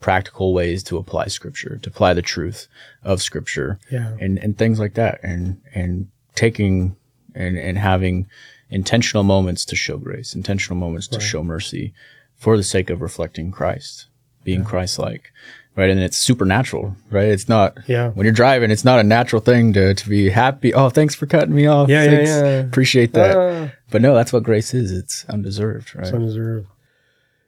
practical 0.00 0.52
ways 0.54 0.82
to 0.84 0.96
apply 0.96 1.26
Scripture, 1.26 1.78
to 1.82 1.90
apply 1.90 2.14
the 2.14 2.22
truth 2.22 2.68
of 3.02 3.20
Scripture, 3.22 3.78
Yeah. 3.90 4.16
and 4.20 4.38
and 4.38 4.56
things 4.56 4.78
like 4.78 4.94
that, 4.94 5.20
and 5.22 5.60
and 5.74 6.08
taking 6.34 6.96
and 7.34 7.58
and 7.58 7.78
having 7.78 8.26
intentional 8.70 9.24
moments 9.24 9.64
to 9.64 9.76
show 9.76 9.96
grace, 9.98 10.34
intentional 10.34 10.76
moments 10.78 11.08
to 11.08 11.20
show 11.20 11.42
mercy, 11.42 11.92
for 12.36 12.56
the 12.56 12.62
sake 12.62 12.90
of 12.90 13.00
reflecting 13.00 13.50
Christ, 13.50 14.06
being 14.44 14.62
Christ-like, 14.62 15.32
right? 15.74 15.88
And 15.90 15.98
it's 16.00 16.18
supernatural, 16.18 16.94
right? 17.10 17.28
It's 17.28 17.48
not 17.48 17.78
Yeah. 17.86 18.10
when 18.10 18.24
you're 18.26 18.32
driving, 18.34 18.70
it's 18.70 18.84
not 18.84 19.00
a 19.00 19.02
natural 19.04 19.40
thing 19.40 19.72
to, 19.72 19.94
to 19.94 20.08
be 20.08 20.28
happy. 20.28 20.74
Oh, 20.74 20.90
thanks 20.90 21.14
for 21.14 21.24
cutting 21.26 21.54
me 21.54 21.66
off. 21.66 21.88
Yeah, 21.88 22.04
yeah, 22.04 22.20
yeah. 22.20 22.40
Appreciate 22.60 23.14
that. 23.14 23.36
Ah, 23.36 23.72
but 23.90 24.02
no, 24.02 24.14
that's 24.14 24.32
what 24.34 24.42
grace 24.42 24.74
is. 24.74 24.92
It's 24.92 25.24
undeserved, 25.30 25.94
right? 25.96 26.04
it's 26.04 26.14
undeserved. 26.14 26.66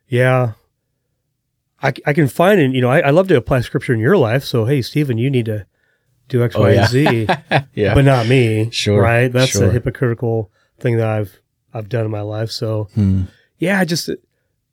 Yeah. 0.09 0.53
I, 1.83 1.93
I 2.07 2.13
can 2.13 2.29
find 2.29 2.61
and 2.61 2.75
you 2.75 2.81
know, 2.81 2.91
I, 2.91 3.01
I 3.01 3.11
love 3.11 3.29
to 3.29 3.37
apply 3.37 3.61
scripture 3.63 3.95
in 3.95 4.01
your 4.01 4.17
life. 4.17 4.45
So, 4.45 4.65
hey, 4.67 4.83
Steven, 4.83 5.19
you 5.19 5.31
need 5.31 5.47
to 5.47 5.67
do 6.29 6.43
X, 6.45 6.55
Oh, 6.57 6.61
Y, 6.63 6.73
yeah. 6.73 6.81
and 6.81 6.89
Z, 6.91 7.27
yeah. 7.75 7.95
but 7.95 8.05
not 8.05 8.27
me. 8.27 8.71
Sure, 8.71 9.01
Right. 9.01 9.33
That's 9.33 9.57
a 9.57 9.71
hypocritical 9.71 10.51
thing 10.79 10.97
that 10.99 11.09
I've, 11.09 11.41
I've 11.75 11.89
done 11.89 12.05
in 12.05 12.11
my 12.11 12.21
life. 12.21 12.51
So, 12.51 12.89
Hmm. 12.95 13.23
yeah, 13.59 13.81
I 13.81 13.85
just 13.85 14.11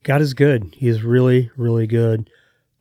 God 0.04 0.22
is 0.22 0.34
good. 0.34 0.74
He 0.76 0.88
is 0.88 1.04
really, 1.04 1.50
really 1.58 1.88
good. 1.88 2.30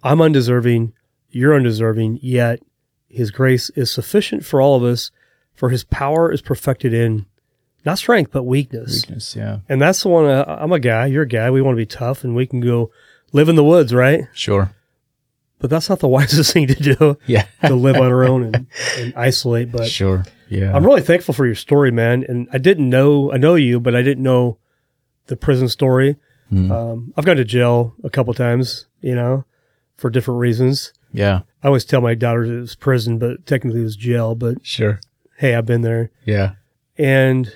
I'm 0.03 0.21
undeserving. 0.21 0.93
You're 1.31 1.55
undeserving. 1.55 2.21
Yet 2.23 2.63
His 3.09 3.31
grace 3.31 3.71
is 3.71 3.91
sufficient 3.91 4.45
for 4.45 4.61
all 4.61 4.77
of 4.77 4.83
us. 4.85 5.11
For 5.55 5.71
His 5.71 5.85
power 5.85 6.31
is 6.31 6.43
perfected 6.43 6.93
in 6.93 7.27
not 7.85 7.99
strength 7.99 8.31
but 8.33 8.43
weakness. 8.45 9.03
Weakness, 9.03 9.35
yeah. 9.37 9.61
And 9.69 9.81
that's 9.81 10.03
the 10.03 10.09
one. 10.09 10.27
Uh, 10.27 10.45
I'm 10.61 10.73
a 10.73 10.81
guy. 10.81 11.07
You're 11.07 11.23
a 11.23 11.29
guy. 11.29 11.51
We 11.51 11.63
want 11.63 11.75
to 11.77 11.81
be 11.81 11.87
tough, 11.87 12.25
and 12.25 12.35
we 12.37 12.47
can 12.47 12.61
go 12.61 12.91
live 13.33 13.49
in 13.49 13.57
the 13.57 13.65
woods, 13.65 13.93
right? 13.95 14.25
Sure. 14.33 14.73
But 15.59 15.71
that's 15.71 15.89
not 15.89 16.01
the 16.01 16.09
wisest 16.17 16.53
thing 16.53 16.67
to 16.69 16.75
do 16.75 17.19
Yeah. 17.27 17.47
to 17.65 17.75
live 17.75 17.97
on 17.97 18.07
our 18.07 18.25
own 18.25 18.43
and, 18.45 18.67
and 18.99 19.15
isolate. 19.17 19.73
But 19.73 19.89
sure. 19.89 20.25
Yeah. 20.49 20.75
I'm 20.77 20.85
really 20.85 21.03
thankful 21.03 21.35
for 21.35 21.47
your 21.47 21.55
story, 21.55 21.91
man. 21.91 22.25
And 22.29 22.49
I 22.53 22.59
didn't 22.59 22.89
know, 22.89 23.33
I 23.33 23.37
know 23.37 23.55
you, 23.55 23.81
but 23.81 23.95
I 23.97 24.03
didn't 24.03 24.23
know 24.23 24.59
the 25.27 25.37
prison 25.37 25.69
story. 25.69 26.17
Mm. 26.53 26.71
Um, 26.71 27.13
I've 27.17 27.25
gone 27.25 27.37
to 27.37 27.45
jail 27.45 27.95
a 28.05 28.11
couple 28.11 28.33
times, 28.35 28.87
you 29.01 29.15
know, 29.15 29.45
for 29.97 30.11
different 30.11 30.39
reasons. 30.41 30.93
yeah. 31.13 31.41
I 31.65 31.67
always 31.69 31.85
tell 31.85 32.01
my 32.01 32.15
daughters 32.15 32.49
it 32.49 32.61
was 32.61 32.75
prison, 32.77 33.19
but 33.19 33.45
technically 33.45 33.81
it 33.81 33.85
was 33.85 33.97
jail. 33.97 34.37
But 34.37 34.65
Sure. 34.65 35.01
hey, 35.39 35.57
I've 35.57 35.67
been 35.67 35.81
there. 35.83 36.13
Yeah. 36.25 36.53
And 36.97 37.53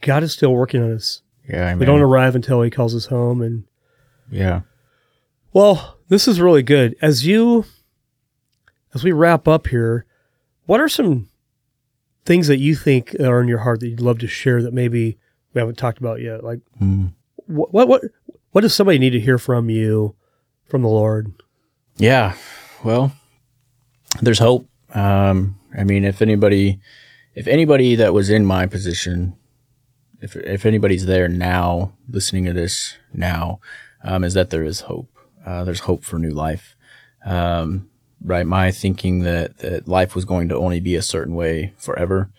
God 0.00 0.24
is 0.24 0.32
still 0.32 0.52
working 0.52 0.82
on 0.82 0.90
us. 0.92 1.22
Yeah. 1.48 1.68
I 1.68 1.74
We 1.76 1.84
don't 1.86 2.00
arrive 2.00 2.34
until 2.34 2.60
He 2.62 2.70
calls 2.70 2.96
us 2.96 3.06
home. 3.06 3.40
And 3.40 3.64
yeah. 4.30 4.60
well, 5.52 5.96
this 6.08 6.26
is 6.28 6.40
really 6.40 6.62
good. 6.62 6.96
As 7.02 7.26
you, 7.26 7.64
as 8.94 9.04
we 9.04 9.12
wrap 9.12 9.46
up 9.48 9.66
here, 9.68 10.06
what 10.66 10.80
are 10.80 10.88
some 10.88 11.28
things 12.24 12.46
that 12.48 12.58
you 12.58 12.74
think 12.74 13.14
are 13.20 13.40
in 13.40 13.48
your 13.48 13.58
heart 13.58 13.80
that 13.80 13.88
you'd 13.88 14.00
love 14.00 14.18
to 14.18 14.26
share 14.26 14.62
that 14.62 14.72
maybe 14.74 15.18
we 15.54 15.58
haven't 15.60 15.78
talked 15.78 15.98
about 15.98 16.20
yet? 16.20 16.42
Like, 16.44 16.60
Mm. 16.80 17.12
what 17.46 17.72
what 17.72 17.88
what, 17.88 18.02
what 18.52 18.60
does 18.62 18.74
somebody 18.74 18.98
need 18.98 19.10
to 19.10 19.20
hear 19.20 19.38
from 19.38 19.68
you, 19.70 20.14
from 20.66 20.82
the 20.82 20.88
Lord? 20.88 21.32
Yeah. 21.96 22.34
Well, 22.84 23.12
there's 24.22 24.38
hope. 24.38 24.68
Um, 24.94 25.58
I 25.76 25.84
mean, 25.84 26.04
if 26.04 26.22
anybody, 26.22 26.80
if 27.34 27.46
anybody 27.46 27.94
that 27.96 28.14
was 28.14 28.30
in 28.30 28.44
my 28.46 28.66
position, 28.66 29.36
if 30.20 30.34
if 30.36 30.64
anybody's 30.64 31.06
there 31.06 31.28
now, 31.28 31.92
listening 32.08 32.44
to 32.46 32.52
this 32.52 32.96
now, 33.12 33.60
um, 34.02 34.24
is 34.24 34.34
that 34.34 34.50
there 34.50 34.64
is 34.64 34.82
hope. 34.82 35.10
Uh, 35.44 35.64
there's 35.64 35.80
hope 35.80 36.04
for 36.04 36.18
new 36.18 36.30
life. 36.30 36.76
Um, 37.24 37.88
right. 38.22 38.46
My 38.46 38.70
thinking 38.70 39.20
that 39.20 39.58
that 39.58 39.88
life 39.88 40.14
was 40.14 40.24
going 40.24 40.48
to 40.48 40.56
only 40.56 40.80
be 40.80 40.94
a 40.94 41.02
certain 41.02 41.34
way 41.34 41.72
forever 41.76 42.30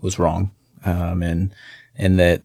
was 0.00 0.18
wrong. 0.18 0.50
Um, 0.84 1.22
and 1.22 1.54
and 1.96 2.18
that 2.18 2.42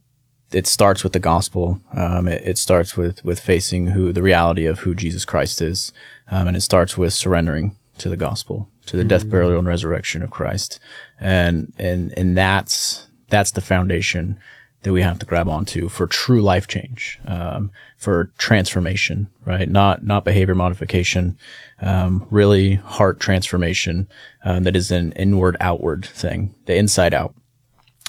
it 0.52 0.68
starts 0.68 1.04
with 1.04 1.14
the 1.14 1.20
gospel. 1.20 1.80
Um, 1.94 2.28
it, 2.28 2.42
it 2.46 2.58
starts 2.58 2.98
with 2.98 3.24
with 3.24 3.40
facing 3.40 3.88
who 3.88 4.12
the 4.12 4.24
reality 4.24 4.66
of 4.66 4.80
who 4.80 4.96
Jesus 4.96 5.26
Christ 5.26 5.62
is, 5.62 5.92
um, 6.30 6.48
and 6.48 6.58
it 6.58 6.62
starts 6.62 6.98
with 6.98 7.14
surrendering 7.14 7.76
to 7.98 8.10
the 8.10 8.18
gospel, 8.18 8.70
to 8.88 8.98
the 8.98 9.04
death, 9.04 9.30
burial, 9.30 9.58
and 9.58 9.68
resurrection 9.68 10.22
of 10.24 10.32
Christ, 10.32 10.80
and 11.20 11.74
and 11.78 12.14
and 12.18 12.38
that's 12.38 13.08
that's 13.30 13.52
the 13.52 13.62
foundation 13.62 14.40
that 14.84 14.94
we 14.94 15.02
have 15.02 15.20
to 15.20 15.26
grab 15.26 15.48
onto 15.48 15.89
for 15.89 16.08
true 16.08 16.41
life 16.41 16.67
change, 16.67 17.20
um, 17.26 17.72
for 17.98 18.32
transformation, 18.38 19.28
right? 19.46 19.70
Not 19.70 20.04
not 20.04 20.26
behavior 20.26 20.56
modification, 20.56 21.38
um, 21.82 22.26
really 22.30 22.76
heart 22.76 23.20
transformation 23.20 24.08
um, 24.44 24.63
that 24.63 24.76
is 24.76 24.91
an 24.91 25.12
inward 25.13 25.58
outward 25.60 26.06
thing, 26.06 26.54
the 26.65 26.76
inside 26.76 27.13
out 27.13 27.36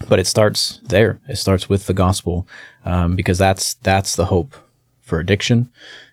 but 0.09 0.19
it 0.19 0.27
starts 0.27 0.81
there. 0.83 1.21
It 1.29 1.37
starts 1.37 1.69
with 1.69 1.87
the 1.87 1.95
gospel, 1.95 2.49
um, 2.85 3.15
because 3.15 3.39
that's 3.39 3.75
that's 3.75 4.17
the 4.17 4.27
hope 4.27 4.57
for 5.01 5.19
addiction. 5.21 5.71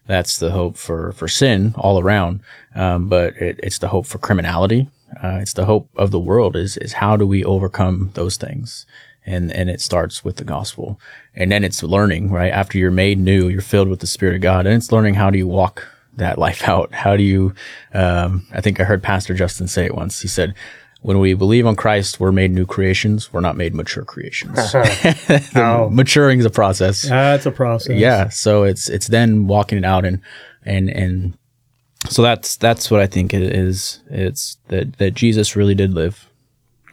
That's 0.08 0.38
the 0.38 0.50
hope 0.52 0.76
for, 0.76 1.12
for 1.12 1.28
sin 1.28 1.76
all 1.78 2.00
around. 2.00 2.42
Um, 2.74 3.08
but 3.08 3.36
it, 3.38 3.60
it's 3.62 3.78
the 3.78 3.90
hope 3.90 4.08
for 4.08 4.18
criminality. 4.18 4.90
Uh, 5.24 5.38
it's 5.42 5.54
the 5.54 5.66
hope 5.66 5.90
of 5.96 6.10
the 6.10 6.20
world 6.20 6.56
is, 6.56 6.78
is 6.78 6.94
how 6.94 7.16
do 7.16 7.28
we 7.28 7.44
overcome 7.44 8.12
those 8.16 8.36
things? 8.36 8.88
And, 9.26 9.52
and 9.52 9.70
it 9.70 9.82
starts 9.82 10.24
with 10.24 10.38
the 10.38 10.44
gospel. 10.44 11.00
And 11.36 11.52
then 11.52 11.64
it's 11.64 11.84
learning, 11.84 12.32
right? 12.32 12.52
After 12.52 12.78
you're 12.78 12.90
made 12.92 13.20
new, 13.20 13.48
you're 13.48 13.62
filled 13.62 13.88
with 13.88 14.00
the 14.00 14.08
spirit 14.08 14.36
of 14.36 14.42
God 14.42 14.66
and 14.66 14.76
it's 14.76 14.92
learning 14.92 15.16
how 15.16 15.30
do 15.30 15.38
you 15.38 15.48
walk 15.48 15.88
that 16.16 16.40
life 16.40 16.64
out? 16.68 16.94
How 16.94 17.16
do 17.16 17.24
you, 17.24 17.54
um, 17.94 18.48
I 18.52 18.62
think 18.62 18.80
I 18.80 18.84
heard 18.86 19.04
Pastor 19.04 19.34
Justin 19.34 19.68
say 19.68 19.86
it 19.86 19.96
once. 19.96 20.22
He 20.22 20.28
said, 20.28 20.56
when 21.02 21.20
we 21.20 21.34
believe 21.34 21.66
on 21.66 21.76
Christ, 21.76 22.20
we're 22.20 22.32
made 22.32 22.52
new 22.52 22.66
creations. 22.66 23.32
We're 23.32 23.40
not 23.40 23.56
made 23.56 23.74
mature 23.74 24.04
creations. 24.04 24.58
Oh. 25.56 25.90
Maturing 25.90 26.40
is 26.40 26.46
a 26.46 26.50
process. 26.50 27.04
That's 27.04 27.46
a 27.46 27.52
process. 27.52 27.98
Yeah. 27.98 28.30
So 28.30 28.64
it's 28.64 28.90
it's 28.90 29.08
then 29.08 29.48
walking 29.48 29.78
it 29.78 29.86
out 29.86 30.06
and 30.06 30.22
and 30.64 30.90
and 30.90 31.38
so 32.10 32.22
that's 32.22 32.56
that's 32.58 32.90
what 32.92 33.02
I 33.02 33.08
think 33.08 33.34
it 33.34 33.42
is. 33.42 34.02
It's 34.10 34.58
that 34.68 34.98
that 34.98 35.14
Jesus 35.14 35.56
really 35.56 35.76
did 35.76 35.94
live. 35.94 36.29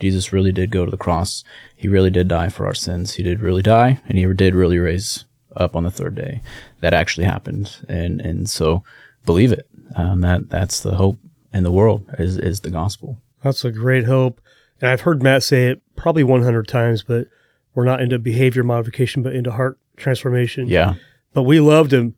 Jesus 0.00 0.32
really 0.32 0.52
did 0.52 0.70
go 0.70 0.84
to 0.84 0.90
the 0.90 0.96
cross. 0.96 1.42
He 1.74 1.88
really 1.88 2.10
did 2.10 2.28
die 2.28 2.48
for 2.48 2.66
our 2.66 2.74
sins. 2.74 3.14
He 3.14 3.22
did 3.22 3.40
really 3.40 3.62
die, 3.62 4.00
and 4.08 4.18
he 4.18 4.26
did 4.34 4.54
really 4.54 4.78
raise 4.78 5.24
up 5.56 5.74
on 5.74 5.84
the 5.84 5.90
third 5.90 6.14
day. 6.14 6.42
That 6.80 6.92
actually 6.94 7.24
happened, 7.26 7.76
and 7.88 8.20
and 8.20 8.48
so 8.48 8.82
believe 9.24 9.52
it. 9.52 9.68
Um, 9.94 10.20
that 10.20 10.50
that's 10.50 10.80
the 10.80 10.96
hope 10.96 11.18
in 11.52 11.62
the 11.62 11.72
world 11.72 12.04
is 12.18 12.36
is 12.38 12.60
the 12.60 12.70
gospel. 12.70 13.18
That's 13.42 13.64
a 13.64 13.70
great 13.72 14.04
hope. 14.04 14.40
And 14.80 14.90
I've 14.90 15.02
heard 15.02 15.22
Matt 15.22 15.42
say 15.42 15.68
it 15.68 15.80
probably 15.96 16.22
100 16.24 16.68
times, 16.68 17.02
but 17.02 17.28
we're 17.74 17.84
not 17.86 18.02
into 18.02 18.18
behavior 18.18 18.62
modification, 18.62 19.22
but 19.22 19.34
into 19.34 19.50
heart 19.52 19.78
transformation. 19.96 20.68
Yeah, 20.68 20.94
But 21.32 21.44
we 21.44 21.60
love 21.60 21.88
to 21.90 22.12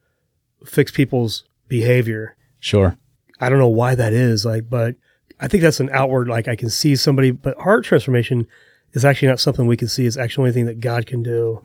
fix 0.66 0.90
people's 0.90 1.44
behavior. 1.68 2.34
sure. 2.58 2.96
I 3.40 3.48
don't 3.48 3.60
know 3.60 3.68
why 3.68 3.94
that 3.94 4.12
is, 4.12 4.44
like, 4.44 4.68
but 4.68 4.96
I 5.40 5.48
think 5.48 5.62
that's 5.62 5.80
an 5.80 5.90
outward, 5.92 6.28
like 6.28 6.48
I 6.48 6.56
can 6.56 6.68
see 6.70 6.96
somebody, 6.96 7.30
but 7.30 7.56
heart 7.58 7.84
transformation 7.84 8.46
is 8.92 9.04
actually 9.04 9.28
not 9.28 9.38
something 9.40 9.66
we 9.66 9.76
can 9.76 9.88
see. 9.88 10.06
It's 10.06 10.16
actually 10.16 10.42
only 10.42 10.52
thing 10.52 10.66
that 10.66 10.80
God 10.80 11.06
can 11.06 11.22
do. 11.22 11.60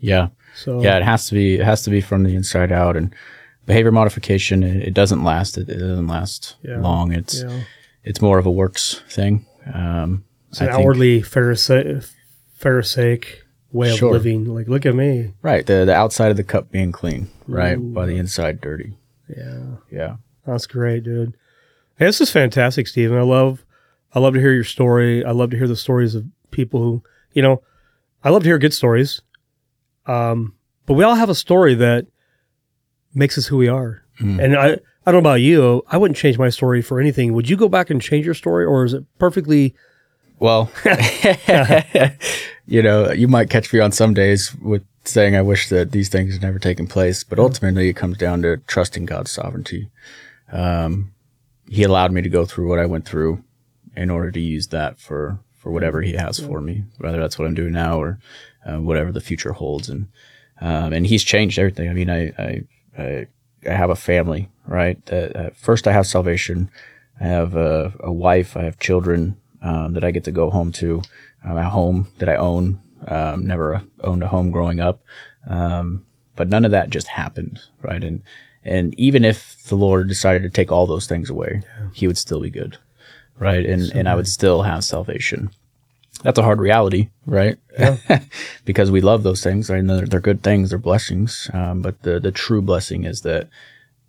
Yeah. 0.00 0.28
So 0.54 0.82
yeah 0.82 0.96
it 0.98 1.02
has 1.02 1.26
to 1.28 1.34
be 1.34 1.54
it 1.54 1.64
has 1.64 1.82
to 1.84 1.90
be 1.90 2.00
from 2.02 2.24
the 2.24 2.34
inside 2.34 2.70
out 2.72 2.94
and 2.96 3.14
behavior 3.64 3.90
modification 3.92 4.62
it, 4.62 4.88
it 4.88 4.92
doesn't 4.94 5.24
last 5.24 5.56
it, 5.56 5.68
it 5.70 5.78
doesn't 5.78 6.08
last 6.08 6.56
Yeah. 6.62 6.78
long 6.80 7.12
it's 7.12 7.42
know, 7.42 7.60
it's 8.04 8.20
more 8.20 8.38
of 8.38 8.44
a 8.44 8.50
works 8.50 9.00
thing 9.08 9.46
um 9.72 10.24
it's 10.50 10.60
an 10.60 10.66
think- 10.66 10.78
outwardly 10.78 11.22
Pharisaic, 11.22 12.04
Pharisaic 12.58 13.44
way 13.72 13.90
of 13.92 13.96
Sure. 13.96 14.12
living. 14.12 14.44
Like, 14.44 14.68
look 14.68 14.84
at 14.84 14.94
me. 14.94 15.32
right 15.40 15.64
the 15.64 15.84
the 15.86 15.94
outside 15.94 16.30
of 16.30 16.36
the 16.36 16.44
cup 16.44 16.70
being 16.70 16.92
clean 16.92 17.28
right 17.46 17.76
by 17.76 18.04
the 18.04 18.16
inside 18.18 18.60
dirty 18.60 18.98
Yeah. 19.34 19.76
yeah 19.90 20.16
That's 20.46 20.66
great, 20.66 21.04
dude. 21.04 21.34
Hey, 22.02 22.06
this 22.08 22.20
is 22.20 22.32
fantastic, 22.32 22.88
Steven. 22.88 23.16
I 23.16 23.22
love, 23.22 23.64
I 24.12 24.18
love 24.18 24.34
to 24.34 24.40
hear 24.40 24.52
your 24.52 24.64
story. 24.64 25.24
I 25.24 25.30
love 25.30 25.50
to 25.50 25.56
hear 25.56 25.68
the 25.68 25.76
stories 25.76 26.16
of 26.16 26.24
people 26.50 26.80
who, 26.80 27.04
you 27.32 27.42
know, 27.42 27.62
I 28.24 28.30
love 28.30 28.42
to 28.42 28.48
hear 28.48 28.58
good 28.58 28.74
stories. 28.74 29.22
Um, 30.06 30.56
but 30.86 30.94
we 30.94 31.04
all 31.04 31.14
have 31.14 31.30
a 31.30 31.34
story 31.36 31.76
that 31.76 32.08
makes 33.14 33.38
us 33.38 33.46
who 33.46 33.56
we 33.56 33.68
are. 33.68 34.02
Mhm. 34.20 34.42
And 34.42 34.56
I, 34.56 34.78
I 35.06 35.12
don't 35.12 35.22
know 35.22 35.30
about 35.30 35.42
you. 35.42 35.84
I 35.86 35.96
wouldn't 35.96 36.18
change 36.18 36.38
my 36.38 36.48
story 36.48 36.82
for 36.82 37.00
anything. 37.00 37.34
Would 37.34 37.48
you 37.48 37.56
go 37.56 37.68
back 37.68 37.88
and 37.88 38.02
change 38.02 38.26
your 38.26 38.34
story, 38.34 38.64
or 38.64 38.84
is 38.84 38.94
it 38.94 39.04
perfectly? 39.20 39.72
well 40.40 40.72
you 42.66 42.82
know 42.82 43.12
you 43.12 43.28
might 43.28 43.48
catch 43.48 43.72
me 43.72 43.78
on 43.78 43.92
some 43.92 44.12
days 44.12 44.52
with 44.60 44.84
saying 45.04 45.36
i 45.36 45.42
wish 45.42 45.68
that 45.68 45.92
these 45.92 46.08
things 46.08 46.32
had 46.32 46.42
never 46.42 46.58
taken 46.58 46.84
place 46.84 47.22
but 47.22 47.38
ultimately 47.38 47.88
it 47.88 47.92
comes 47.92 48.18
down 48.18 48.42
to 48.42 48.56
trusting 48.66 49.04
god's 49.04 49.30
sovereignty 49.30 49.88
um 50.50 51.11
he 51.72 51.82
allowed 51.82 52.12
me 52.12 52.22
to 52.22 52.28
go 52.28 52.44
through 52.44 52.68
what 52.68 52.78
i 52.78 52.86
went 52.86 53.06
through 53.06 53.42
in 53.96 54.10
order 54.10 54.30
to 54.30 54.40
use 54.40 54.68
that 54.68 54.98
for 54.98 55.38
for 55.52 55.70
whatever 55.70 56.02
he 56.02 56.12
has 56.12 56.38
for 56.38 56.60
me 56.60 56.84
whether 56.98 57.18
that's 57.18 57.38
what 57.38 57.46
i'm 57.46 57.54
doing 57.54 57.72
now 57.72 58.00
or 58.00 58.18
uh, 58.66 58.78
whatever 58.80 59.12
the 59.12 59.20
future 59.20 59.52
holds. 59.52 59.88
And 59.88 60.08
um, 60.60 60.92
and 60.92 61.06
he's 61.06 61.24
changed 61.24 61.58
everything. 61.58 61.88
I 61.88 61.92
mean 61.92 62.10
i 62.10 62.28
i 62.38 62.62
i, 62.98 63.26
I 63.68 63.72
have 63.72 63.90
a 63.90 63.96
family 63.96 64.48
right? 64.66 65.04
That 65.06 65.36
uh, 65.36 65.50
first 65.54 65.86
i 65.86 65.92
have 65.92 66.06
salvation. 66.06 66.70
I 67.20 67.24
have 67.24 67.54
a, 67.54 67.92
a 68.00 68.12
wife. 68.12 68.56
I 68.56 68.62
have 68.62 68.78
children 68.78 69.36
um, 69.60 69.92
that 69.94 70.04
i 70.04 70.10
get 70.10 70.24
to 70.24 70.32
go 70.32 70.50
home 70.50 70.72
to. 70.72 71.02
Um, 71.44 71.56
a 71.56 71.68
home 71.68 72.08
that 72.18 72.28
i 72.28 72.36
own. 72.36 72.80
Um, 73.08 73.46
never 73.46 73.82
owned 74.04 74.22
a 74.22 74.28
home 74.28 74.52
growing 74.52 74.78
up. 74.78 75.02
Um, 75.48 76.06
but 76.36 76.48
none 76.48 76.64
of 76.64 76.70
that 76.70 76.90
just 76.90 77.08
happened 77.08 77.60
right? 77.82 78.02
And 78.02 78.22
and 78.64 78.94
even 78.98 79.24
if 79.24 79.62
the 79.64 79.76
lord 79.76 80.08
decided 80.08 80.42
to 80.42 80.50
take 80.50 80.70
all 80.70 80.86
those 80.86 81.06
things 81.06 81.30
away 81.30 81.62
he 81.92 82.06
would 82.06 82.18
still 82.18 82.40
be 82.40 82.50
good 82.50 82.78
right 83.38 83.64
and 83.66 83.90
and 83.92 84.08
i 84.08 84.14
would 84.14 84.28
still 84.28 84.62
have 84.62 84.84
salvation 84.84 85.50
that's 86.22 86.38
a 86.38 86.42
hard 86.42 86.60
reality, 86.60 87.08
right? 87.26 87.58
because 88.64 88.90
we 88.90 89.00
love 89.00 89.22
those 89.22 89.42
things, 89.42 89.68
right? 89.68 89.78
And 89.80 89.90
they're, 89.90 90.06
they're 90.06 90.20
good 90.20 90.42
things, 90.42 90.70
they're 90.70 90.78
blessings. 90.78 91.50
Um, 91.52 91.82
but 91.82 92.02
the 92.02 92.20
the 92.20 92.30
true 92.30 92.62
blessing 92.62 93.04
is 93.04 93.22
that 93.22 93.48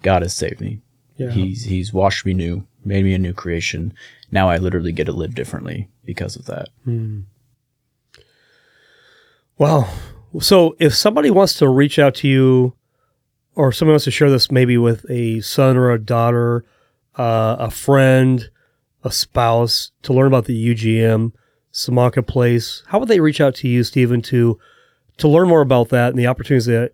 God 0.02 0.22
has 0.22 0.34
saved 0.34 0.62
me. 0.62 0.82
Yeah. 1.18 1.32
He's 1.32 1.64
He's 1.66 1.94
washed 1.94 2.26
me 2.26 2.34
new, 2.34 2.68
made 2.86 3.04
me 3.04 3.14
a 3.14 3.18
new 3.18 3.34
creation. 3.34 3.94
Now 4.32 4.50
I 4.50 4.58
literally 4.58 4.92
get 4.92 5.06
to 5.06 5.12
live 5.12 5.34
differently 5.34 5.90
because 6.06 6.36
of 6.36 6.46
that. 6.46 6.70
Wow. 9.58 9.90
So 10.40 10.76
if 10.80 10.94
somebody 10.94 11.32
wants 11.32 11.54
to 11.56 11.70
reach 11.70 11.98
out 12.00 12.16
to 12.16 12.28
you, 12.28 12.74
or 13.56 13.72
someone 13.72 13.94
wants 13.94 14.06
to 14.06 14.12
share 14.12 14.30
this 14.30 14.52
maybe 14.52 14.78
with 14.78 15.06
a 15.10 15.42
son 15.42 15.78
or 15.78 15.92
a 15.92 16.00
daughter, 16.00 16.66
uh, 17.18 17.56
a 17.60 17.72
friend, 17.72 18.50
a 19.04 19.12
spouse, 19.12 19.92
to 20.04 20.14
learn 20.14 20.28
about 20.28 20.46
the 20.46 20.76
UGM, 20.76 21.34
Simonka 21.74 22.26
Place, 22.26 22.84
how 22.88 23.00
would 23.00 23.10
they 23.10 23.20
reach 23.20 23.42
out 23.42 23.56
to 23.56 23.68
you, 23.68 23.84
Steven, 23.84 24.22
to 24.24 24.60
to 25.18 25.28
learn 25.28 25.48
more 25.48 25.62
about 25.62 25.90
that 25.90 26.10
and 26.10 26.20
the 26.20 26.28
opportunities 26.28 26.66
that 26.66 26.92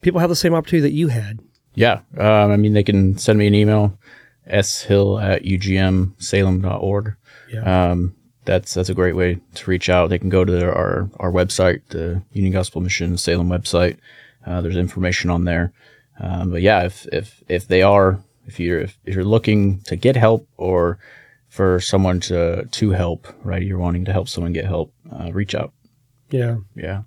people 0.00 0.20
have 0.20 0.30
the 0.30 0.36
same 0.36 0.54
opportunity 0.54 0.88
that 0.88 0.94
you 0.94 1.08
had? 1.08 1.40
Yeah. 1.74 2.00
Um, 2.16 2.50
I 2.50 2.56
mean, 2.56 2.72
they 2.72 2.82
can 2.82 3.18
send 3.18 3.38
me 3.38 3.46
an 3.46 3.54
email, 3.54 3.98
shill 4.62 5.18
at 5.18 5.42
ugmsalem.org. 5.42 7.16
Yeah. 7.52 7.90
Um, 7.90 8.14
that's 8.44 8.74
that's 8.74 8.88
a 8.88 8.94
great 8.94 9.16
way 9.16 9.40
to 9.54 9.70
reach 9.70 9.88
out. 9.88 10.08
They 10.08 10.20
can 10.20 10.28
go 10.28 10.44
to 10.44 10.52
their, 10.52 10.72
our 10.72 11.10
our 11.18 11.32
website, 11.32 11.82
the 11.88 12.22
Union 12.32 12.52
Gospel 12.52 12.80
Mission 12.80 13.18
Salem 13.18 13.48
website. 13.48 13.98
Uh, 14.46 14.60
there's 14.60 14.76
information 14.76 15.28
on 15.30 15.44
there. 15.44 15.72
Um, 16.20 16.50
but 16.50 16.62
yeah, 16.62 16.84
if 16.84 17.06
if 17.12 17.42
if 17.48 17.66
they 17.68 17.82
are, 17.82 18.22
if 18.46 18.58
you're 18.60 18.80
if, 18.80 18.98
you're 19.04 19.24
looking 19.24 19.80
to 19.82 19.96
get 19.96 20.16
help 20.16 20.48
or 20.56 20.98
for 21.48 21.80
someone 21.80 22.20
to 22.20 22.64
to 22.64 22.90
help, 22.90 23.26
right? 23.44 23.62
You're 23.62 23.78
wanting 23.78 24.04
to 24.06 24.12
help 24.12 24.28
someone 24.28 24.52
get 24.52 24.64
help, 24.64 24.92
uh, 25.12 25.30
reach 25.32 25.54
out. 25.54 25.72
Yeah. 26.30 26.56
Yeah. 26.74 27.02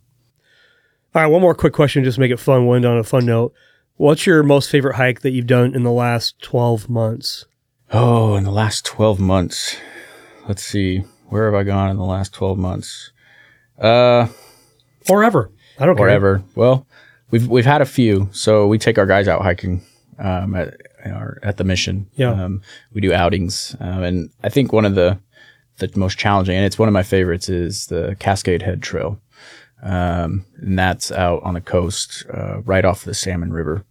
All 1.16 1.24
right, 1.24 1.28
one 1.28 1.42
more 1.42 1.56
quick 1.56 1.74
question, 1.74 2.04
just 2.04 2.16
to 2.16 2.22
make 2.22 2.32
it 2.32 2.40
fun. 2.40 2.68
We'll 2.68 2.76
end 2.76 2.86
on 2.86 2.98
a 3.00 3.04
fun 3.04 3.26
note. 3.26 3.54
What's 3.96 4.28
your 4.28 4.44
most 4.44 4.70
favorite 4.70 4.96
hike 4.96 5.22
that 5.22 5.32
you've 5.32 5.48
done 5.48 5.74
in 5.74 5.82
the 5.84 5.92
last 5.92 6.40
12 6.44 6.88
months? 6.88 7.46
Oh, 7.92 8.36
in 8.36 8.44
the 8.44 8.52
last 8.52 8.86
12 8.86 9.20
months. 9.20 9.76
Let's 10.48 10.64
see. 10.64 11.00
Where 11.28 11.46
have 11.46 11.56
I 11.60 11.64
gone 11.64 11.90
in 11.90 11.98
the 11.98 12.04
last 12.06 12.32
12 12.34 12.58
months? 12.60 13.12
Uh, 13.80 14.28
Or 15.10 15.24
ever. 15.24 15.52
I 15.80 15.86
don't 15.88 15.96
care. 15.96 16.06
wherever. 16.06 16.44
Well, 16.56 16.86
we've 17.32 17.48
we've 17.48 17.66
had 17.66 17.82
a 17.82 17.86
few. 17.86 18.30
So 18.32 18.68
we 18.68 18.78
take 18.78 18.98
our 18.98 19.06
guys 19.06 19.28
out 19.28 19.42
hiking 19.42 19.82
um, 20.18 20.56
at 20.56 20.78
our, 21.06 21.40
at 21.44 21.58
the 21.58 21.64
mission. 21.64 22.10
Yeah. 22.16 22.32
Um, 22.32 22.62
we 22.94 23.02
do 23.02 23.14
outings, 23.14 23.76
um, 23.80 24.04
and 24.04 24.30
I 24.44 24.50
think 24.50 24.74
one 24.74 24.86
of 24.86 24.96
the 24.96 25.20
the 25.78 25.92
most 25.96 26.18
challenging, 26.18 26.56
and 26.58 26.66
it's 26.66 26.78
one 26.78 26.90
of 26.90 26.94
my 26.94 27.04
favorites, 27.04 27.48
is 27.48 27.88
the 27.88 28.16
Cascade 28.20 28.62
Head 28.62 28.82
Trail. 28.82 29.20
Um, 29.82 30.46
and 30.58 30.78
that's 30.78 31.10
out 31.10 31.42
on 31.44 31.54
the 31.54 31.62
coast, 31.62 32.26
uh, 32.34 32.60
right 32.64 32.84
off 32.84 33.06
the 33.06 33.14
Salmon 33.14 33.54
River. 33.54 33.86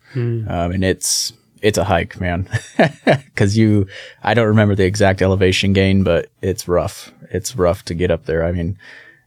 Um, 0.51 0.73
and 0.73 0.85
it's 0.85 1.33
it's 1.63 1.79
a 1.79 1.85
hike, 1.85 2.21
man, 2.21 2.49
because 3.05 3.57
you 3.57 3.87
I 4.23 4.35
don't 4.35 4.49
remember 4.49 4.75
the 4.75 4.85
exact 4.85 5.23
elevation 5.23 5.73
gain, 5.73 6.05
but 6.05 6.31
it's 6.43 6.69
rough. 6.69 7.13
It's 7.31 7.57
rough 7.57 7.85
to 7.87 7.95
get 7.95 8.11
up 8.11 8.27
there. 8.27 8.45
I 8.45 8.53
mean, 8.53 8.79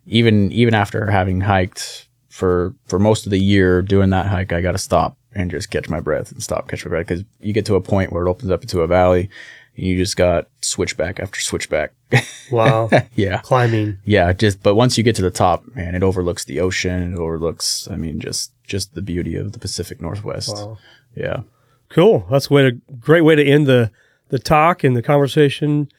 even 0.06 0.52
even 0.52 0.74
after 0.74 1.10
having 1.10 1.42
hiked 1.42 2.08
for 2.32 2.74
for 2.88 2.98
most 2.98 3.26
of 3.26 3.30
the 3.32 3.40
year 3.40 3.82
doing 3.82 4.10
that 4.12 4.26
hike, 4.28 4.54
I 4.54 4.62
got 4.62 4.72
to 4.72 4.78
stop 4.78 5.18
and 5.34 5.52
just 5.52 5.70
catch 5.70 5.90
my 5.90 6.00
breath 6.00 6.32
and 6.32 6.42
stop, 6.42 6.68
catch 6.68 6.86
my 6.86 6.90
breath 6.90 7.08
because 7.08 7.24
you 7.40 7.54
get 7.54 7.66
to 7.66 7.76
a 7.76 7.82
point 7.82 8.12
where 8.12 8.26
it 8.26 8.30
opens 8.30 8.50
up 8.52 8.62
into 8.64 8.82
a 8.82 8.88
valley, 8.88 9.30
and 9.76 9.86
you 9.86 9.98
just 9.98 10.16
got 10.18 10.48
switchback 10.62 11.20
after 11.20 11.40
switchback. 11.42 11.94
Wow. 12.52 12.90
yeah, 13.16 13.40
Climbing. 13.40 13.98
yeah. 14.04 14.34
Just 14.34 14.62
but 14.62 14.76
once 14.76 14.98
you 14.98 15.06
get 15.06 15.16
to 15.16 15.22
the 15.22 15.32
top, 15.32 15.64
man, 15.74 15.96
it 15.96 16.04
overlooks 16.04 16.44
the 16.44 16.60
ocean. 16.60 17.14
It 17.14 17.18
overlooks, 17.18 17.88
I 17.90 17.96
mean, 17.96 18.20
just 18.20 18.52
just 18.66 18.94
the 18.94 19.02
beauty 19.02 19.38
of 19.38 19.54
the 19.54 19.60
Pacific 19.60 20.02
Northwest. 20.02 20.54
Wow. 20.54 20.78
Yeah. 21.16 21.44
Cool. 21.88 22.28
That's 22.30 22.50
a 22.50 22.54
way 22.54 22.64
to 22.64 22.72
great 23.00 23.22
way 23.22 23.36
to 23.36 23.46
end 23.46 23.68
the 23.68 23.90
the 24.28 24.40
talk 24.40 24.84
and 24.84 24.98
the 24.98 25.02
conversation. 25.02 25.90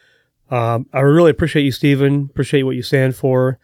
Um, 0.51 0.87
I 0.93 1.01
really 1.01 1.30
appreciate 1.30 1.62
you, 1.62 1.72
Steven. 1.72 2.28
Appreciate 2.30 2.64
what 2.64 2.76
you 2.76 2.83
stand 2.83 3.16
for, 3.16 3.59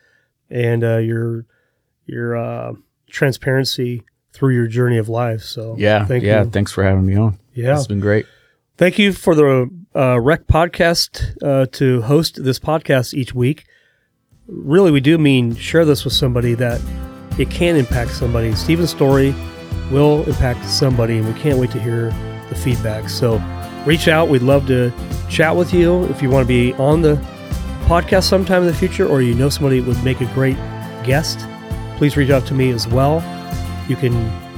and 0.49 0.83
uh, 0.83 0.97
your 0.97 1.45
your 2.09 2.37
uh, 2.37 2.73
transparency 3.09 4.03
through 4.33 4.55
your 4.55 4.67
journey 4.67 4.99
of 4.99 5.09
life. 5.09 5.43
So 5.43 5.75
Yeah, 5.79 6.05
thank 6.05 6.25
yeah. 6.25 6.45
you. 6.45 6.51
Thanks 6.51 6.73
for 6.73 6.83
having 6.85 7.07
me 7.07 7.17
on. 7.17 7.39
Yeah. 7.55 7.77
it's 7.77 7.87
been 7.87 8.01
great. 8.01 8.27
Thank 8.77 8.99
you 8.99 9.13
for 9.13 9.35
the 9.35 9.69
uh, 9.95 10.21
Rec 10.21 10.47
podcast 10.47 11.37
uh, 11.43 11.67
to 11.73 12.03
host 12.03 12.43
this 12.45 12.59
podcast 12.59 13.15
each 13.15 13.35
week. 13.35 13.65
Really, 14.47 14.91
we 14.91 15.01
do 15.01 15.19
mean 15.19 15.55
share 15.57 15.85
this 15.85 16.05
with 16.05 16.15
somebody 16.15 16.55
that 16.55 16.81
it 17.39 17.51
can 17.51 17.77
impact 17.77 18.13
somebody. 18.13 18.55
Steven's 18.55 18.91
story 18.91 19.35
will 19.91 20.23
impact 20.25 20.65
somebody, 20.67 21.19
and 21.19 21.27
we 21.27 21.39
can't 21.41 21.59
wait 21.59 21.71
to 21.73 21.81
hear 21.81 22.11
the 22.49 22.55
feedback. 22.55 23.09
So 23.09 23.43
reach 23.85 24.07
out. 24.09 24.29
We'd 24.29 24.43
love 24.43 24.67
to 24.69 24.93
chat 25.29 25.55
with 25.57 25.75
you 25.75 26.05
if 26.05 26.23
you 26.23 26.31
want 26.31 26.45
to 26.45 26.49
be 26.49 26.73
on 26.75 27.03
the 27.03 27.17
podcast 27.87 28.25
sometime 28.25 28.63
in 28.63 28.69
the 28.69 28.75
future, 28.75 29.07
or 29.07 29.21
you 29.21 29.35
know 29.35 29.49
somebody 29.49 29.81
would 29.81 30.03
make 30.05 30.21
a 30.21 30.27
great 30.35 30.57
guest. 31.05 31.41
Please 31.99 32.17
reach 32.17 32.31
out 32.31 32.47
to 32.47 32.55
me 32.55 32.71
as 32.71 32.89
well. 32.89 33.17
You 33.89 33.97
can 33.97 34.15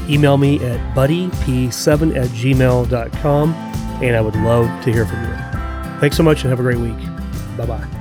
email 0.08 0.36
me 0.36 0.56
at 0.64 0.78
buddyp7 0.94 2.16
at 2.16 2.28
gmail.com 2.28 3.54
and 4.02 4.16
I 4.16 4.20
would 4.20 4.36
love 4.36 4.84
to 4.84 4.92
hear 4.92 5.06
from 5.06 5.22
you. 5.22 5.34
Thanks 6.00 6.16
so 6.16 6.22
much 6.22 6.42
and 6.42 6.50
have 6.50 6.60
a 6.60 6.62
great 6.62 6.78
week. 6.78 6.98
Bye 7.56 7.66
bye. 7.66 7.99